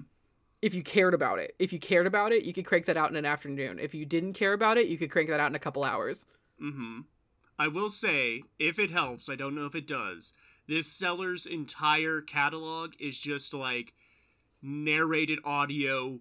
[0.61, 1.55] If you cared about it.
[1.59, 3.79] If you cared about it, you could crank that out in an afternoon.
[3.79, 6.25] If you didn't care about it, you could crank that out in a couple hours.
[6.61, 7.01] Mm-hmm.
[7.57, 10.33] I will say, if it helps, I don't know if it does.
[10.67, 13.93] This seller's entire catalog is just like
[14.61, 16.19] narrated audio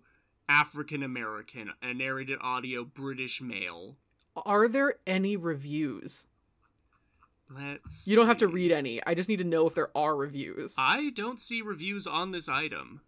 [0.49, 3.97] African American, a narrated audio British male.
[4.37, 6.27] Are there any reviews?
[7.51, 8.07] Let's.
[8.07, 9.05] You don't have to read any.
[9.07, 12.49] I just need to know if there are reviews I don't see reviews on this
[12.49, 13.01] item.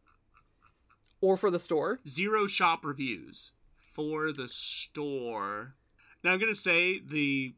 [1.21, 2.01] Or for the store.
[2.07, 3.53] Zero shop reviews
[3.95, 5.75] for the store.
[6.23, 7.55] Now I'm gonna say the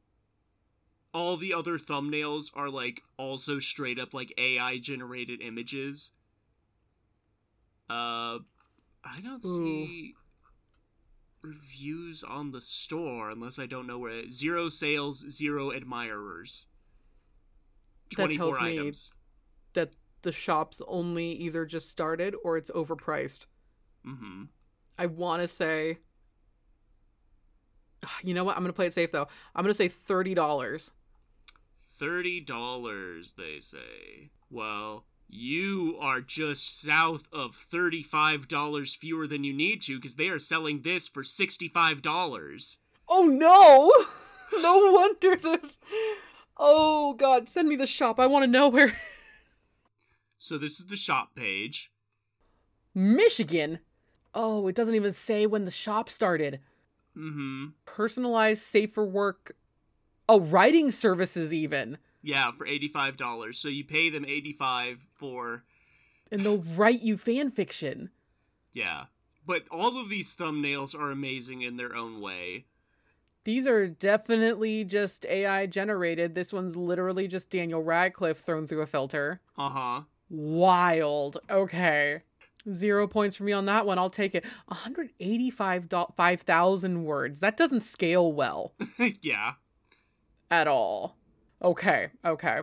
[1.14, 6.12] all the other thumbnails are like also straight up like AI generated images.
[7.90, 8.38] Uh,
[9.04, 9.58] I don't Ooh.
[9.58, 10.14] see
[11.42, 14.20] reviews on the store unless I don't know where.
[14.20, 16.66] It, zero sales, zero admirers.
[18.10, 19.12] That Twenty tells me- items.
[19.74, 23.46] That the shop's only either just started or it's overpriced.
[24.06, 24.44] Mm-hmm.
[24.98, 25.98] I want to say.
[28.22, 28.56] You know what?
[28.56, 29.28] I'm gonna play it safe though.
[29.54, 30.90] I'm gonna say thirty dollars.
[31.98, 34.30] Thirty dollars, they say.
[34.50, 40.28] Well, you are just south of thirty-five dollars fewer than you need to, because they
[40.28, 42.78] are selling this for sixty-five dollars.
[43.08, 43.92] Oh no!
[44.60, 45.70] No wonder the.
[46.58, 48.20] Oh god, send me the shop.
[48.20, 48.96] I want to know where.
[50.36, 51.92] So this is the shop page.
[52.96, 53.78] Michigan.
[54.34, 56.60] Oh, it doesn't even say when the shop started.
[57.16, 57.66] Mm-hmm.
[57.84, 59.56] Personalized, safer work.
[60.28, 61.98] Oh, writing services even.
[62.22, 63.58] Yeah, for eighty-five dollars.
[63.58, 65.64] So you pay them eighty-five for
[66.30, 68.10] And they'll write you fan fiction.
[68.72, 69.04] yeah.
[69.44, 72.64] But all of these thumbnails are amazing in their own way.
[73.42, 76.36] These are definitely just AI generated.
[76.36, 79.40] This one's literally just Daniel Radcliffe thrown through a filter.
[79.58, 80.00] Uh huh.
[80.30, 81.38] Wild.
[81.50, 82.22] Okay.
[82.70, 83.98] Zero points for me on that one.
[83.98, 84.44] I'll take it.
[84.66, 87.40] 185 5,000 words.
[87.40, 88.74] That doesn't scale well
[89.20, 89.52] yeah.
[90.50, 91.16] at all.
[91.62, 92.08] Okay.
[92.24, 92.60] Okay.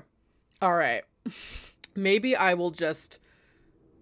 [0.61, 1.03] All right.
[1.95, 3.19] Maybe I will just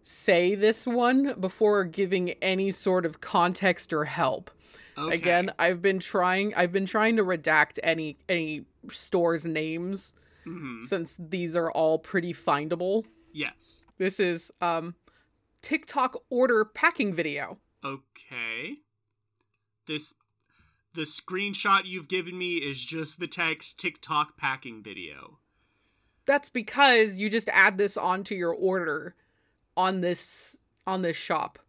[0.04, 4.52] say this one before giving any sort of context or help.
[4.98, 5.16] Okay.
[5.16, 11.18] Again, I've been trying I've been trying to redact any any stores names hmm since
[11.20, 13.04] these are all pretty findable.
[13.34, 13.86] Yes.
[13.98, 14.96] This is um
[15.62, 17.58] TikTok order packing video.
[17.84, 18.78] Okay.
[19.88, 20.14] This
[20.94, 25.40] the screenshot you've given me is just the text TikTok packing video.
[26.26, 29.16] That's because you just add this onto your order
[29.76, 31.60] on this on this shop.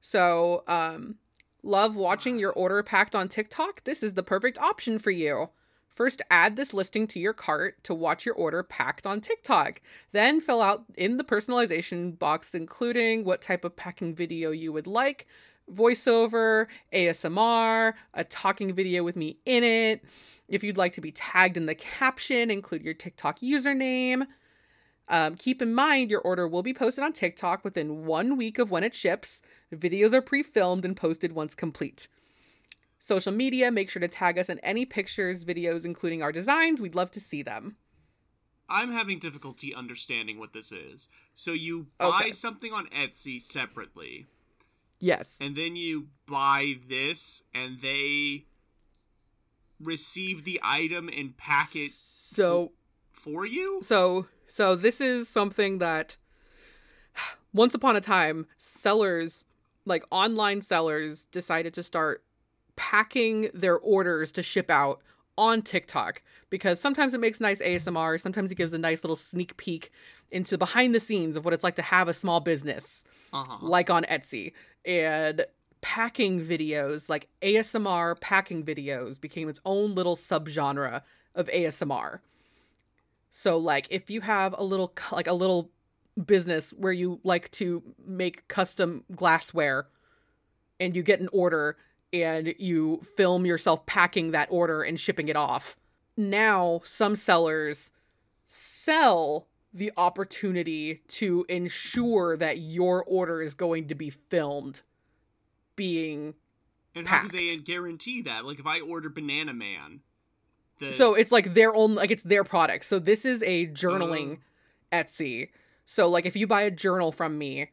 [0.00, 1.16] So, um
[1.62, 3.84] love watching your order packed on TikTok?
[3.84, 5.50] This is the perfect option for you.
[5.90, 9.82] First, add this listing to your cart to watch your order packed on TikTok.
[10.12, 14.86] Then, fill out in the personalization box, including what type of packing video you would
[14.86, 15.26] like
[15.74, 20.04] voiceover, ASMR, a talking video with me in it.
[20.48, 24.26] If you'd like to be tagged in the caption, include your TikTok username.
[25.08, 28.70] Um, keep in mind your order will be posted on TikTok within one week of
[28.70, 29.40] when it ships.
[29.72, 32.08] Videos are pre filmed and posted once complete.
[33.02, 36.82] Social media, make sure to tag us in any pictures, videos, including our designs.
[36.82, 37.76] We'd love to see them.
[38.68, 41.08] I'm having difficulty understanding what this is.
[41.34, 42.32] So you buy Okay.
[42.32, 44.26] something on Etsy separately,
[45.00, 45.34] Yes.
[45.40, 48.44] and then you buy this, and they
[49.80, 52.72] receive the item and pack it So,
[53.12, 53.80] for you?
[53.82, 56.18] so, so this is something that
[57.54, 59.46] once upon a time, sellers,
[59.86, 62.22] like online sellers, decided to start
[62.80, 65.02] packing their orders to ship out
[65.36, 69.54] on TikTok because sometimes it makes nice ASMR, sometimes it gives a nice little sneak
[69.58, 69.92] peek
[70.30, 73.04] into behind the scenes of what it's like to have a small business.
[73.34, 73.58] Uh-huh.
[73.60, 74.54] like on Etsy.
[74.84, 75.44] And
[75.82, 81.02] packing videos, like ASMR packing videos, became its own little subgenre
[81.34, 82.20] of ASMR.
[83.30, 85.70] So like if you have a little like a little
[86.26, 89.86] business where you like to make custom glassware
[90.80, 91.76] and you get an order
[92.12, 95.76] and you film yourself packing that order and shipping it off.
[96.16, 97.90] Now some sellers
[98.46, 104.82] sell the opportunity to ensure that your order is going to be filmed
[105.76, 106.34] being
[106.94, 108.44] and how do they guarantee that?
[108.44, 110.00] Like if I order Banana Man,
[110.80, 114.38] the so it's like their own like it's their product so this is a journaling
[114.92, 114.96] oh.
[114.96, 115.50] etsy
[115.86, 117.70] so like if you buy a journal from me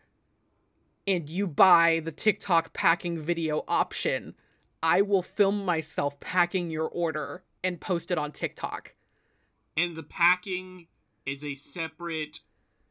[1.07, 4.35] and you buy the tiktok packing video option
[4.83, 8.93] i will film myself packing your order and post it on tiktok
[9.75, 10.87] and the packing
[11.25, 12.39] is a separate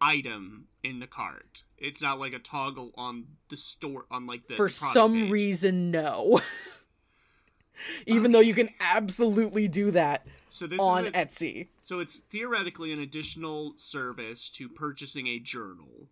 [0.01, 1.64] item in the cart.
[1.78, 5.30] It's not like a toggle on the store on like the For the some page.
[5.30, 6.40] reason, no.
[8.06, 11.68] Even though you can absolutely do that So this on a, Etsy.
[11.82, 16.09] so it's theoretically an additional service to purchasing a journal.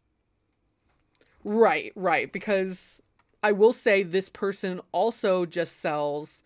[1.44, 2.32] Right, right.
[2.32, 3.02] Because
[3.42, 6.42] I will say this person also just sells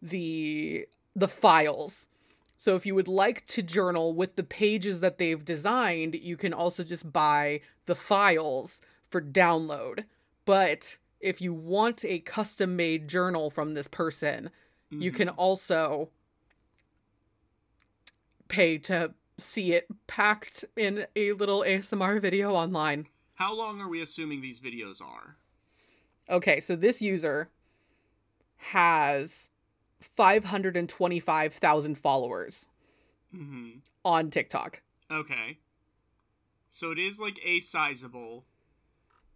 [0.00, 2.08] the the files.
[2.56, 6.52] So if you would like to journal with the pages that they've designed, you can
[6.54, 10.04] also just buy the files for download.
[10.44, 14.50] But if you want a custom made journal from this person,
[14.90, 15.16] you Mhm.
[15.16, 16.10] can also
[18.48, 23.08] pay to see it packed in a little ASMR video online.
[23.42, 25.34] How long are we assuming these videos are?
[26.30, 27.48] Okay, so this user
[28.56, 29.48] has
[30.00, 32.68] 525,000 followers
[33.34, 33.78] Mm-hmm.
[34.04, 34.82] on TikTok.
[35.10, 35.58] Okay.
[36.70, 38.44] So it is like a sizable.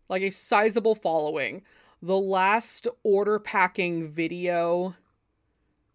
[0.09, 1.63] Like a sizable following.
[2.01, 4.95] The last order packing video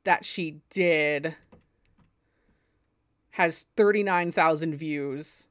[0.03, 1.35] that she did
[3.31, 5.47] has 39,000 views,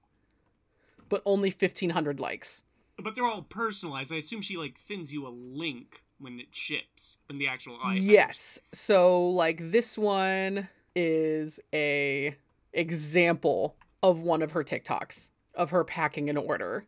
[1.11, 2.63] but only 1,500 likes.
[2.99, 4.11] But they're all personalized.
[4.13, 8.05] I assume she like sends you a link when it ships, when the actual item.
[8.05, 8.59] Yes.
[8.73, 12.37] So like this one is a
[12.73, 16.87] example of one of her TikToks of her packing an order.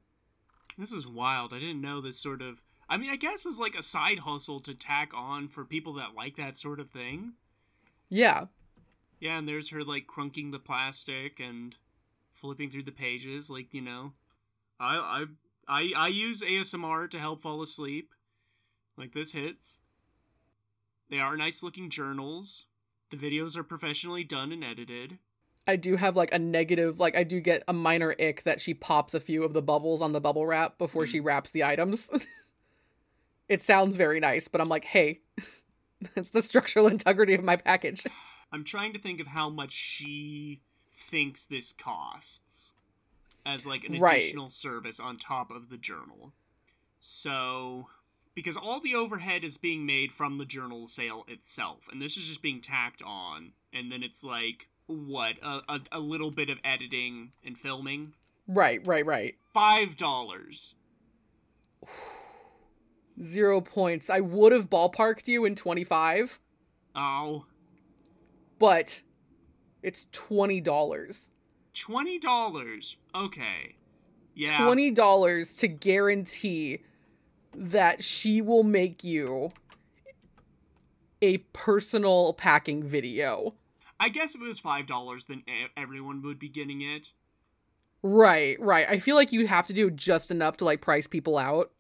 [0.78, 1.53] This is wild.
[1.53, 2.62] I didn't know this sort of.
[2.89, 6.15] I mean, I guess it's like a side hustle to tack on for people that
[6.15, 7.32] like that sort of thing.
[8.09, 8.47] Yeah.
[9.19, 11.77] Yeah, and there's her like crunking the plastic and
[12.43, 14.12] flipping through the pages, like you know.
[14.78, 15.24] I I
[15.69, 18.12] I I use ASMR to help fall asleep.
[18.98, 19.81] Like this hits.
[21.09, 22.66] They are nice looking journals.
[23.10, 25.19] The videos are professionally done and edited.
[25.66, 28.74] I do have like a negative like I do get a minor ick that she
[28.74, 31.24] pops a few of the bubbles on the bubble wrap before she mm.
[31.24, 32.10] wraps the items.
[33.48, 35.20] it sounds very nice, but I'm like, "Hey,
[36.16, 38.05] it's the structural integrity of my package."
[38.51, 40.60] I'm trying to think of how much she
[40.93, 42.74] thinks this costs
[43.44, 44.19] as like an Right.
[44.23, 46.32] additional service on top of the journal.
[47.01, 47.89] So,
[48.35, 52.28] because all the overhead is being made from the journal sale itself, and this is
[52.28, 56.59] just being tacked on, and then it's like what a, a, a little bit of
[56.64, 58.14] editing and filming.
[58.47, 59.35] Right, right, right.
[59.52, 60.74] Five dollars.
[63.20, 64.09] 0 points.
[64.10, 66.39] I would have ballparked you in 25,
[66.94, 67.47] Oh,
[68.59, 69.02] but
[69.83, 71.29] it's $20.
[71.75, 72.97] twenty dollars.
[73.15, 73.77] Okay.
[74.35, 74.59] Yeah.
[74.59, 76.81] $20 to guarantee
[77.55, 79.51] that she will make you
[81.21, 83.55] a personal packing video.
[84.01, 85.43] I guess if it was five dollars, then
[85.77, 87.13] everyone would be getting it.
[88.03, 88.89] Right, right.
[88.89, 91.71] I feel like you have to do just enough to like price people out.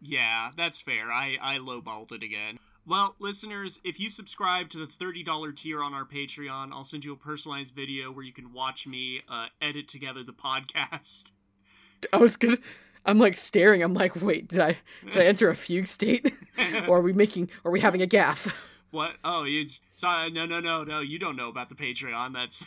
[0.00, 1.12] Yeah, that's fair.
[1.12, 2.58] I I lowballed it again.
[2.88, 7.12] Well, listeners, if you subscribe to the $30 tier on our Patreon, I'll send you
[7.12, 11.32] a personalized video where you can watch me uh, edit together the podcast.
[12.14, 12.56] I was gonna
[13.04, 13.82] I'm like staring.
[13.82, 16.32] I'm like, wait, did I did I enter a fugue state?
[16.88, 18.56] or are we making are we having a gaff?
[18.90, 19.16] what?
[19.22, 20.30] Oh, it's sorry.
[20.30, 21.00] No, no, no, no.
[21.00, 22.32] You don't know about the Patreon.
[22.32, 22.64] That's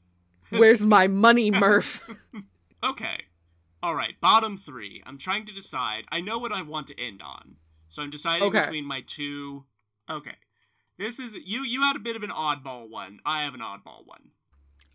[0.50, 2.02] Where's my money, Murph?
[2.84, 3.22] okay.
[3.82, 5.02] All right, bottom three.
[5.06, 6.04] I'm trying to decide.
[6.12, 7.56] I know what I want to end on,
[7.92, 8.62] so I'm deciding Okay.
[8.62, 9.66] between my two.
[10.08, 10.36] Okay,
[10.96, 11.62] this is you.
[11.62, 13.20] You had a bit of an oddball one.
[13.26, 14.30] I have an oddball one.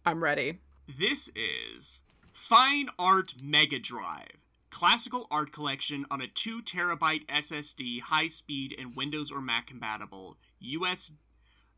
[0.03, 0.61] I'm ready.
[0.87, 2.01] This is
[2.33, 4.31] Fine Art Mega Drive.
[4.71, 10.37] Classical art collection on a 2 terabyte SSD, high speed, and Windows or Mac compatible.
[10.59, 11.11] US,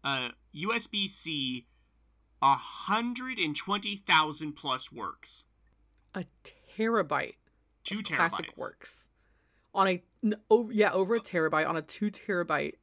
[0.06, 1.68] uh, USB C,
[2.40, 5.46] 120,000 plus works.
[6.16, 6.26] A
[6.78, 7.36] terabyte.
[7.84, 8.16] 2 of terabytes.
[8.16, 9.06] classic works
[9.74, 10.04] on a
[10.50, 12.74] oh yeah over a terabyte on a two terabyte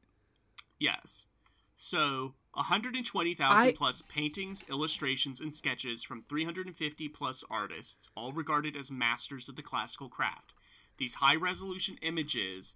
[0.79, 1.25] Yes.
[1.75, 8.91] So, 120,000 I- plus paintings, illustrations, and sketches from 350 plus artists, all regarded as
[8.91, 10.53] masters of the classical craft.
[10.97, 12.75] These high resolution images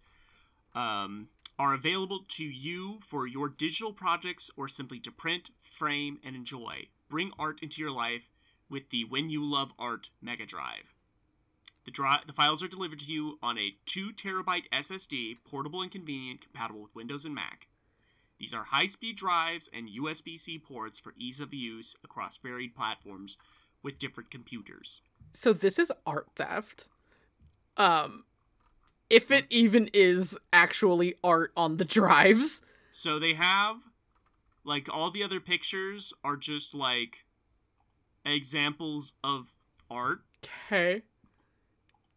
[0.75, 6.35] um, are available to you for your digital projects or simply to print, frame, and
[6.35, 6.87] enjoy.
[7.09, 8.29] Bring art into your life
[8.69, 10.93] with the When You Love Art Mega Drive.
[11.85, 15.91] The, dri- the files are delivered to you on a 2 terabyte SSD, portable and
[15.91, 17.67] convenient, compatible with Windows and Mac.
[18.39, 22.75] These are high speed drives and USB C ports for ease of use across varied
[22.75, 23.37] platforms
[23.83, 25.01] with different computers.
[25.33, 26.87] so this is art theft
[27.77, 28.25] um
[29.09, 33.77] if it even is actually art on the drives So they have,
[34.63, 37.25] like, all the other pictures are just like
[38.25, 39.53] examples of
[39.89, 40.21] art.
[40.65, 41.03] okay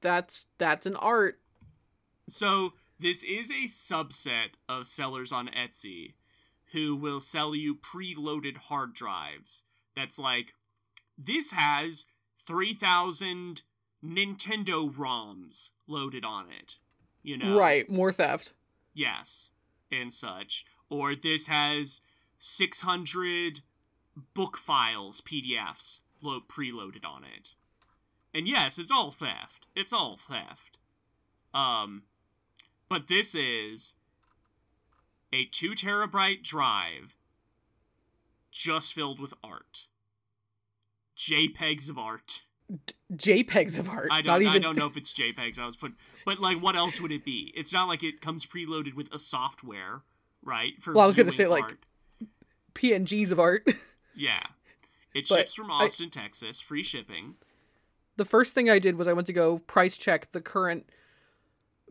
[0.04, 1.40] that's that's an art.
[2.28, 6.12] So this is a subset of sellers on Etsy
[6.72, 9.64] who will sell you preloaded hard drives.
[9.96, 10.54] That's like
[11.18, 12.04] this has
[12.46, 13.62] 3000
[14.04, 16.76] Nintendo ROMs loaded on it.
[17.22, 17.58] You know.
[17.58, 18.52] Right, more theft.
[18.92, 19.48] Yes,
[19.90, 20.66] and such.
[20.90, 22.02] Or this has
[22.38, 23.62] 600
[24.34, 27.54] book files, PDFs, lo- preloaded on it.
[28.34, 29.68] And yes, it's all theft.
[29.76, 30.78] It's all theft.
[31.54, 32.02] Um,
[32.88, 33.94] but this is
[35.32, 37.16] a two terabyte drive
[38.50, 39.86] just filled with art.
[41.16, 42.42] JPEGs of art.
[43.12, 44.08] JPEGs of art.
[44.10, 44.42] I don't.
[44.42, 45.58] even I don't know if it's JPEGs.
[45.58, 45.92] I was put,
[46.24, 47.52] but like, what else would it be?
[47.56, 50.02] It's not like it comes preloaded with a software,
[50.42, 50.72] right?
[50.80, 51.76] For Well, I was gonna viewing say, like.
[52.74, 53.68] PNGs of art.
[54.16, 54.42] yeah,
[55.14, 57.36] it but ships from I- Austin, Texas, free shipping.
[58.16, 60.86] The first thing I did was I went to go price check the current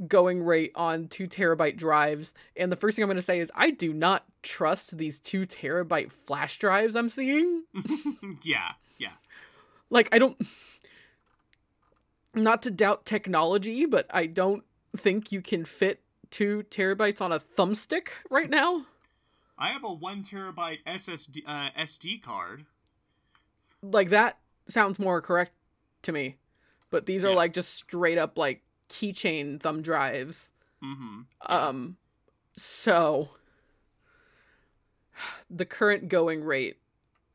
[0.07, 2.33] going rate on two terabyte drives.
[2.55, 5.45] And the first thing I'm going to say is I do not trust these two
[5.45, 7.63] terabyte flash drives I'm seeing.
[8.43, 9.13] yeah, yeah,
[9.89, 10.37] Like, I don't.
[12.35, 14.63] Not to doubt technology, but I don't
[14.97, 16.01] think you can fit
[16.31, 18.85] two terabytes on a thumbstick right now.
[19.55, 22.65] I have a one terabyte SSD uh, SD card.
[23.83, 25.51] Like, that sounds more correct
[26.03, 26.37] to me.
[26.89, 27.35] But these are Yeah.
[27.35, 30.51] like just straight up like keychain thumb drives.
[30.83, 31.21] Mm-hmm.
[31.45, 31.97] Um,
[32.55, 33.29] so
[35.49, 36.77] the current going rate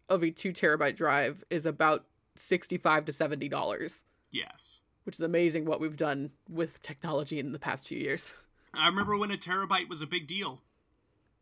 [0.09, 5.65] of a two terabyte drive is about sixty-five to seventy dollars, Yes, which is amazing
[5.65, 8.35] what we've done with technology in the past few years.
[8.75, 10.63] I remember when a terabyte was a big deal.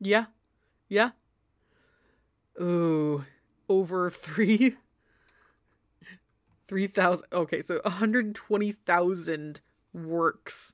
[0.01, 0.27] Yeah,
[0.89, 1.11] yeah.
[2.61, 3.25] Ooh,
[3.69, 4.77] over three.
[6.67, 7.27] Three thousand.
[7.33, 9.61] Okay, so one hundred twenty thousand
[9.93, 10.73] works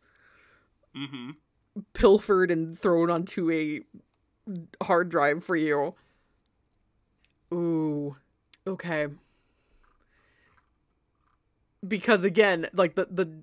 [0.96, 1.30] Mm-hmm.
[1.94, 3.80] pilfered and thrown onto a
[4.84, 5.94] hard drive for you.
[7.52, 8.16] Ooh.
[8.66, 9.06] Okay.
[11.86, 13.42] Because again, like the the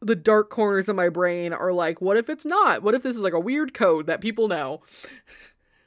[0.00, 2.82] the dark corners of my brain are like, what if it's not?
[2.82, 4.82] What if this is like a weird code that people know?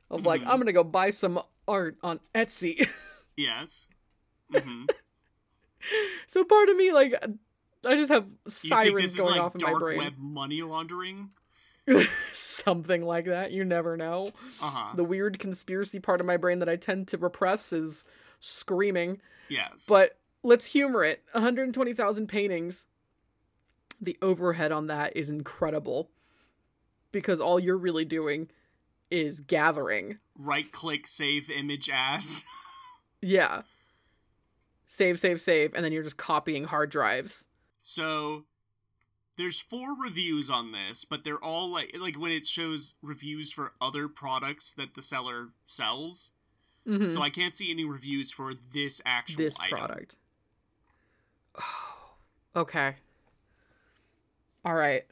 [0.09, 0.47] Of like, Mhm.
[0.47, 2.87] I'm gonna go buy some art on Etsy.
[3.37, 3.89] Yes.
[4.53, 4.85] Mm-hmm.
[6.27, 7.13] so part of me, like,
[7.85, 9.97] I just have sirens is going like off in my dark brain.
[9.99, 11.29] web money laundering?
[12.31, 13.51] Something like that.
[13.51, 14.29] You never know.
[14.61, 14.95] Uh huh.
[14.95, 18.05] the weird conspiracy part of my brain that I tend to repress is
[18.39, 19.21] screaming.
[19.49, 19.85] yes.
[19.87, 21.23] But let's humor it.
[21.33, 22.87] 120,000 paintings.
[24.01, 26.09] The overhead on that is incredible
[27.11, 28.49] because all you're really doing
[29.11, 30.17] is gathering.
[30.37, 32.43] right click, save image as.
[33.21, 33.61] Yeah.
[34.87, 37.47] Save, save, save, and then you're just copying hard drives.
[37.83, 38.45] So
[39.37, 43.73] there's four reviews on this, but they're all like like when it shows reviews for
[43.81, 46.31] other products that the seller sells.
[46.87, 47.13] Mhm.
[47.13, 49.77] So I can't see any reviews for this actual this item.
[49.77, 50.17] product.
[52.55, 52.95] okay.
[54.63, 55.05] All right.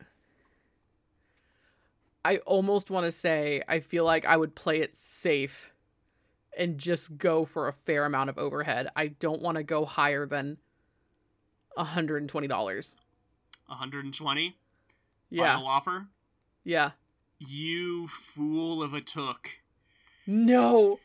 [2.26, 5.73] I almost want to say I feel like I would play it safe
[6.58, 8.90] and just go for a fair amount of overhead.
[8.96, 10.58] I don't want to go higher than
[11.78, 12.96] $120.
[13.68, 14.58] 120.
[15.30, 15.54] Yeah.
[15.54, 16.08] Final offer.
[16.64, 16.92] Yeah.
[17.40, 19.50] You fool of a Took.
[20.28, 21.00] No.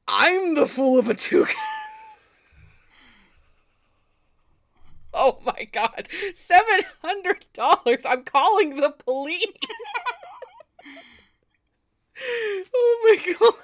[0.07, 1.49] I'm the fool of a Took.
[5.15, 6.09] oh my god.
[6.11, 8.03] $700.
[8.07, 9.47] I'm calling the police.
[12.75, 13.55] oh my god.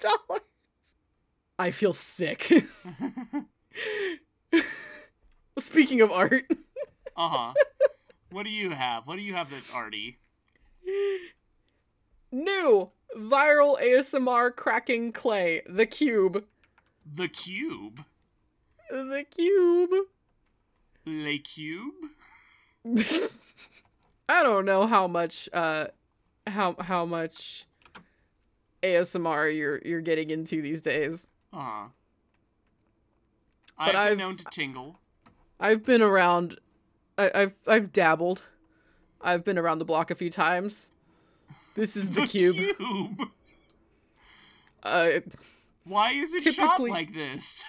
[0.00, 0.40] $700.
[1.58, 2.48] I feel sick.
[5.58, 6.46] Speaking of art,
[7.14, 7.52] Uh huh.
[8.30, 9.06] What do you have?
[9.06, 10.18] What do you have that's arty?
[12.30, 16.44] new viral ASMR cracking clay, the cube.
[17.14, 18.04] The Cube.
[18.90, 19.90] The cube.
[21.06, 21.94] Le Cube?
[24.28, 25.86] I don't know how much uh
[26.46, 27.66] how how much
[28.82, 31.28] ASMR you're you're getting into these days.
[31.52, 31.86] Uh huh.
[33.78, 34.98] I've I've- been known to tingle.
[35.60, 36.58] I've been around
[37.18, 38.44] I, I've I've dabbled.
[39.20, 40.92] I've been around the block a few times.
[41.74, 42.56] This is the, cube.
[42.56, 43.20] Cube.
[44.82, 45.20] Uh
[45.84, 47.62] Why is it shot like this?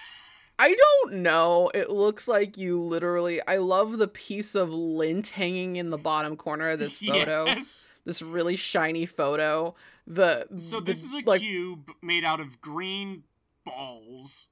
[0.58, 1.70] I don't know.
[1.74, 3.40] It looks like you literally.
[3.48, 7.46] I love the piece of lint hanging in the bottom corner of this photo.
[7.46, 7.88] Yes.
[8.04, 9.74] This really shiny photo.
[10.06, 13.24] The So the- this is a like cube made out of green
[13.64, 14.48] balls.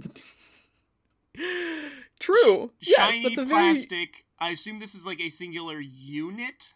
[2.20, 2.72] true.
[2.80, 4.24] yes, Shiny that's a very plastic.
[4.38, 6.74] I assume this is like a singular unit.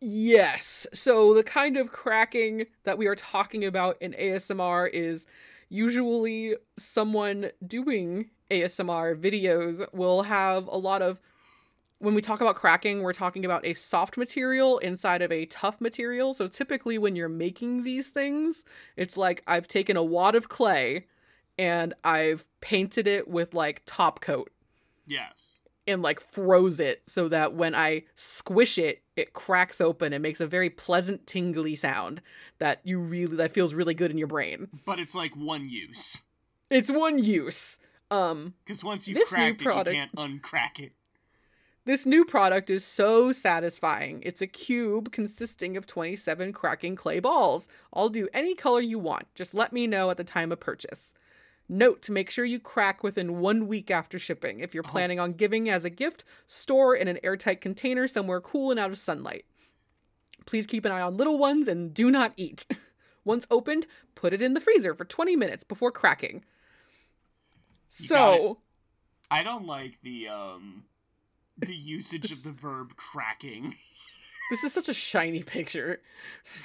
[0.00, 0.86] Yes.
[0.94, 5.26] So the kind of cracking that we are talking about in ASMR is
[5.68, 11.20] usually someone doing ASMR videos will have a lot of
[11.98, 15.82] when we talk about cracking, we're talking about a soft material inside of a tough
[15.82, 16.32] material.
[16.32, 18.64] So typically when you're making these things,
[18.96, 21.04] it's like I've taken a wad of clay
[21.60, 24.50] and I've painted it with like top coat
[25.06, 25.60] Yes.
[25.86, 30.40] and like froze it so that when I squish it, it cracks open and makes
[30.40, 32.22] a very pleasant tingly sound
[32.58, 34.68] that you really that feels really good in your brain.
[34.86, 36.22] But it's like one use.
[36.70, 37.78] It's one use.
[38.10, 40.92] Um Because once you've cracked it, you can't uncrack it.
[41.84, 44.22] this new product is so satisfying.
[44.24, 47.68] It's a cube consisting of 27 cracking clay balls.
[47.92, 49.26] I'll do any color you want.
[49.34, 51.12] Just let me know at the time of purchase.
[51.72, 54.58] Note to make sure you crack within one week after shipping.
[54.58, 54.90] If you're Oh.
[54.90, 58.90] planning on giving as a gift, store in an airtight container somewhere cool and out
[58.90, 59.44] of sunlight.
[60.46, 62.66] Please keep an eye on little ones and do not eat.
[63.24, 63.86] Once opened,
[64.16, 66.44] put it in the freezer for 20 minutes before cracking.
[68.00, 68.62] You So,
[69.30, 70.86] I don't like the um
[71.56, 73.76] the usage of the verb cracking.
[74.50, 76.02] this is such a shiny picture.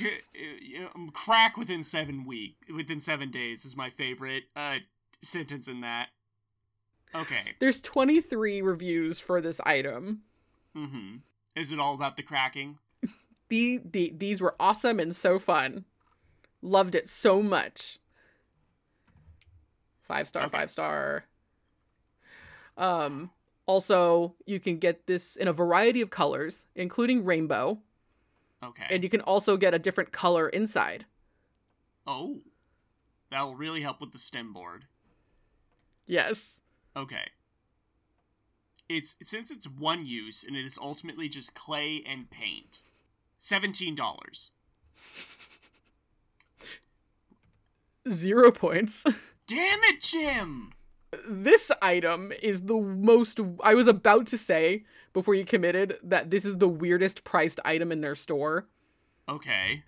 [0.01, 4.79] Uh, um, Crack within seven week within seven days is my favorite uh
[5.21, 6.09] sentence in that.
[7.13, 7.53] Okay.
[7.59, 10.21] There's 23 reviews for this item.
[10.75, 11.17] Mm-hmm.
[11.55, 12.77] Is it all about the cracking?
[13.47, 15.85] The, the these were awesome and so fun.
[16.61, 17.99] Loved it so much.
[20.03, 20.57] Five star, Okay.
[20.57, 21.25] five star.
[22.77, 23.31] Um
[23.67, 27.79] also you can get this in a variety of colors, including rainbow,
[28.63, 28.85] Okay.
[28.89, 31.05] and you can also get a different color inside.
[32.05, 32.41] oh.
[33.31, 34.85] That will really help with the stem board.
[36.05, 36.59] Yes.
[36.95, 37.31] Okay.
[38.87, 42.81] It's since it's one use and it is ultimately just clay and paint.
[43.37, 44.51] Seventeen dollars.
[48.09, 49.03] Zero points.
[49.47, 50.73] Damn it, Jim!
[51.27, 54.83] this item is the most I was about to say
[55.13, 58.67] before you committed that this is the weirdest priced item in their store.
[59.29, 59.83] Okay.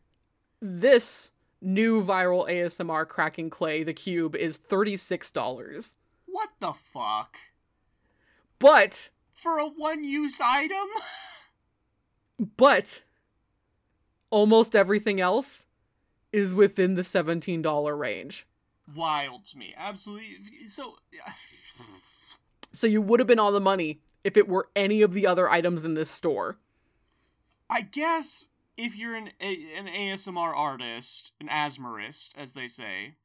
[0.62, 1.32] This
[1.62, 5.96] new viral ASMR cracking clay, the cube, is $36.
[6.38, 7.36] What the fuck?
[8.60, 10.88] But, For a one use item?
[12.58, 13.02] but,
[14.30, 15.66] almost everything else
[16.32, 18.46] is within the $17 range.
[18.96, 19.74] Wild to me.
[19.76, 20.68] Absolutely.
[20.68, 20.98] So.
[22.72, 25.50] So you would have been on the money if it were any of the other
[25.50, 26.60] items in this store.
[27.68, 33.16] I guess if you're an a, an ASMR artist, an asmerist, as they say,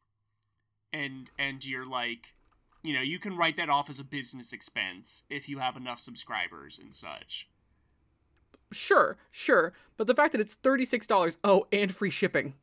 [0.90, 2.34] and and you're like,
[2.82, 6.00] you know, you can write that off as a business expense if you have enough
[6.00, 7.48] subscribers and such.
[8.72, 9.72] Sure, sure.
[9.96, 12.54] But the fact that it's $36, oh, and free shipping.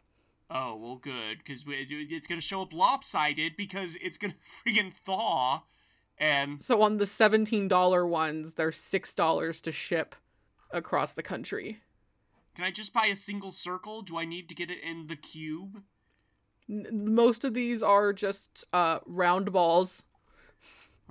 [0.52, 4.34] Oh well, good because it's gonna show up lopsided because it's gonna
[4.66, 5.62] friggin' thaw,
[6.18, 10.16] and So on the $17 ones, they're $6 to ship
[10.72, 11.82] across the country.
[12.56, 14.02] can I just buy a single circle?
[14.02, 15.84] Do I need to get it in the cube?
[16.68, 20.02] N- most of these are just uh, round balls.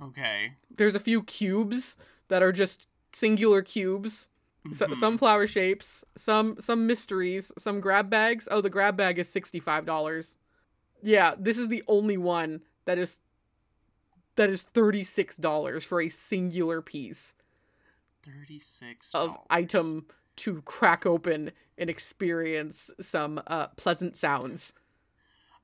[0.01, 0.53] Okay.
[0.75, 1.97] There's a few cubes
[2.29, 4.29] that are just singular cubes.
[4.71, 4.95] So, Mhm.
[4.95, 8.47] some flower shapes, some some mysteries, some grab bags.
[8.51, 10.37] Oh, the grab bag is sixty five dollars.
[11.01, 13.17] Yeah, this is the only one that is
[14.35, 17.33] that is thirty six dollars for a singular piece
[18.23, 20.05] thirty-six of item
[20.37, 24.73] to crack open and experience some uh, pleasant sounds.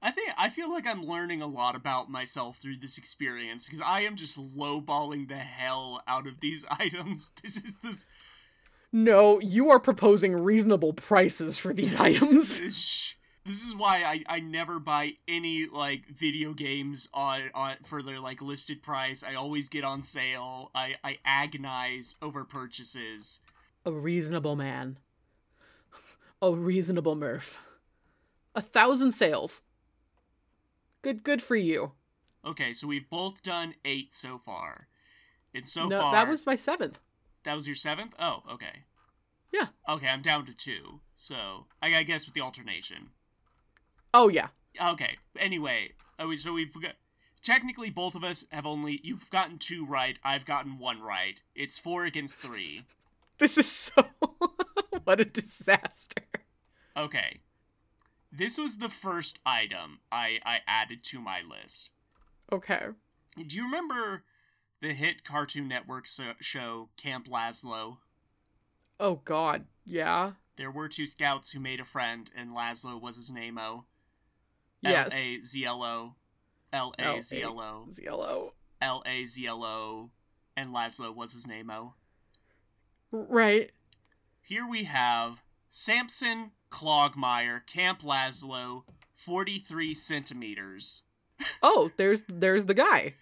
[0.05, 3.81] I think I feel like I'm learning a lot about myself through this experience because
[3.81, 7.31] I am just lowballing the hell out of these items.
[7.41, 8.05] This is this.
[8.91, 12.59] No, you are proposing reasonable prices for these items.
[13.45, 18.03] This, this is why I, I never buy any like video games on, on for
[18.03, 19.23] their like listed price.
[19.23, 20.69] I always get on sale.
[20.75, 23.41] I, I agonize over purchases.
[23.85, 24.99] A reasonable man.
[26.43, 27.59] A reasonable Murph.
[28.53, 29.63] A thousand sales.
[31.05, 31.91] Good good for you.
[32.43, 34.87] Okay, so we've both done eight so far.
[35.53, 36.99] And so far no, far that was my seventh.
[37.43, 38.15] that was your seventh?
[38.17, 38.81] Oh, okay.
[39.53, 39.67] Yeah.
[39.87, 41.01] Okay, I'm down to two.
[41.13, 43.09] So I, I guess with the alternation.
[44.15, 44.47] Oh yeah.
[44.81, 45.19] Okay.
[45.37, 46.95] Anyway, oh, so we've got
[47.43, 50.17] technically both of us have only you've gotten two right.
[50.23, 51.39] I've gotten one right.
[51.53, 52.81] It's four against three.
[53.37, 54.05] This is so.
[55.03, 56.23] what a disaster.
[56.97, 57.41] Okay.
[58.37, 61.91] This was the first item I, I added to my list.
[62.51, 62.87] Okay.
[63.35, 64.23] Do you remember
[64.81, 67.97] the hit Cartoon Network so- show Camp Lazlo?
[68.99, 69.65] Oh, God.
[69.85, 70.33] Yeah.
[70.57, 73.85] There were two scouts who made a friend, and Lazlo was his name-o.
[74.81, 75.13] Yes.
[75.13, 76.15] L-A-Z-L-O.
[76.73, 77.87] L-A-Z-L-O.
[78.01, 78.53] Yellow.
[78.81, 80.09] L-A-Z-L-O.
[80.57, 81.93] And Lazlo was his name-o.
[83.11, 83.71] Right.
[84.41, 88.83] Here we have Samson Clogmeyer, Camp Lazlo,
[89.13, 91.03] 43 centimeters.
[91.63, 93.13] Oh, there's there's the guy.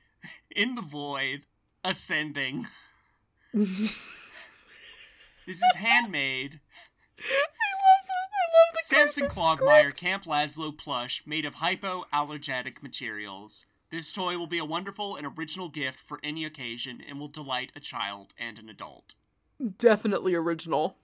[0.54, 1.42] In the void,
[1.82, 2.66] ascending.
[3.54, 3.96] this
[5.46, 6.60] is handmade.
[7.18, 9.96] I love the, I love the Samson Clogmeyer.
[9.96, 13.64] Camp Lazlo plush made of hypoallergenic materials.
[13.90, 17.72] This toy will be a wonderful and original gift for any occasion and will delight
[17.74, 19.14] a child and an adult.
[19.78, 20.98] Definitely original.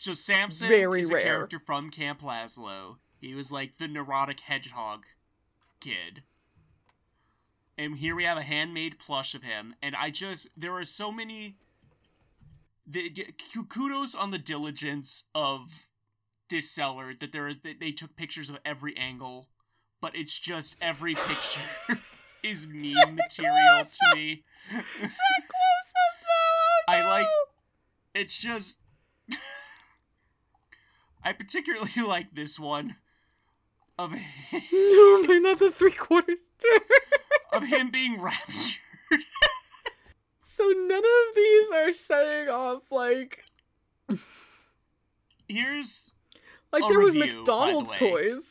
[0.00, 2.96] So Samson Very is a character from Camp Lazlo.
[3.20, 5.04] He was like the neurotic hedgehog
[5.78, 6.22] kid.
[7.76, 11.12] And here we have a handmade plush of him, and I just there are so
[11.12, 11.58] many.
[12.86, 13.14] The,
[13.68, 15.68] kudos on the diligence of
[16.48, 19.48] this seller that there that they took pictures of every angle,
[20.00, 22.00] but it's just every picture
[22.42, 24.44] is meme material to me.
[26.88, 27.26] I like
[28.14, 28.76] it's just
[31.24, 32.96] I particularly like this one
[33.98, 34.22] of him,
[34.72, 36.38] No, not the three quarters.
[37.52, 38.78] of him being raptured.
[40.46, 43.44] so none of these are setting off like
[45.48, 46.10] Here's
[46.72, 47.96] like there was review, the McDonald's way.
[47.96, 48.42] toys.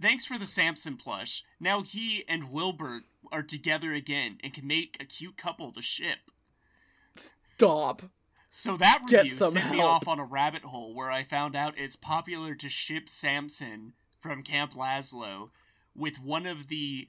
[0.00, 1.42] thanks for the Samson plush.
[1.58, 6.18] Now he and Wilbert are together again and can make a cute couple to ship.
[7.16, 8.02] Stop.
[8.50, 9.90] So that review sent me help.
[9.90, 14.42] off on a rabbit hole where I found out it's popular to ship Samson from
[14.42, 15.50] Camp Lazlo
[15.94, 17.08] with one of the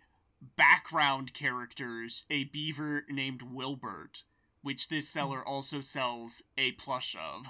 [0.56, 4.24] background characters, a beaver named Wilbert,
[4.62, 7.48] which this seller also sells a plush of.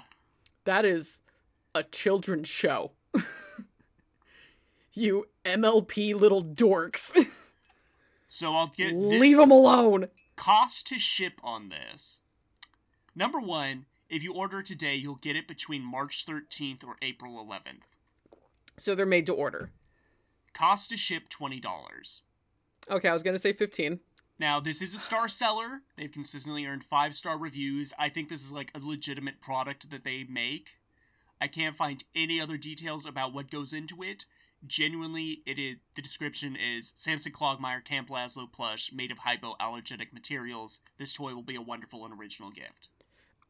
[0.64, 1.20] That is
[1.74, 2.92] a children's show.
[4.94, 7.28] you MLP little dorks.
[8.34, 10.08] So I'll get Leave them alone.
[10.36, 12.21] cost to ship on this.
[13.14, 17.82] Number one, if you order today, you'll get it between March 13th or April 11th.
[18.76, 19.70] So they're made to order.
[20.54, 22.20] Cost to ship $20.
[22.90, 24.00] Okay, I was gonna say 15.
[24.38, 25.82] Now, this is a star seller.
[25.96, 27.92] They've consistently earned five star reviews.
[27.98, 30.78] I think this is like a legitimate product that they make.
[31.40, 34.26] I can't find any other details about what goes into it.
[34.66, 40.80] Genuinely, it is the description is Samson Clogmeyer Camp Lazlo plush made of hypoallergenic materials.
[40.98, 42.88] This toy will be a wonderful and original gift.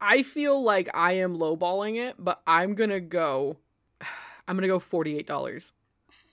[0.05, 3.59] I feel like I am lowballing it, but I'm gonna go.
[4.49, 5.73] I'm gonna go forty-eight dollars.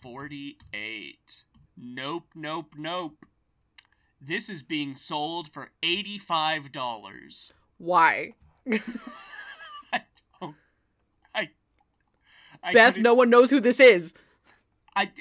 [0.01, 1.43] 48.
[1.77, 3.25] Nope, nope, nope.
[4.21, 7.51] This is being sold for $85.
[7.77, 8.33] Why?
[9.93, 10.01] I
[10.39, 10.55] don't.
[11.35, 11.49] I.
[12.63, 14.13] I Beth, no one knows who this is.
[14.95, 15.11] I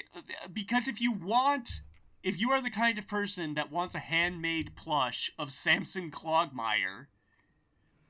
[0.51, 1.81] because if you want
[2.23, 7.07] if you are the kind of person that wants a handmade plush of Samson Clogmeyer,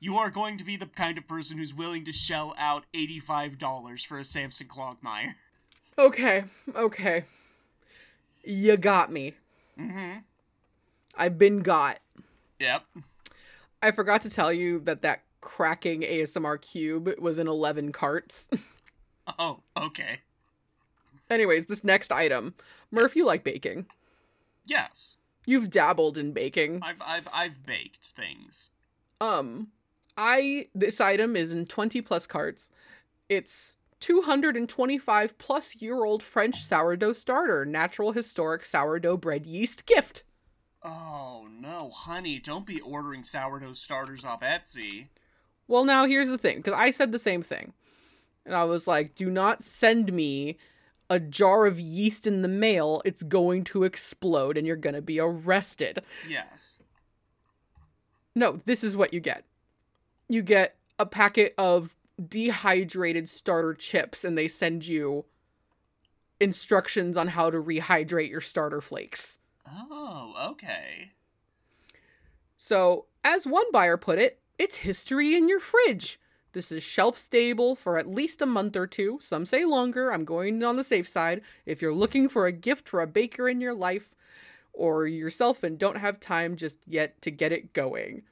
[0.00, 4.06] you are going to be the kind of person who's willing to shell out $85
[4.06, 5.34] for a Samson Clogmeyer.
[5.98, 6.44] Okay,
[6.74, 7.24] okay.
[8.42, 9.34] You got me.
[9.78, 10.22] Mhm.
[11.16, 11.98] I've been got.
[12.58, 12.84] Yep.
[13.82, 18.48] I forgot to tell you that that cracking ASMR cube was in 11 carts.
[19.38, 20.20] Oh, okay.
[21.28, 22.54] Anyways, this next item.
[22.90, 23.86] Murph, you like baking.
[24.66, 25.18] Yes.
[25.46, 26.80] You've dabbled in baking.
[26.82, 28.70] I've I've I've baked things.
[29.20, 29.68] Um,
[30.20, 32.70] I this item is in 20 plus carts.
[33.30, 40.24] It's 225 plus year old French sourdough starter, natural historic sourdough bread yeast gift.
[40.82, 45.06] Oh no, honey, don't be ordering sourdough starters off Etsy.
[45.66, 47.72] Well, now here's the thing, because I said the same thing.
[48.44, 50.58] And I was like, do not send me
[51.08, 53.00] a jar of yeast in the mail.
[53.04, 56.02] It's going to explode and you're going to be arrested.
[56.28, 56.80] Yes.
[58.34, 59.44] No, this is what you get.
[60.30, 65.24] You get a packet of dehydrated starter chips, and they send you
[66.38, 69.38] instructions on how to rehydrate your starter flakes.
[69.68, 71.10] Oh, okay.
[72.56, 76.20] So, as one buyer put it, it's history in your fridge.
[76.52, 79.18] This is shelf stable for at least a month or two.
[79.20, 80.12] Some say longer.
[80.12, 81.40] I'm going on the safe side.
[81.66, 84.14] If you're looking for a gift for a baker in your life
[84.72, 88.22] or yourself and don't have time just yet to get it going.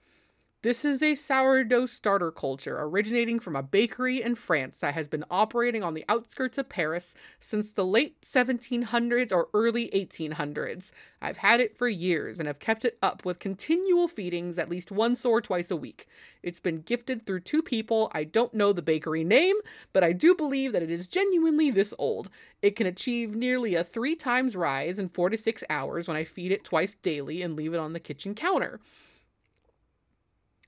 [0.62, 5.24] This is a sourdough starter culture originating from a bakery in France that has been
[5.30, 10.90] operating on the outskirts of Paris since the late 1700s or early 1800s.
[11.22, 14.90] I've had it for years and have kept it up with continual feedings at least
[14.90, 16.08] once or twice a week.
[16.42, 18.10] It's been gifted through two people.
[18.12, 19.54] I don't know the bakery name,
[19.92, 22.30] but I do believe that it is genuinely this old.
[22.62, 26.24] It can achieve nearly a three times rise in four to six hours when I
[26.24, 28.80] feed it twice daily and leave it on the kitchen counter.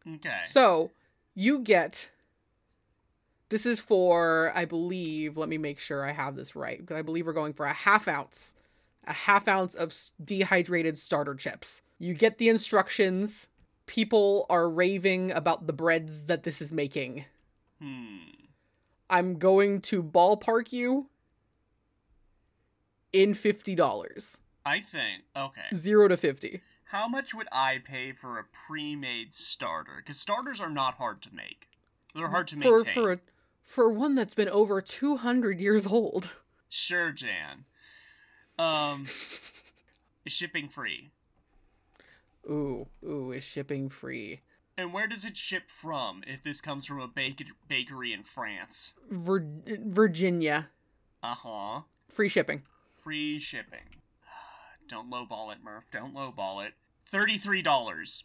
[0.06, 0.40] Okay.
[0.44, 0.90] So
[1.34, 2.10] you get.
[3.48, 7.02] This is for, I believe, let me make sure I have this right, because I
[7.02, 8.54] believe we're going for a half ounce,
[9.08, 9.92] a half ounce of
[10.24, 11.82] dehydrated starter chips.
[11.98, 13.48] You get the instructions.
[13.86, 17.24] People are raving about the breads that this is making.
[17.82, 18.18] Hmm.
[19.10, 21.08] I'm going to ballpark you
[23.12, 24.38] in $50.
[24.64, 25.24] I think.
[25.36, 25.74] Okay.
[25.74, 26.60] Zero to 50.
[26.90, 29.92] How much would I pay for a pre-made starter?
[29.98, 31.68] Because starters are not hard to make.
[32.14, 32.94] They're hard to For, maintain.
[32.94, 33.20] for, a,
[33.62, 36.32] for one that's been over 200 years old.
[36.68, 37.64] Sure, Jan.
[38.58, 39.04] Um,
[40.24, 41.10] is shipping free.
[42.48, 44.40] Ooh, ooh, is shipping free.
[44.76, 46.24] And where does it ship from?
[46.26, 48.94] If this comes from a bake- bakery in France.
[49.10, 49.46] Vir-
[49.84, 50.68] Virginia.
[51.22, 51.80] Uh huh.
[52.08, 52.62] Free shipping.
[53.04, 54.00] Free shipping.
[54.88, 55.84] Don't lowball it, Murph.
[55.92, 56.72] Don't lowball it.
[57.10, 58.24] Thirty-three dollars.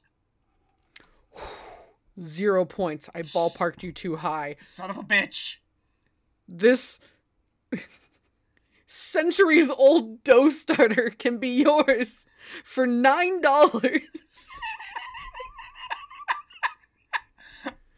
[2.22, 3.10] Zero points.
[3.14, 4.56] I ballparked you too high.
[4.62, 5.57] Son of a bitch.
[6.48, 6.99] This
[8.86, 12.26] centuries old dough starter can be yours
[12.64, 13.03] for $9.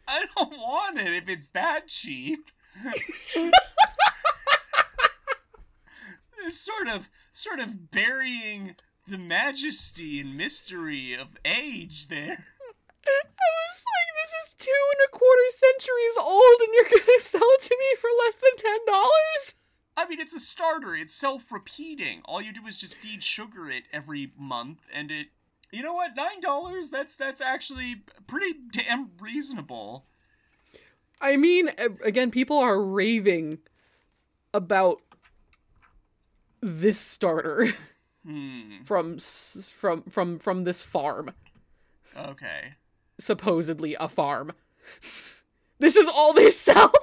[0.08, 2.50] I don't want it if it's that cheap.
[6.46, 8.74] it's sort of sort of burying
[9.08, 12.44] the majesty and mystery of age there.
[13.06, 17.40] I was like, this is two and a quarter centuries old, and you're gonna sell
[17.42, 19.54] it to me for less than ten dollars?
[19.96, 20.94] I mean, it's a starter.
[20.94, 22.22] It's self-repeating.
[22.24, 25.28] All you do is just feed sugar it every month, and it.
[25.70, 26.16] You know what?
[26.16, 26.90] Nine dollars.
[26.90, 30.04] That's that's actually pretty damn reasonable.
[31.20, 31.72] I mean,
[32.04, 33.58] again, people are raving
[34.54, 35.02] about
[36.60, 37.72] this starter
[38.28, 38.82] Hmm.
[38.84, 41.32] from from from from this farm,
[42.14, 42.74] Okay.
[43.18, 44.52] supposedly a farm.
[45.78, 46.92] this is all they sell.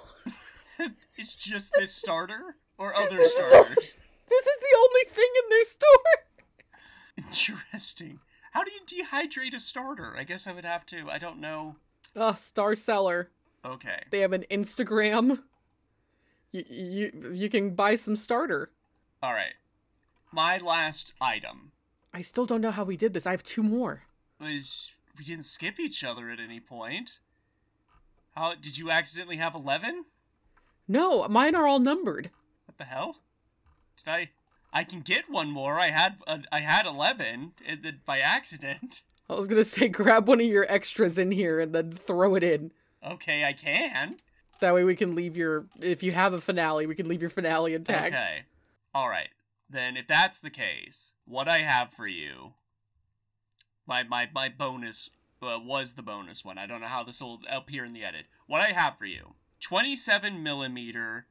[1.17, 3.75] It's just this starter or other starters.
[4.27, 6.13] This is the only thing in their store.
[7.17, 8.19] Interesting.
[8.51, 10.13] How do you dehydrate a starter?
[10.17, 11.09] I guess I would have to.
[11.09, 11.77] I don't know.
[12.17, 13.29] Ugh, Star Seller.
[13.65, 14.03] Okay.
[14.11, 15.43] They have an Instagram.
[16.51, 18.69] You, you you can buy some starter.
[19.23, 19.53] All right.
[20.35, 21.71] My last item
[22.13, 23.25] I still don't know how we did this.
[23.25, 24.03] I have two more.
[24.37, 27.19] was we didn't skip each other at any point.
[28.35, 30.03] How did you accidentally have 11?
[30.89, 32.31] No, mine are all numbered.
[32.65, 33.21] What the hell?
[33.97, 34.29] Did I
[34.73, 35.79] I can get one more.
[35.79, 39.03] I had uh, I had 11 and then by accident.
[39.29, 42.43] I was gonna say grab one of your extras in here and then throw it
[42.43, 42.73] in.
[43.01, 44.17] Okay, I can.
[44.59, 47.29] That way we can leave your if you have a finale, we can leave your
[47.29, 48.15] finale intact.
[48.15, 48.41] Okay.
[48.93, 49.29] All right.
[49.69, 52.53] Then if that's the case, what I have for you
[53.87, 55.09] my my my bonus
[55.41, 56.57] uh, was the bonus one.
[56.57, 58.25] I don't know how this will appear in the edit.
[58.47, 61.27] What I have for you: 27 millimeter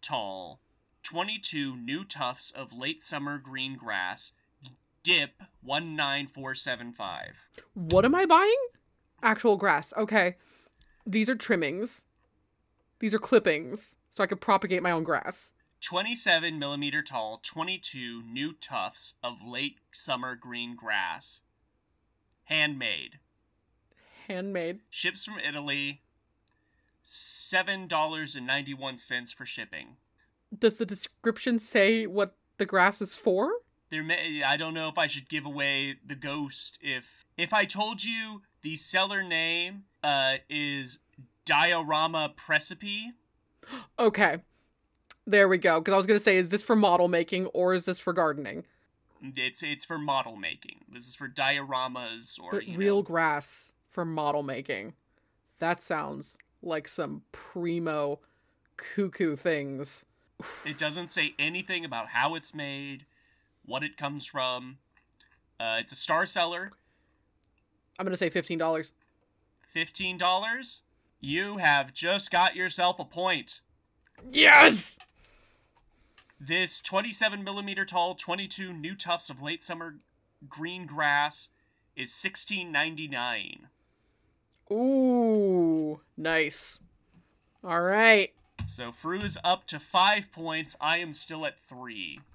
[0.00, 0.60] tall,
[1.02, 4.32] 22 new tufts of late summer green grass.
[5.04, 7.36] Dip 19475.
[7.72, 8.58] What am I buying?
[9.22, 9.94] Actual grass.
[9.96, 10.36] Okay.
[11.06, 12.04] These are trimmings.
[12.98, 15.54] These are clippings, so I could propagate my own grass.
[15.80, 21.42] 27 millimeter tall, 22 new tufts of late summer green grass.
[22.44, 23.18] Handmade.
[24.26, 24.80] Handmade.
[24.90, 26.02] Ships from Italy.
[27.04, 29.96] $7.91 for shipping.
[30.56, 33.50] Does the description say what the grass is for?
[33.90, 37.64] There may I don't know if I should give away the ghost if if I
[37.64, 40.98] told you the seller name uh is
[41.44, 43.12] Diorama Precipe.
[43.98, 44.38] Okay.
[45.28, 45.78] There we go.
[45.78, 48.64] Because I was gonna say, is this for model making or is this for gardening?
[49.36, 50.86] It's it's for model making.
[50.90, 54.94] This is for dioramas or real know, grass for model making.
[55.58, 58.20] That sounds like some primo
[58.78, 60.06] cuckoo things.
[60.64, 63.04] It doesn't say anything about how it's made,
[63.66, 64.78] what it comes from.
[65.60, 66.72] Uh, it's a star seller.
[67.98, 68.92] I'm gonna say fifteen dollars.
[69.60, 70.84] Fifteen dollars.
[71.20, 73.60] You have just got yourself a point.
[74.32, 74.96] Yes!
[76.40, 79.96] This 27 millimeter tall, 22 new tufts of late summer
[80.48, 81.48] green grass
[81.96, 83.60] is 16.99.
[84.70, 86.78] Ooh, nice.
[87.64, 88.32] All right.
[88.66, 90.76] So Froo is up to five points.
[90.80, 92.20] I am still at three.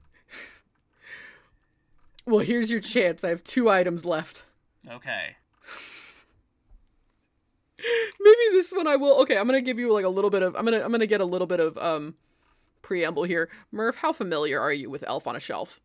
[2.26, 3.26] Well, here's your chance.
[3.26, 4.44] I have two items left.
[4.90, 5.36] Okay.
[8.22, 9.22] Maybe this one I will.
[9.24, 10.56] Okay, I'm gonna give you like a little bit of.
[10.56, 10.80] I'm gonna.
[10.80, 12.16] I'm gonna get a little bit of um
[12.84, 13.50] preamble here.
[13.72, 15.82] Murph, how familiar are you with Elf on a Shelf?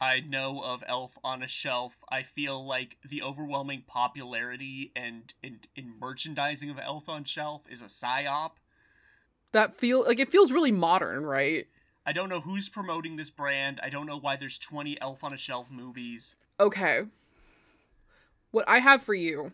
[0.00, 1.96] I know of Elf on a Shelf.
[2.10, 7.80] I feel like the overwhelming popularity and, and, and merchandising of Elf on Shelf is
[7.80, 8.52] a psyop.
[9.52, 11.68] That feel like it feels really modern, right?
[12.04, 13.78] I don't know who's promoting this brand.
[13.82, 16.36] I don't know why there's 20 Elf on a Shelf movies.
[16.58, 17.04] Okay.
[18.50, 19.52] What I have for you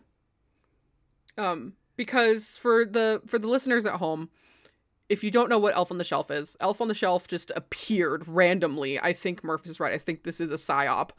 [1.37, 4.29] um because for the for the listeners at home,
[5.11, 7.51] if you don't know what Elf on the Shelf is, Elf on the Shelf just
[7.55, 8.99] appeared randomly.
[8.99, 9.93] I think Murph is right.
[9.93, 11.09] I think this is a psyop.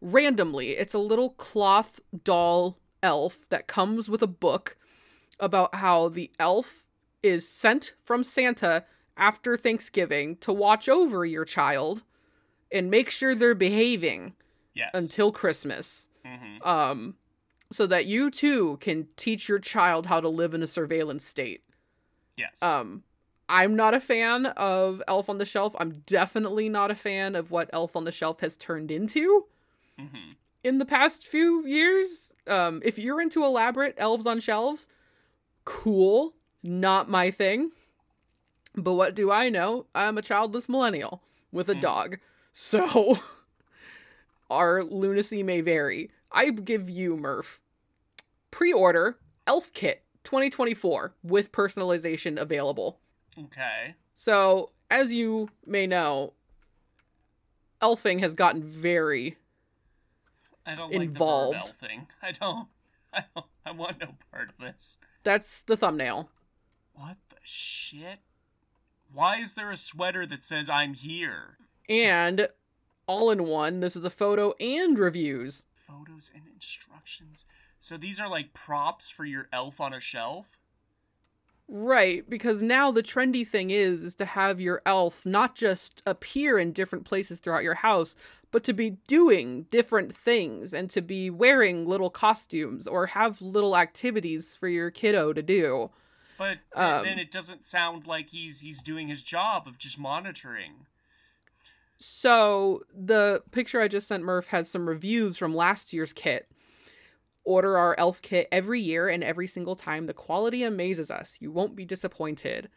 [0.00, 4.76] Randomly, it's a little cloth doll elf that comes with a book
[5.40, 6.86] about how the elf
[7.22, 8.84] is sent from Santa
[9.16, 12.02] after Thanksgiving to watch over your child
[12.72, 14.34] and make sure they're behaving
[14.74, 14.90] Yes.
[14.94, 16.08] until Christmas.
[16.24, 17.16] hmm Um
[17.70, 21.62] so that you too can teach your child how to live in a surveillance state.
[22.36, 22.62] Yes.
[22.62, 23.02] Um
[23.52, 25.74] I'm not a fan of Elf on the Shelf.
[25.78, 29.44] I'm definitely not a fan of what Elf on the Shelf has turned into
[29.98, 30.32] hmm
[30.64, 32.34] in the past few years.
[32.46, 34.88] Um if you're into elaborate elves on shelves,
[35.64, 37.72] cool, not my thing.
[38.74, 39.86] But what do I know?
[39.94, 41.20] I'm a childless millennial
[41.52, 41.80] with a Mm.
[41.80, 42.18] dog.
[42.54, 43.18] So
[44.50, 46.10] our lunacy may vary.
[46.30, 47.60] I give you, Murph,
[48.50, 52.98] pre order Elf Kit 2024 with personalization available.
[53.38, 53.94] Okay.
[54.14, 56.32] So, as you may know,
[57.80, 59.36] elfing has gotten very.
[60.64, 61.56] I don't Involved.
[61.56, 62.06] like the thing.
[62.22, 62.68] I don't.
[63.12, 63.46] I don't.
[63.64, 64.98] I want no part of this.
[65.24, 66.28] That's the thumbnail.
[66.94, 68.18] What the shit?
[69.12, 71.58] Why is there a sweater that says I'm here?
[71.88, 72.48] And
[73.06, 75.66] all in one, this is a photo and reviews.
[75.86, 77.46] Photos and instructions.
[77.80, 80.58] So these are like props for your elf on a shelf?
[81.68, 86.58] Right, because now the trendy thing is is to have your elf not just appear
[86.58, 88.14] in different places throughout your house,
[88.50, 93.76] but to be doing different things and to be wearing little costumes or have little
[93.76, 95.90] activities for your kiddo to do.
[96.36, 100.86] But Um, then it doesn't sound like he's he's doing his job of just monitoring.
[101.98, 106.48] So the picture I just sent Murph has some reviews from last year's kit.
[107.44, 111.38] Order our elf kit every year, and every single time the quality amazes us.
[111.40, 112.68] You won't be disappointed.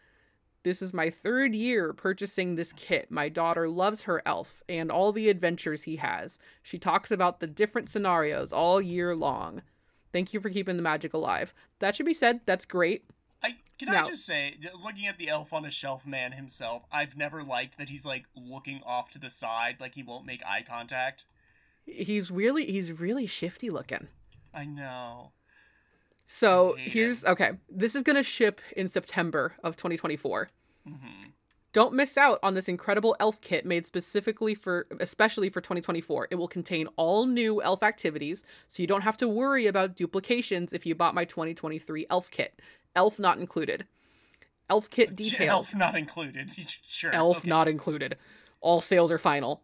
[0.63, 3.11] This is my third year purchasing this kit.
[3.11, 6.39] My daughter loves her elf and all the adventures he has.
[6.63, 9.61] She talks about the different scenarios all year long.
[10.11, 11.53] Thank you for keeping the magic alive.
[11.77, 12.39] That should be said.
[12.47, 13.05] That's great.
[13.43, 16.85] I can I Now- just say, looking at the elf on a shelf man himself,
[16.91, 20.43] I've never liked that he's like looking off to the side, like he won't make
[20.43, 21.27] eye contact.
[21.85, 24.07] He's really he's really shifty looking.
[24.55, 25.31] I know.
[26.27, 27.51] So I here's okay.
[27.69, 30.49] This is gonna ship in September of 2024.
[30.87, 30.93] hmm
[31.73, 36.29] Don't miss out on this incredible elf kit made specifically for especially for 2024.
[36.31, 40.73] It will contain all new elf activities, so you don't have to worry about duplications
[40.73, 42.59] if you bought my 2023 elf kit.
[42.95, 43.85] Elf not included.
[44.69, 45.49] Elf kit details.
[45.49, 46.49] Elf not included.
[46.87, 47.13] sure.
[47.13, 47.49] Elf okay.
[47.49, 48.17] not included.
[48.61, 49.61] All sales are final.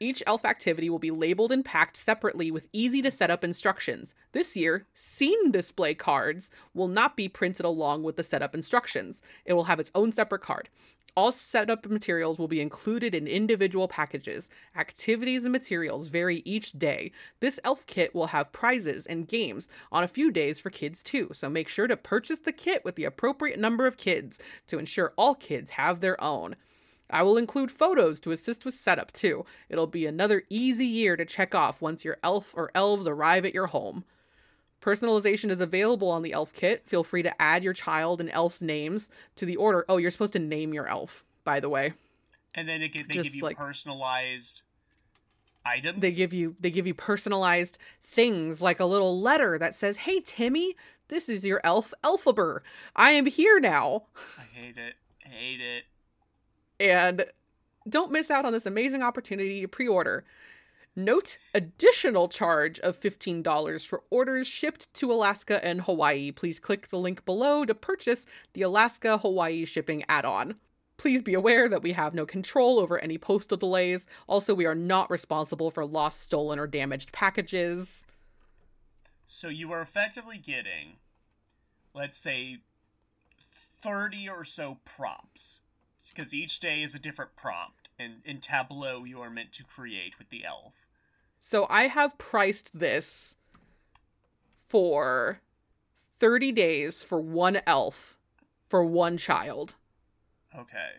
[0.00, 4.14] Each elf activity will be labeled and packed separately with easy to set up instructions.
[4.32, 9.22] This year, scene display cards will not be printed along with the setup instructions.
[9.44, 10.68] It will have its own separate card.
[11.16, 14.50] All setup materials will be included in individual packages.
[14.74, 17.12] Activities and materials vary each day.
[17.38, 21.30] This elf kit will have prizes and games on a few days for kids too,
[21.32, 25.14] so make sure to purchase the kit with the appropriate number of kids to ensure
[25.16, 26.56] all kids have their own.
[27.14, 29.46] I will include photos to assist with setup too.
[29.68, 33.54] It'll be another easy year to check off once your elf or elves arrive at
[33.54, 34.04] your home.
[34.82, 36.82] Personalization is available on the elf kit.
[36.86, 39.84] Feel free to add your child and elf's names to the order.
[39.88, 41.94] Oh, you're supposed to name your elf, by the way.
[42.54, 44.62] And then they Just give you like- personalized
[45.64, 46.00] items.
[46.00, 50.20] They give you they give you personalized things like a little letter that says, "Hey
[50.20, 50.76] Timmy,
[51.08, 52.60] this is your elf Elphaba.
[52.94, 54.06] I am here now."
[54.38, 54.96] I hate it.
[55.24, 55.84] I hate it.
[56.80, 57.26] And
[57.88, 60.24] don't miss out on this amazing opportunity to pre-order
[60.96, 66.30] Note additional charge of $15 for orders shipped to Alaska and Hawaii.
[66.30, 70.54] Please click the link below to purchase the Alaska Hawaii shipping add on.
[70.96, 74.06] Please be aware that we have no control over any postal delays.
[74.28, 78.04] Also, we are not responsible for lost, stolen, or damaged packages.
[79.26, 80.98] So you are effectively getting,
[81.92, 82.58] let's say,
[83.82, 85.58] 30 or so prompts.
[86.12, 87.88] Because each day is a different prompt.
[87.98, 90.74] And in Tableau, you are meant to create with the elf.
[91.38, 93.36] So I have priced this
[94.58, 95.40] for
[96.18, 98.18] 30 days for one elf
[98.68, 99.74] for one child.
[100.58, 100.90] Okay.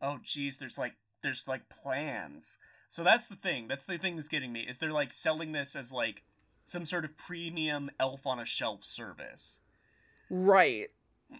[0.00, 2.56] Oh, geez, there's like, there's like plans.
[2.88, 3.68] So that's the thing.
[3.68, 4.60] That's the thing that's getting me.
[4.60, 6.22] Is they're like selling this as like
[6.64, 9.60] some sort of premium elf on a shelf service.
[10.30, 10.90] Right.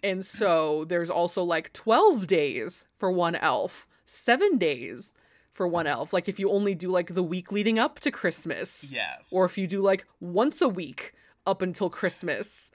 [0.02, 5.14] And so there's also like 12 days for one elf, seven days
[5.52, 6.12] for one elf.
[6.12, 9.30] Like if you only do like the week leading up to Christmas, Yes.
[9.32, 11.12] or if you do like once a week
[11.46, 12.70] up until Christmas.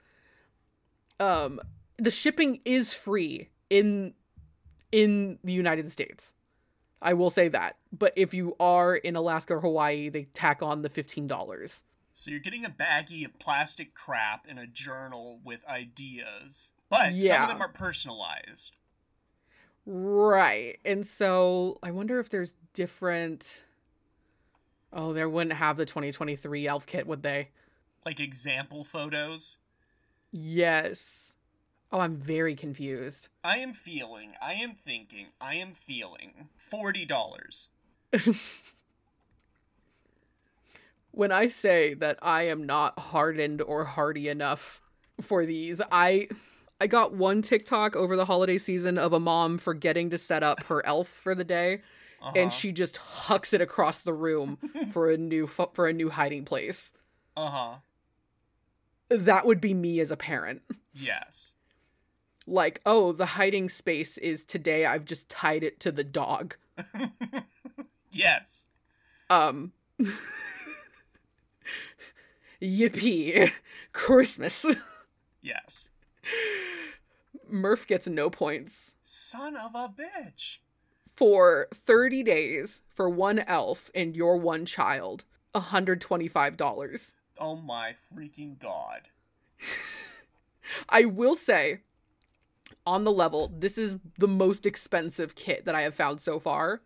[1.18, 1.60] Um,
[1.98, 4.14] the shipping is free in
[4.90, 6.34] in the United States.
[7.02, 7.76] I will say that.
[7.92, 11.82] But if you are in Alaska or Hawaii, they tack on the fifteen dollars.
[12.14, 16.72] So you're getting a baggie of plastic crap in a journal with ideas.
[16.90, 18.76] But some of them are personalized.
[19.86, 20.78] Right.
[20.84, 23.64] And so I wonder if there's different
[24.92, 27.50] Oh, they wouldn't have the 2023 elf kit, would they?
[28.04, 29.58] Like example photos.
[30.32, 31.34] Yes.
[31.92, 33.28] Oh, I'm very confused.
[33.42, 37.68] I am feeling, I am thinking, I am feeling $40.
[41.10, 44.80] when I say that I am not hardened or hardy enough
[45.20, 46.28] for these, I
[46.80, 50.62] I got one TikTok over the holiday season of a mom forgetting to set up
[50.64, 51.82] her elf for the day
[52.22, 52.32] Uh-huh.
[52.34, 54.58] and she just hucks it across the room
[54.92, 56.92] for a new for a new hiding place.
[57.36, 57.74] Uh-huh.
[59.08, 60.62] That would be me as a parent.
[60.94, 61.54] Yes.
[62.46, 64.86] Like, oh, the hiding space is today.
[64.86, 66.56] I've just tied it to the dog.
[68.12, 68.66] Yes.
[69.28, 69.70] Um
[72.60, 73.52] Yippee.
[73.92, 74.66] Christmas.
[75.42, 75.89] Yes.
[77.48, 80.58] Murph gets no points Son of a bitch.
[81.16, 85.24] for 30 days for one elf and your one child.
[85.54, 87.12] $125.
[87.38, 89.08] Oh my freaking god.
[90.88, 91.80] I will say,
[92.86, 96.82] on the level, this is the most expensive kit that I have found so far,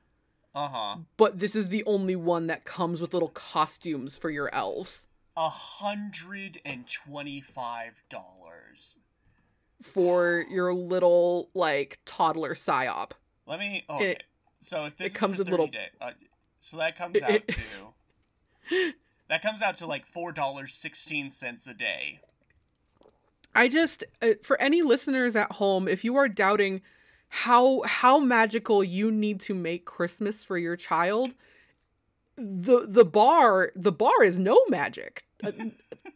[0.55, 0.99] Uh-huh.
[1.19, 5.09] but this is the only one that comes with little costumes for your elves.
[5.37, 9.01] A hundred and twenty-five dollars.
[9.85, 13.11] For your little, like, toddler psyop.
[13.47, 13.85] Let me.
[13.89, 14.13] Okay.
[14.13, 14.23] It-
[14.61, 16.13] so if this it is comes with little- day, uh,
[16.59, 17.47] so that comes It- out
[18.71, 18.93] to
[19.29, 22.21] that comes out to like four dollars sixteen cents a day.
[23.55, 26.81] I just uh, for any listeners at home, if you are doubting
[27.29, 31.35] how how magical you need to make Christmas for your child,
[32.37, 35.25] the the bar the bar is no magic.
[35.45, 35.53] A,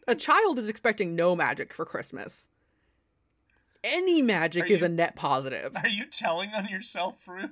[0.07, 2.47] a child is expecting no magic for Christmas.
[3.83, 5.75] Any magic Are is a net positive.
[5.81, 7.51] Are you telling on yourself, Froo?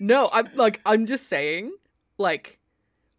[0.00, 1.72] No, I'm like I'm just saying,
[2.18, 2.58] like,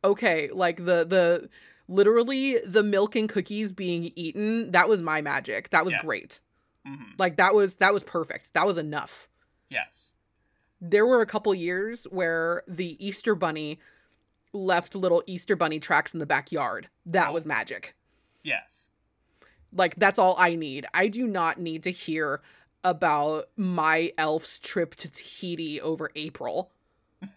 [0.03, 1.49] okay, like the the
[1.88, 5.70] literally the milk and cookies being eaten, that was my magic.
[5.70, 6.03] That was Yes.
[6.03, 6.40] great.
[6.86, 7.12] Mm-hmm.
[7.18, 8.53] Like that was that was perfect.
[8.53, 9.28] That was enough.
[9.70, 10.14] Yes.
[10.82, 13.80] There were a couple years where the Easter bunny
[14.52, 16.90] left little Easter bunny tracks in the backyard.
[17.06, 17.34] That Oh.
[17.34, 17.95] was magic.
[18.44, 18.90] Yes.
[19.76, 20.85] Like that's all I need.
[20.93, 22.41] I do not need to hear
[22.84, 26.72] about my elf's trip to Tahiti over April.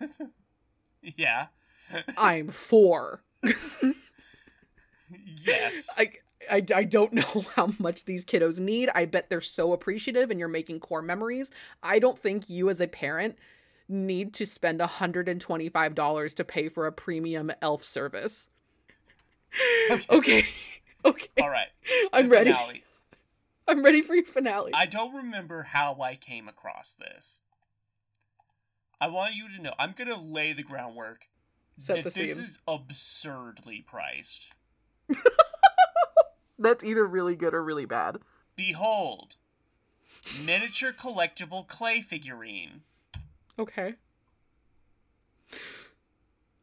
[1.17, 1.47] Yeah.
[2.17, 3.23] I'm 4.
[5.45, 5.89] yes.
[5.99, 6.11] I,
[6.51, 8.91] I, I don't know how much these kiddos need.
[8.95, 11.51] I bet they're so appreciative and you're making core memories.
[11.83, 13.37] I don't think you as a parent
[13.89, 18.49] need to spend $125 to pay for a premium elf service.
[19.91, 20.05] Okay.
[20.11, 20.45] Okay.
[21.05, 21.69] All right.
[22.13, 22.53] I'm the ready.
[22.53, 22.85] finale.
[23.69, 24.73] I'm ready for your finale.
[24.75, 27.43] I don't remember how I came across this.
[29.01, 29.75] I want you to know.
[29.79, 31.27] I'm gonna lay the groundwork.
[31.79, 34.51] Set that this is absurdly priced.
[36.59, 38.19] That's either really good or really bad.
[38.57, 39.37] Behold,
[40.45, 42.83] miniature collectible clay figurine.
[43.59, 43.95] Okay.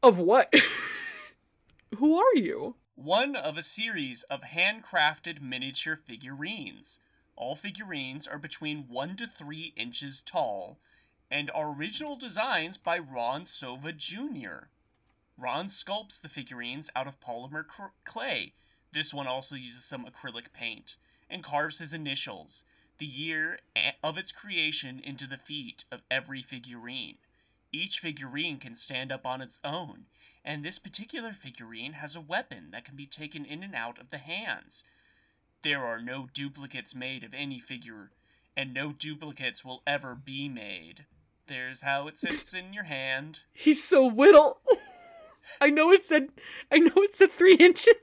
[0.03, 0.53] Of what?
[1.97, 2.75] Who are you?
[2.95, 6.99] One of a series of handcrafted miniature figurines.
[7.35, 10.79] All figurines are between 1 to 3 inches tall
[11.29, 14.69] and are original designs by Ron Sova Jr.
[15.37, 18.53] Ron sculpts the figurines out of polymer cr- clay.
[18.93, 20.95] This one also uses some acrylic paint
[21.29, 22.63] and carves his initials,
[22.97, 23.59] the year
[24.01, 27.17] of its creation, into the feet of every figurine.
[27.73, 30.05] Each figurine can stand up on its own,
[30.45, 34.11] and this particular figurine has a weapon that can be taken in and out of
[34.11, 34.83] the hands.
[35.63, 38.11] There are no duplicates made of any figure,
[38.55, 41.05] and no duplicates will ever be made.
[41.47, 43.39] There's how it sits in your hand.
[43.53, 44.59] He's so whittle.
[45.61, 46.29] I know it said
[46.71, 47.93] I know it said three inches.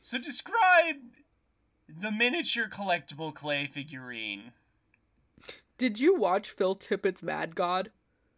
[0.00, 0.96] So describe
[1.88, 4.52] the miniature collectible clay figurine.
[5.76, 7.90] Did you watch Phil Tippett's Mad God?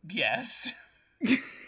[0.09, 0.73] Yes.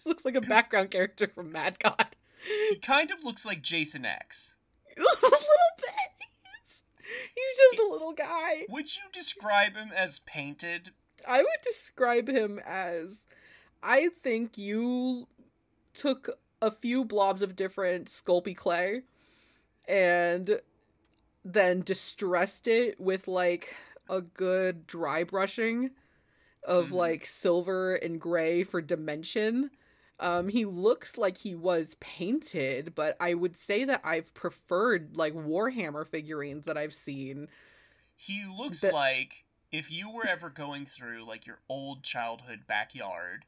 [0.00, 2.16] This looks like a background character from Mad God.
[2.70, 4.54] He kind of looks like Jason X.
[4.96, 5.20] a little
[5.76, 6.26] bit.
[7.34, 8.64] He's just a little guy.
[8.68, 10.90] Would you describe him as painted?
[11.28, 13.18] I would describe him as
[13.82, 15.28] I think you
[15.92, 16.30] took
[16.62, 19.02] a few blobs of different Sculpey clay
[19.86, 20.60] and
[21.44, 23.74] then distressed it with like
[24.08, 25.90] a good dry brushing
[26.62, 26.92] of Mhm.
[26.92, 29.70] like silver and gray for dimension.
[30.20, 35.34] Um, he looks like he was painted, but I would say that I've preferred like
[35.34, 37.48] Warhammer figurines that I've seen.
[38.16, 43.44] He looks The- like if you were ever going through like your old childhood backyard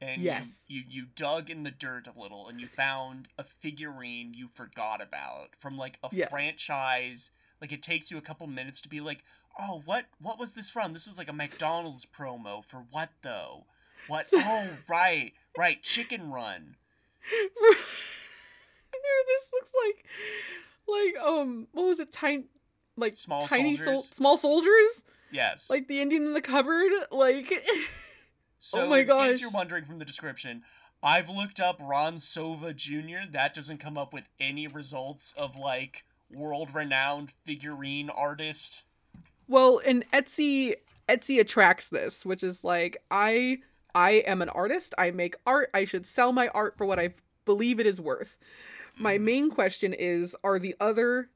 [0.00, 0.50] and Yes.
[0.68, 4.48] you, you you dug in the dirt a little and you found a figurine you
[4.48, 6.28] forgot about from like a Yes.
[6.30, 7.30] franchise
[7.60, 9.24] like it takes you a couple minutes to be like
[9.58, 13.64] oh what what was this from this was like a mcdonald's promo for what though
[14.08, 16.76] what oh right right chicken run
[19.26, 20.04] this looks like,
[20.88, 22.10] like um, what was it?
[22.12, 22.44] Tiny,
[22.96, 24.08] like Small tiny sol- soldiers?
[24.10, 26.90] small soldiers, yes like the Indian in the cupboard.
[27.10, 27.52] Like,
[28.64, 29.40] So, Oh my in case gosh.
[29.40, 30.62] you're wondering from the description,
[31.02, 33.28] I've looked up Ron Sova Jr.
[33.30, 38.82] That doesn't come up with any results of like world-renowned figurine artist.
[39.48, 40.74] well, and Etsy,
[41.08, 43.58] Etsy attracts this, which is like I,
[43.94, 44.94] I am an artist.
[44.98, 45.70] I make art.
[45.74, 47.10] I should sell my art for what I
[47.44, 48.38] believe it is worth.
[48.98, 49.24] My Mm-hmm.
[49.24, 51.30] main question is: Are the other,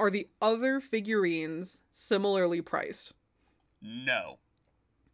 [0.00, 3.12] are the other figurines similarly priced?
[3.80, 4.38] No,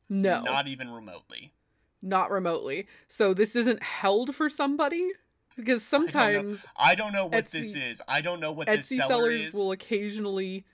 [0.08, 1.52] No, not even remotely.
[2.00, 2.86] not remotely.
[3.08, 5.10] So this isn't held for somebody
[5.56, 8.00] because I don't know- sometimes I don't know what this is.
[8.08, 9.52] I don't know what this Etsy seller sellers is.
[9.54, 10.64] will occasionally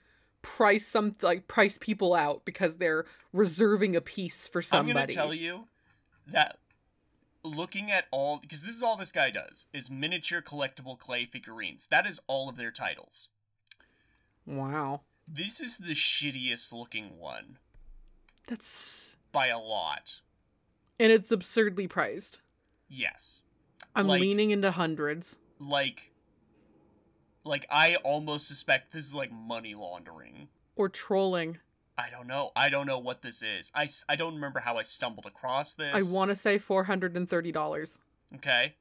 [0.41, 4.91] price some like price people out because they're reserving a piece for somebody.
[4.91, 5.67] I'm gonna tell you
[6.31, 6.57] that
[7.43, 11.87] looking at all because this is all this guy does is miniature collectible clay figurines.
[11.89, 13.29] That is all of their titles.
[14.45, 17.57] Wow, This is the shittiest looking one
[18.47, 20.21] that's by a lot.
[20.99, 22.41] and it's absurdly priced.
[22.89, 23.43] Yes.
[23.95, 25.37] I'm Like- leaning into hundreds.
[25.59, 26.11] like
[27.43, 30.49] like I almost suspect this is like money laundering.
[30.75, 31.59] Or trolling.
[32.01, 32.51] I don't know.
[32.55, 33.69] I don't know what this is.
[33.75, 35.93] I, I don't remember how I stumbled across this.
[35.93, 37.99] I want to say four hundred and thirty dollars.
[38.35, 38.75] Okay.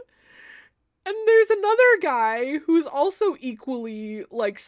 [1.05, 4.59] And there's another guy who's also equally like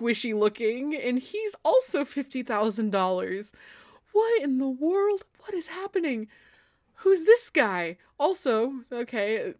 [0.00, 3.52] squishy looking, and he's also $50,000.
[4.12, 5.24] What in the world?
[5.40, 6.28] What is happening?
[6.96, 7.96] Who's this guy?
[8.18, 9.54] Also, okay,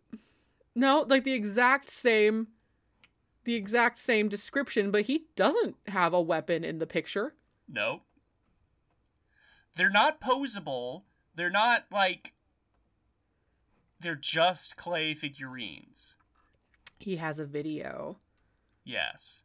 [0.74, 2.48] no, like the exact same
[3.44, 7.34] the exact same description, but he doesn't have a weapon in the picture.
[7.66, 8.02] Nope.
[9.74, 11.04] They're not posable.
[11.34, 12.34] They're not like.
[13.98, 16.18] They're just clay figurines.
[16.98, 18.18] He has a video
[18.84, 19.44] Yes.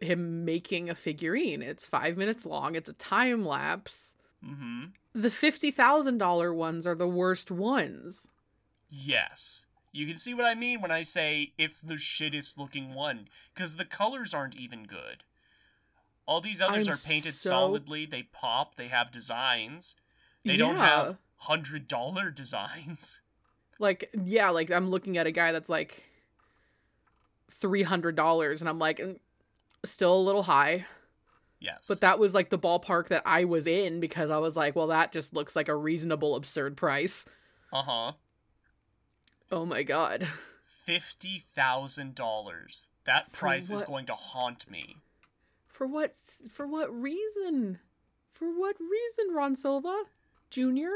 [0.00, 1.62] Him making a figurine.
[1.62, 4.14] It's five minutes long, it's a time lapse.
[4.44, 4.84] Mm hmm.
[5.14, 8.28] The $50,000 ones are the worst ones.
[8.88, 9.66] Yes.
[9.90, 13.76] You can see what I mean when I say it's the shittest looking one, because
[13.76, 15.24] the colors aren't even good.
[16.26, 19.96] All these others I'm are painted so- solidly, they pop, they have designs.
[20.44, 23.20] They don't have hundred dollar designs.
[23.78, 26.08] like yeah, like I'm looking at a guy that's like
[27.50, 29.18] three hundred dollars, and I'm like, "Mm,
[29.84, 30.86] still a little high.
[31.60, 31.86] Yes.
[31.88, 34.88] But that was like the ballpark that I was in because I was like, well,
[34.88, 37.26] that just looks like a reasonable, absurd price.
[37.72, 38.12] Uh huh.
[39.50, 40.28] Oh my god.
[40.64, 42.88] Fifty thousand dollars.
[43.04, 44.96] That price is going to haunt me.
[45.66, 46.14] For what?
[46.50, 47.78] For what reason?
[48.32, 50.04] For what reason, Ron Silva,
[50.50, 50.92] Junior?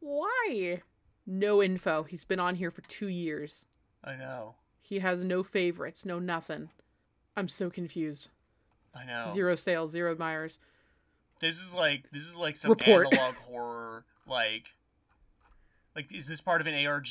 [0.00, 0.82] Why?
[1.26, 2.02] No info.
[2.04, 3.66] He's been on here for two years.
[4.02, 4.54] I know.
[4.80, 6.70] He has no favorites, no nothing.
[7.38, 8.30] I'm so confused.
[8.92, 9.30] I know.
[9.32, 10.58] Zero sales, zero admirers.
[11.40, 13.06] This is like this is like some Report.
[13.12, 14.04] analog horror.
[14.26, 14.74] Like,
[15.94, 17.06] like is this part of an ARG?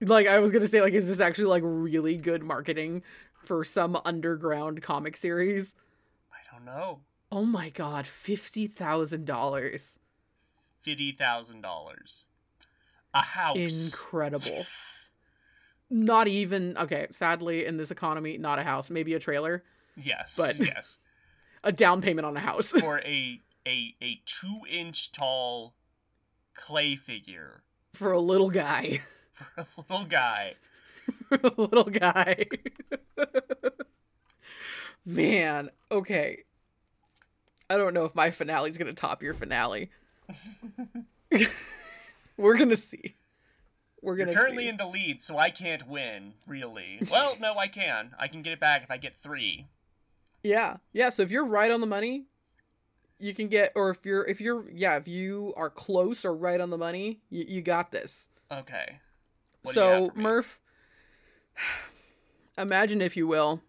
[0.00, 3.02] Like I was gonna say, like, is this actually like really good marketing
[3.44, 5.74] for some underground comic series?
[6.32, 7.00] I don't know.
[7.30, 9.98] Oh my god, fifty thousand dollars.
[10.80, 12.24] Fifty thousand dollars.
[13.12, 13.58] A house.
[13.58, 14.64] Incredible.
[15.88, 19.62] Not even okay, sadly in this economy, not a house, maybe a trailer.
[19.96, 20.36] yes.
[20.36, 20.98] but- yes.
[21.64, 22.74] A down payment on a house.
[22.82, 25.74] or a a a two inch tall
[26.54, 29.00] clay figure for a little guy.
[29.54, 30.54] for a little guy.
[31.28, 32.46] For a little guy.
[35.04, 36.44] Man, okay.
[37.70, 39.90] I don't know if my finale's gonna top your finale.
[42.36, 43.14] We're gonna see.
[44.06, 44.68] We're You're currently see.
[44.68, 47.00] in the lead, so I can't win, really.
[47.10, 48.14] Well, no, I can.
[48.20, 49.66] I can get it back if I get three.
[50.44, 51.08] Yeah, yeah.
[51.08, 52.26] So if you're right on the money,
[53.18, 56.60] you can get, or if you're, if you're, yeah, if you are close or right
[56.60, 58.28] on the money, you, you got this.
[58.48, 59.00] Okay.
[59.62, 60.20] What do you have so?
[60.20, 60.60] Murph,
[62.56, 63.60] imagine if you will,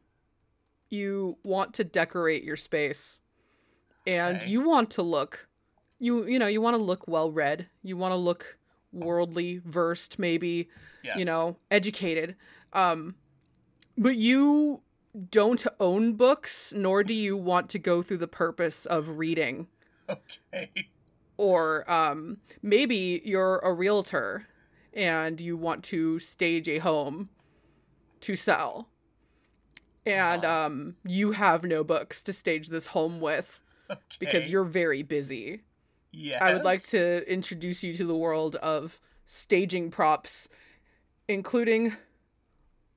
[0.91, 3.21] you want to decorate your space,
[4.05, 4.49] and Okay.
[4.49, 5.47] you want to look,
[5.97, 7.69] you you know, you want to look well read.
[7.81, 8.56] You want to look
[8.91, 10.69] worldly versed, maybe
[11.03, 11.17] Yes.
[11.19, 12.35] you know, educated.
[12.73, 13.15] Um,
[13.97, 14.81] but you
[15.31, 19.67] don't own books, nor do you want to go through the purpose of reading.
[20.09, 20.69] Okay.
[21.35, 24.47] Or um, maybe you're a realtor
[24.93, 27.29] and you want to stage a home
[28.21, 28.89] to sell.
[30.05, 30.65] And Uh-huh.
[30.65, 33.59] um, you have no books to stage this home with
[33.91, 34.01] Okay.
[34.19, 35.61] because you're very busy.
[36.19, 36.41] Yes.
[36.41, 40.47] I would like to introduce you to the world of staging props,
[41.27, 41.93] including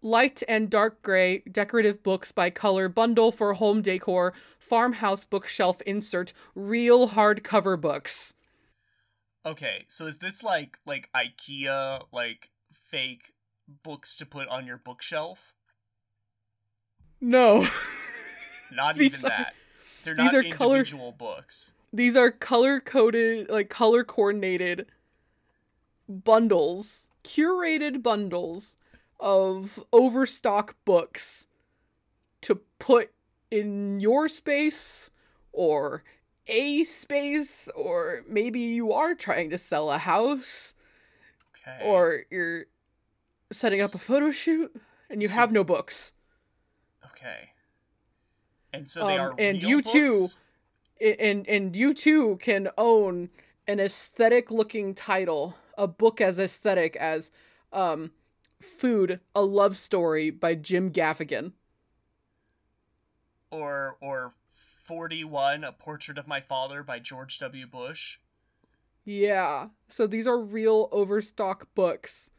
[0.01, 6.33] light and dark gray decorative books by color, bundle for home decor, farmhouse bookshelf insert,
[6.55, 8.33] real hardcover books.
[9.45, 12.49] Okay, so is this like like IKEA like
[12.91, 13.35] fake
[13.83, 15.53] books to put on your bookshelf?
[17.21, 17.69] No.
[18.73, 19.55] Not even are- that.
[20.05, 21.73] They're these not are color- individual books.
[21.93, 24.87] These are color coded, like color coordinated
[26.09, 28.77] bundles, curated bundles
[29.19, 31.47] of overstock books
[32.43, 33.11] to put
[33.51, 35.11] in your space
[35.53, 36.05] or
[36.47, 40.75] a space, or maybe you are trying to sell a house
[41.67, 41.79] Okay.
[41.85, 42.65] or you're
[43.53, 44.75] setting up a photo shoot
[45.11, 46.15] and you have no books.
[47.07, 47.51] okay.
[48.73, 50.37] And so they Um, are and you too books?
[50.37, 50.39] I-
[51.01, 53.31] and and you too can own
[53.67, 57.33] an aesthetic looking title a book as aesthetic as
[57.73, 58.11] um
[58.61, 61.53] food a love story by jim gaffigan
[63.51, 64.35] or or
[64.87, 67.67] 41 a portrait of my father by George W.
[67.67, 68.19] Bush.
[69.05, 72.31] yeah so these are real overstock books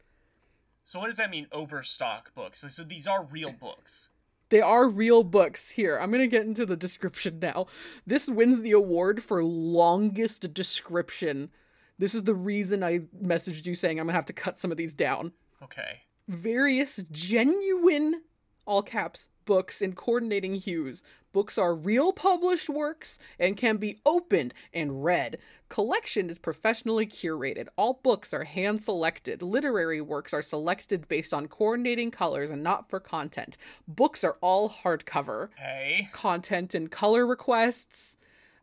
[0.84, 2.60] So what does that mean overstock books?
[2.60, 4.08] So, so these are real books.
[4.52, 5.98] They are real books here.
[5.98, 7.66] I'm gonna get into the description now.
[8.06, 11.50] This wins the award for longest description.
[11.98, 14.76] This is the reason i messaged you saying i'm gonna have to cut some of
[14.76, 15.32] these down.
[15.62, 16.02] Okay.
[16.28, 18.22] various genuine
[18.66, 21.02] all caps books in coordinating hues
[21.32, 25.38] books are real published works and can be opened and read.
[25.68, 27.68] Collection is professionally curated.
[27.76, 32.90] All books are hand selected literary works are selected based on coordinating colors and not
[32.90, 33.56] for content.
[33.88, 35.48] Books are all hardcover.
[35.58, 36.08] Okay.
[36.12, 38.16] content and color requests.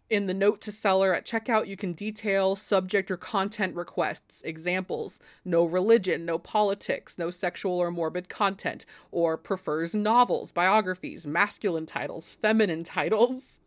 [0.10, 4.42] In the note to seller at checkout, you can detail subject or content requests.
[4.44, 11.86] Examples no religion, no politics, no sexual or morbid content, or prefers novels, biographies, masculine
[11.86, 13.60] titles, feminine titles.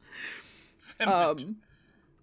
[1.01, 1.57] Um,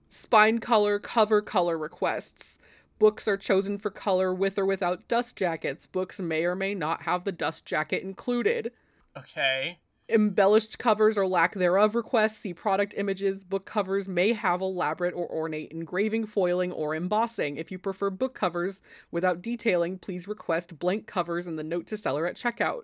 [0.09, 2.57] spine color, cover color requests.
[2.97, 5.87] Books are chosen for color with or without dust jackets.
[5.87, 8.71] Books may or may not have the dust jacket included.
[9.17, 9.79] okay.
[10.09, 13.43] Embellished covers or lack thereof requests, see product images.
[13.43, 17.57] Book covers may have elaborate or ornate engraving, foiling, or embossing.
[17.57, 18.81] If you prefer book covers
[19.11, 22.81] without detailing, please request blank covers in the note to seller at checkout.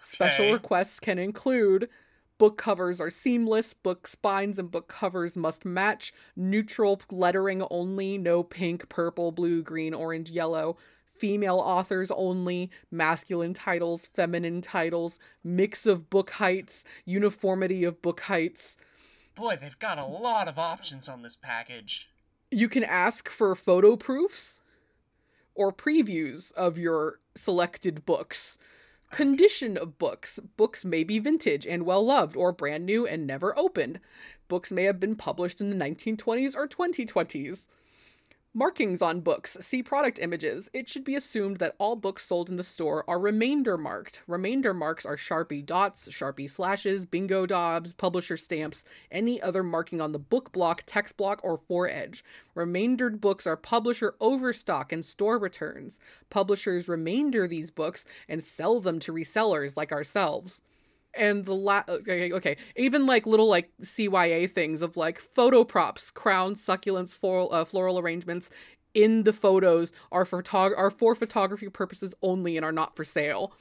[0.00, 1.88] Special requests can include
[2.38, 8.44] book covers are seamless, book spines and book covers must match, neutral lettering only, no
[8.44, 10.76] pink, purple, blue, green, orange, yellow,
[11.18, 18.76] female authors only, masculine titles, feminine titles, mix of book heights, uniformity of book heights.
[19.34, 22.10] Boy, they've got a lot of options on this package.
[22.50, 24.60] You can ask for photo proofs
[25.54, 28.58] or previews of your selected books.
[29.10, 30.38] Condition of books.
[30.56, 34.00] Books may be vintage and well loved or brand new and never opened.
[34.48, 37.66] Books may have been published in the 1920s or 2020s.
[38.58, 39.56] Markings on books.
[39.60, 40.68] See product images.
[40.72, 44.22] It should be assumed that all books sold in the store are remainder marked.
[44.26, 50.10] Remainder marks are Sharpie dots, Sharpie slashes, bingo dobs, publisher stamps, any other marking on
[50.10, 52.24] the book block, text block, or foredge.
[52.56, 56.00] Remaindered books are publisher overstock and store returns.
[56.28, 60.62] Publishers remainder these books and sell them to resellers like ourselves
[61.18, 66.10] and the la okay, okay even like little like cya things of like photo props
[66.10, 68.50] crowns succulents floral, uh, floral arrangements
[68.94, 73.04] in the photos are for photog- are for photography purposes only and are not for
[73.04, 73.52] sale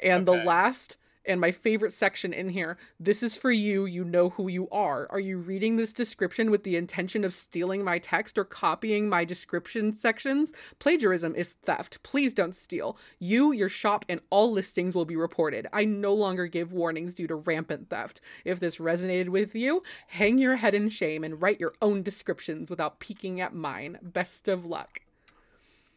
[0.00, 0.38] and Okay.
[0.38, 4.48] the last and my favorite section in here this is for you you know who
[4.48, 5.06] you are.
[5.10, 9.24] Are you reading this description with the intention of stealing my text or copying my
[9.24, 10.52] description sections?
[10.78, 12.02] Plagiarism is theft.
[12.02, 12.96] Please don't steal.
[13.18, 15.66] You your shop and all listings will be reported.
[15.72, 18.20] I no longer give warnings due to rampant theft.
[18.44, 22.70] If this resonated with you hang your head in shame and write your own descriptions
[22.70, 23.98] without peeking at mine.
[24.02, 25.00] Best of luck.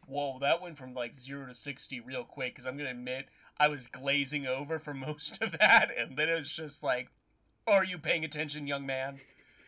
[0.07, 3.27] Whoa, that went from like 0 to 60 real quick, because I'm gonna admit,
[3.57, 7.09] I was glazing over for most of that, and then it was just like,
[7.67, 9.19] are you paying attention, young man?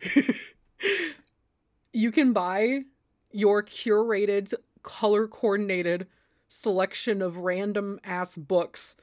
[1.92, 2.82] you can buy
[3.30, 4.52] your curated
[4.82, 6.06] color coordinated
[6.48, 8.96] selection of random ass books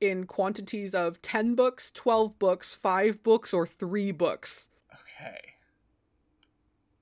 [0.00, 5.54] in quantities of 10 books 12 books 5 books or 3 books Okay.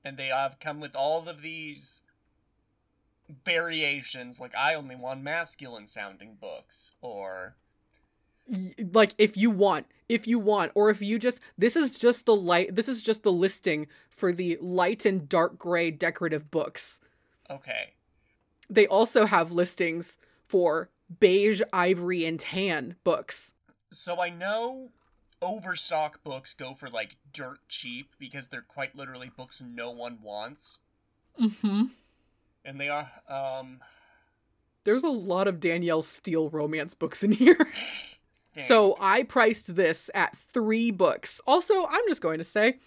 [0.05, 2.03] And they have come with all of these
[3.45, 7.57] variations, like I only want masculine sounding books, or
[8.93, 12.37] like if you want if you want or if you just this is just the
[12.37, 17.01] light this is just the listing for the light and dark gray decorative books
[17.51, 17.95] okay.
[18.71, 23.53] they also have listings for beige ivory and tan books
[23.93, 24.91] So I know
[25.43, 30.79] overstock books go for like dirt cheap because they're quite literally books no one wants.
[31.41, 31.91] Mm mhm
[32.67, 33.81] And they are um
[34.85, 37.69] there's a lot of Danielle Steel romance books in here.
[38.61, 41.41] so I priced this at three books.
[41.47, 42.79] Also, I'm just going to say,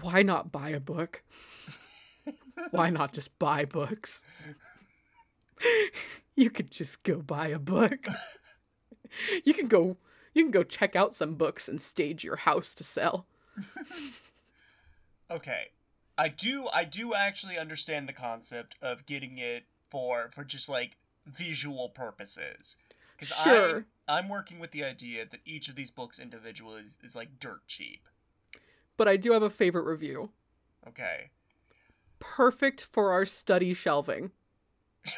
[0.00, 1.22] why not buy a book?
[2.70, 4.24] why not just buy books?
[6.36, 8.06] you could just go buy a book.
[9.44, 9.96] you can go
[10.32, 13.26] you can go check out some books and stage your house to sell.
[15.30, 15.70] Okay.
[16.16, 20.96] I do I do actually understand the concept of getting it for for just like
[21.26, 22.76] visual purposes.
[23.18, 23.86] Cuz Sure.
[24.08, 27.40] I I'm working with the idea that each of these books individually is, is like
[27.40, 28.08] dirt cheap.
[28.96, 30.30] But I do have a favorite review.
[30.86, 31.30] Okay.
[32.20, 34.30] Perfect for our study shelving.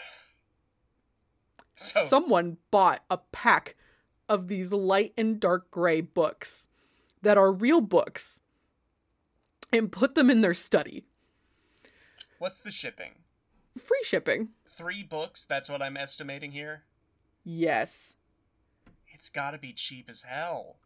[1.78, 3.76] So someone bought a pack
[4.30, 6.68] of these light and dark gray books
[7.20, 8.40] that are real books
[9.72, 11.04] and put them in their study.
[12.38, 13.12] what's the shipping?
[13.78, 14.50] Free shipping.
[14.76, 16.84] 3 books, that's what I'm estimating here.
[17.44, 18.14] Yes.
[19.08, 20.76] It's got to be cheap as hell.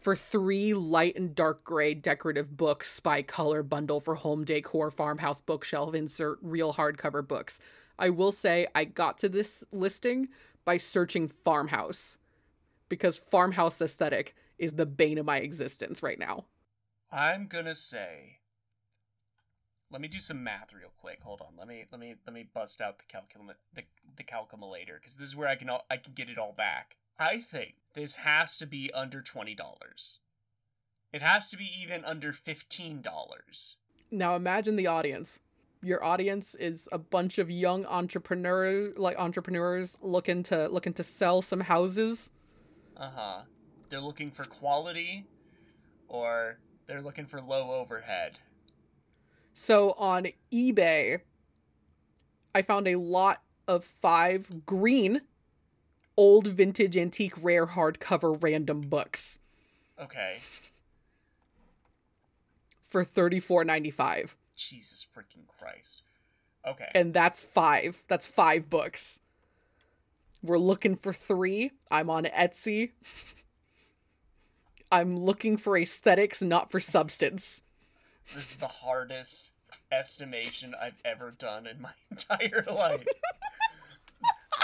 [0.00, 5.40] For three light and dark gray decorative books by color bundle for home decor, farmhouse
[5.40, 7.58] bookshelf, insert real hardcover books.
[7.98, 10.28] I will say I got to this listing
[10.64, 12.18] by searching farmhouse
[12.88, 16.44] because farmhouse aesthetic is the bane of my existence right now.
[17.10, 18.38] I'm going to say
[19.90, 21.20] Let me do some math real quick.
[21.22, 21.54] Hold on.
[21.58, 23.82] Let me let me let me bust out the calcul the,
[24.16, 26.96] the calculator cuz this is where I can all, I can get it all back.
[27.18, 30.18] I think this has to be under $20.
[31.12, 33.74] It has to be even under $15.
[34.10, 35.40] Now imagine the audience.
[35.82, 41.40] Your audience is a bunch of young entrepreneur like entrepreneurs looking to looking to sell
[41.42, 42.30] some houses.
[42.96, 43.42] Uh-huh.
[43.88, 45.26] They're looking for quality
[46.08, 48.38] or they're looking for low overhead.
[49.52, 51.20] So on eBay,
[52.54, 55.20] I found a lot of five green,
[56.16, 59.38] old vintage antique rare hardcover random books.
[60.00, 60.38] Okay.
[62.88, 66.02] for thirty four ninety five, Jesus freaking Christ.
[66.66, 66.88] Okay.
[66.94, 68.02] and that's five.
[68.08, 69.18] That's five books.
[70.42, 71.72] We're looking for three.
[71.90, 72.90] I'm on Etsy.
[74.90, 77.60] I'm looking for aesthetics, not for substance.
[78.34, 79.52] This is the hardest
[79.92, 83.04] estimation I've ever done in my entire life.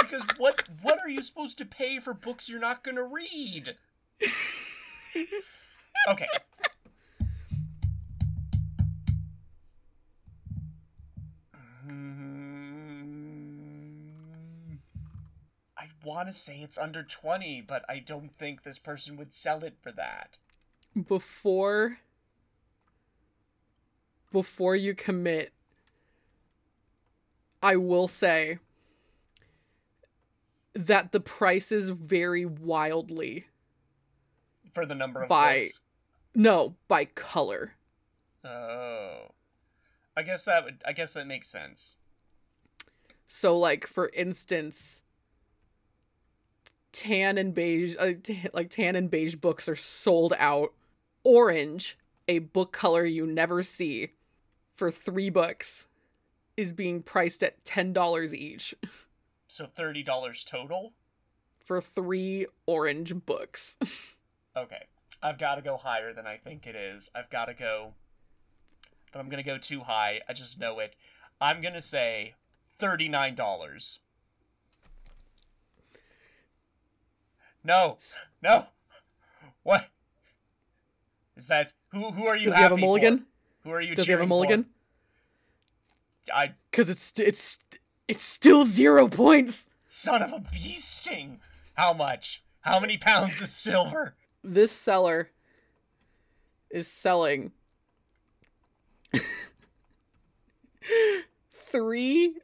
[0.00, 3.76] because what what are you supposed to pay for books you're not going to read?
[6.08, 6.26] Okay.
[11.86, 12.43] Hmm.
[16.04, 19.76] Want to say it's under 20, but I don't think this person would sell it
[19.82, 20.38] for that.
[21.08, 21.98] before
[24.32, 25.52] before you commit
[27.62, 28.58] I will say
[30.74, 33.46] that the prices vary wildly
[34.72, 35.80] For the number of By- books.
[36.34, 37.74] no by color
[38.44, 39.28] Oh.
[40.16, 41.96] I guess that would I guess that makes sense.
[43.26, 45.00] so like for instance
[46.94, 50.72] tan and beige uh, t- like tan and beige books are sold out
[51.24, 51.98] orange
[52.28, 54.12] a book color you never see
[54.76, 55.86] for 3 books
[56.56, 58.74] is being priced at $10 each
[59.48, 60.92] So $30 total?
[61.58, 63.76] for 3 orange books
[64.56, 64.84] Okay.
[65.20, 67.10] I've got to go higher than I think it is.
[67.14, 67.94] I've got to go
[69.12, 70.20] But I'm going to go too high.
[70.28, 70.94] I just know it.
[71.40, 72.34] I'm going to say
[72.78, 73.98] $39.
[77.64, 77.98] No.
[78.42, 78.66] No.
[79.62, 79.86] What?
[81.36, 82.86] Is that who who are you Does he have a happy for?
[82.86, 83.26] mulligan?
[83.64, 84.64] Who are you Does he have a mulligan?
[84.64, 86.34] for?
[86.34, 87.58] I Cuz it's it's
[88.06, 89.66] it's still 0 points.
[89.88, 91.40] son of a bee sting.
[91.74, 92.42] How much?
[92.60, 94.14] How many pounds of silver?
[94.42, 95.30] This seller
[96.70, 97.52] is selling
[101.50, 102.36] three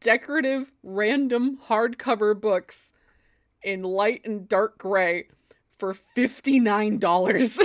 [0.00, 2.92] decorative random hardcover books
[3.66, 5.26] in light and dark gray
[5.76, 7.58] for $59.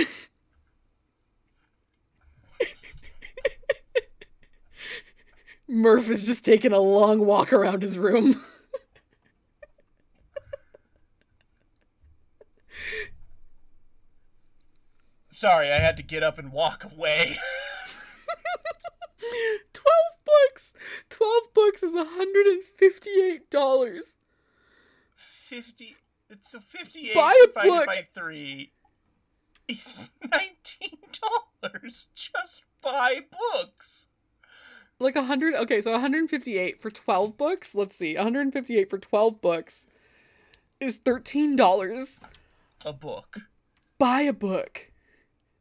[5.68, 8.42] Murph is just taking a long walk around his room.
[15.28, 17.36] Sorry, I had to get up and walk away.
[19.72, 19.86] 12
[20.24, 20.72] books.
[21.10, 24.02] 12 books is $158.
[25.56, 25.96] 50
[26.30, 27.86] it's a 58 Buy a divided book.
[27.86, 28.72] by 3
[29.68, 33.18] is $19 just buy
[33.52, 34.08] books
[34.98, 37.74] Like 100 Okay, so 158 for 12 books.
[37.74, 38.14] Let's see.
[38.16, 39.86] 158 for 12 books
[40.80, 42.18] is $13.
[42.86, 43.40] a book
[43.98, 44.90] Buy a book.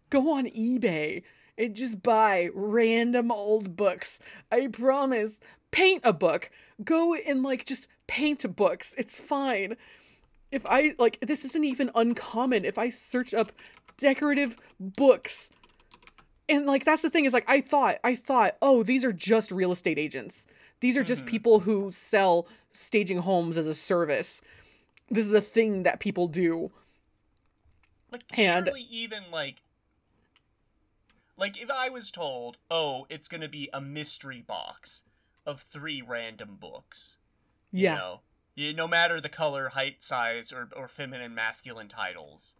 [0.09, 1.23] Go on eBay
[1.57, 4.19] and just buy random old books.
[4.51, 5.39] I promise.
[5.71, 6.49] Paint a book.
[6.83, 8.93] Go and like just paint books.
[8.97, 9.77] It's fine.
[10.51, 12.65] If I like this isn't even uncommon.
[12.65, 13.53] If I search up
[13.97, 15.49] decorative books
[16.49, 19.49] and like that's the thing is like I thought I thought, "Oh, these are just
[19.49, 20.45] real estate agents.
[20.81, 21.31] These are just mm-hmm.
[21.31, 24.41] people who sell staging homes as a service.
[25.09, 26.71] This is a thing that people do."
[28.11, 29.61] like And- surely even like
[31.37, 35.03] like if i was told oh it's gonna be a mystery box
[35.45, 37.19] of three random books
[37.71, 37.91] Yeah.
[37.93, 38.19] you know
[38.55, 42.55] you, no matter the color height size or, or feminine masculine titles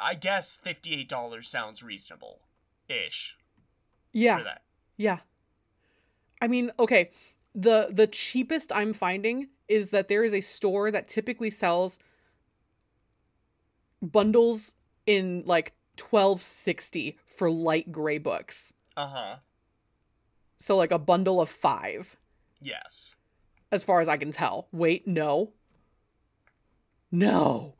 [0.00, 2.40] i guess $58 sounds reasonable
[2.88, 3.36] ish
[4.12, 4.38] Yeah.
[4.38, 4.62] for that
[4.96, 5.18] Yeah.
[6.40, 7.10] I mean, okay,
[7.54, 11.98] the the cheapest I'm finding is that there is a store that typically sells
[14.02, 14.74] bundles
[15.06, 18.72] in like 1260 for light gray books.
[18.96, 19.36] uh-huh
[20.58, 22.16] So like a bundle of 5
[22.60, 23.15] yes
[23.72, 24.68] as far as I can tell.
[24.72, 25.52] Wait, no.
[27.10, 27.74] No.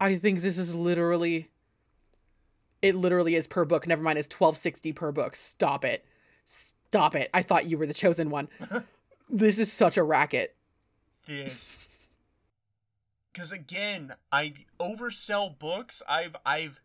[0.00, 1.48] I think this is literally
[2.82, 3.86] it literally is per book.
[3.86, 5.34] Never mind, it's 1260 per book.
[5.34, 6.04] Stop it.
[6.44, 7.30] Stop it.
[7.34, 8.48] I thought you were the chosen one.
[9.30, 10.54] this is such a racket.
[11.26, 11.78] this
[13.32, 16.80] because again i oversell books i've i've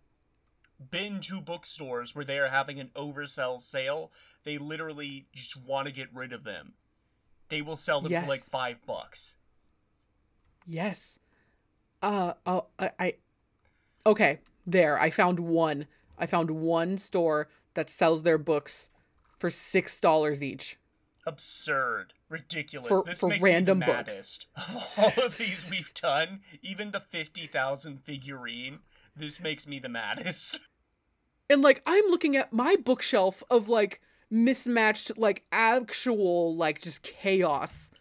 [0.90, 4.11] been to bookstores where they are having an oversell sale
[4.43, 6.73] they literally just want to get rid of them
[7.51, 9.38] they will sell them for like five bucks
[10.65, 11.19] Yes.
[12.01, 13.13] Uh oh I, I
[14.05, 14.99] Okay, there.
[14.99, 15.85] I found one.
[16.17, 18.89] I found one store that sells their books
[19.38, 20.77] for $6 each.
[21.27, 24.13] absurd ridiculous For- this for makes random me the books.
[24.13, 28.80] maddest of all of these we've done even the 50000 figurine
[29.15, 30.59] This makes me the maddest.
[31.49, 37.91] And like I'm looking at my bookshelf of like mismatched like actual like just chaos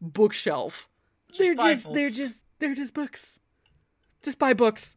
[0.00, 0.88] bookshelf.
[1.38, 3.38] they're buy just they're just they're just books.
[4.22, 4.96] Just buy books.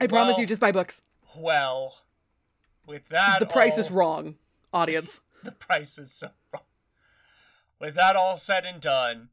[0.00, 1.00] I promise you just buy books.
[1.36, 1.94] Well,
[2.86, 4.36] with that, The price is wrong,
[4.72, 5.20] audience.
[5.44, 6.64] The price is so wrong.
[7.80, 9.28] With that all said and done,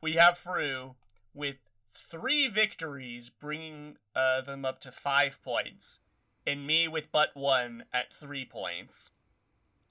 [0.00, 0.94] we have Froo
[1.34, 1.56] with
[1.86, 6.00] three victories, bringing uh, them up to five points,
[6.46, 9.10] and me with but one at three points.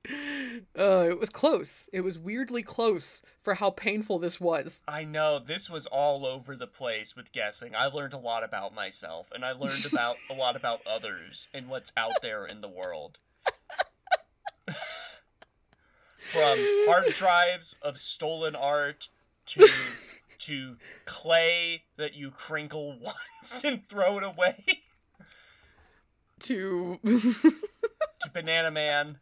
[0.07, 1.89] Uh, it was close.
[1.91, 4.81] It was weirdly close for how painful this was.
[4.87, 7.75] I know this was all over the place with guessing.
[7.75, 11.67] I learned a lot about myself, and I learned about a lot about others and
[11.67, 13.19] what's out there in the world.
[16.31, 19.09] From hard drives of stolen art
[19.47, 19.67] to
[20.39, 24.83] to clay that you crinkle once and throw it away
[26.39, 29.17] To to Banana Man.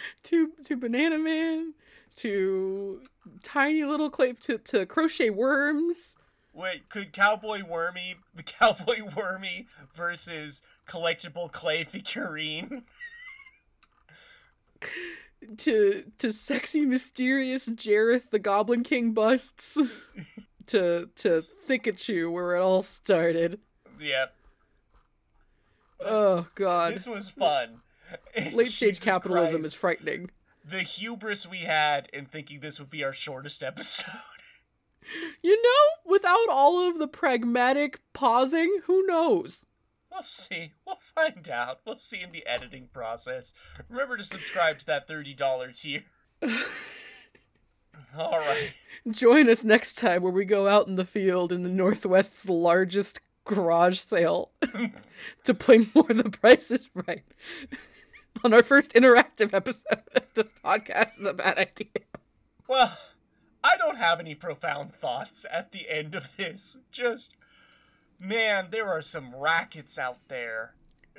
[0.24, 1.74] to to Banana Man,
[2.16, 3.02] to
[3.42, 6.16] tiny little clay to, to crochet worms.
[6.52, 12.82] Wait, could Cowboy Wormy, the Cowboy Wormy versus collectible clay figurine?
[15.58, 19.78] to to sexy mysterious Jareth the Goblin King busts
[20.66, 23.60] to to Thickachu where it all started.
[24.00, 24.34] Yep.
[26.00, 26.94] Oh god.
[26.94, 27.80] This was fun.
[28.52, 30.30] Late stage capitalism is frightening.
[30.64, 34.12] the hubris we had in thinking this would be our shortest episode.
[35.42, 39.64] You know, without all of the pragmatic pausing, who knows?
[40.12, 40.74] We'll see.
[40.86, 41.80] We'll find out.
[41.86, 43.54] We'll see in the editing process.
[43.88, 46.02] Remember to subscribe to that $30 tier.
[48.18, 48.74] All right.
[49.10, 53.20] Join us next time where we go out in the field in the Northwest's largest
[53.44, 54.50] garage sale
[55.44, 57.24] to play more The Price is Right.
[58.44, 61.88] On our first interactive episode of this podcast is a bad idea.
[62.68, 62.96] Well,
[63.64, 66.78] I don't have any profound thoughts at the end of this.
[66.92, 67.34] Just,
[68.20, 70.74] man, there are some rackets out there.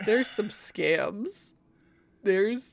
[0.06, 1.52] There's some scams.
[2.24, 2.70] There's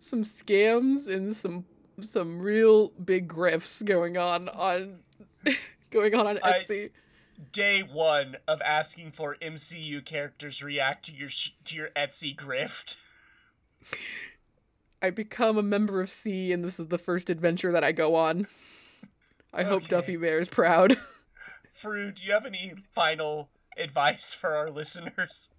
[0.00, 1.66] some scams and some
[2.00, 5.00] some real big grifts going on on
[5.90, 6.90] going on on I- Etsy.
[7.52, 12.96] Day one of asking for MCU characters react to your sh- to your Etsy grift.
[15.00, 18.14] I become a member of SEA, and this is the first adventure that I go
[18.14, 18.46] on.
[19.52, 20.96] I hope Duffy Bear is proud.
[21.74, 25.50] Froo, do you have any final advice for our listeners?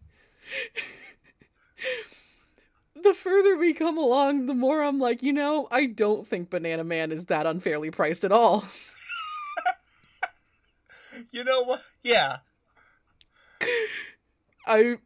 [2.96, 6.84] the further we come along, the more I'm like, you know, I don't think Banana
[6.84, 8.66] Man is that unfairly priced at all.
[11.32, 11.84] You know what?
[12.02, 12.38] Yeah.
[14.66, 14.98] I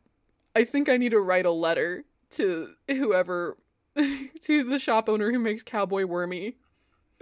[0.56, 3.58] I think I need to write a letter to whoever
[4.42, 6.58] to the shop owner who makes Cowboy Wormy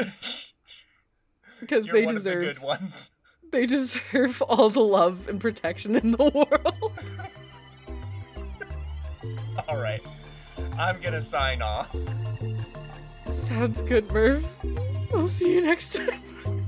[1.59, 3.13] because they deserve the good ones.
[3.51, 6.91] they deserve all the love and protection in the world.
[9.69, 10.01] All right.
[10.77, 11.95] I'm gonna sign off.
[13.31, 14.45] Sounds good, Murph.
[15.11, 16.64] we'll see you next time.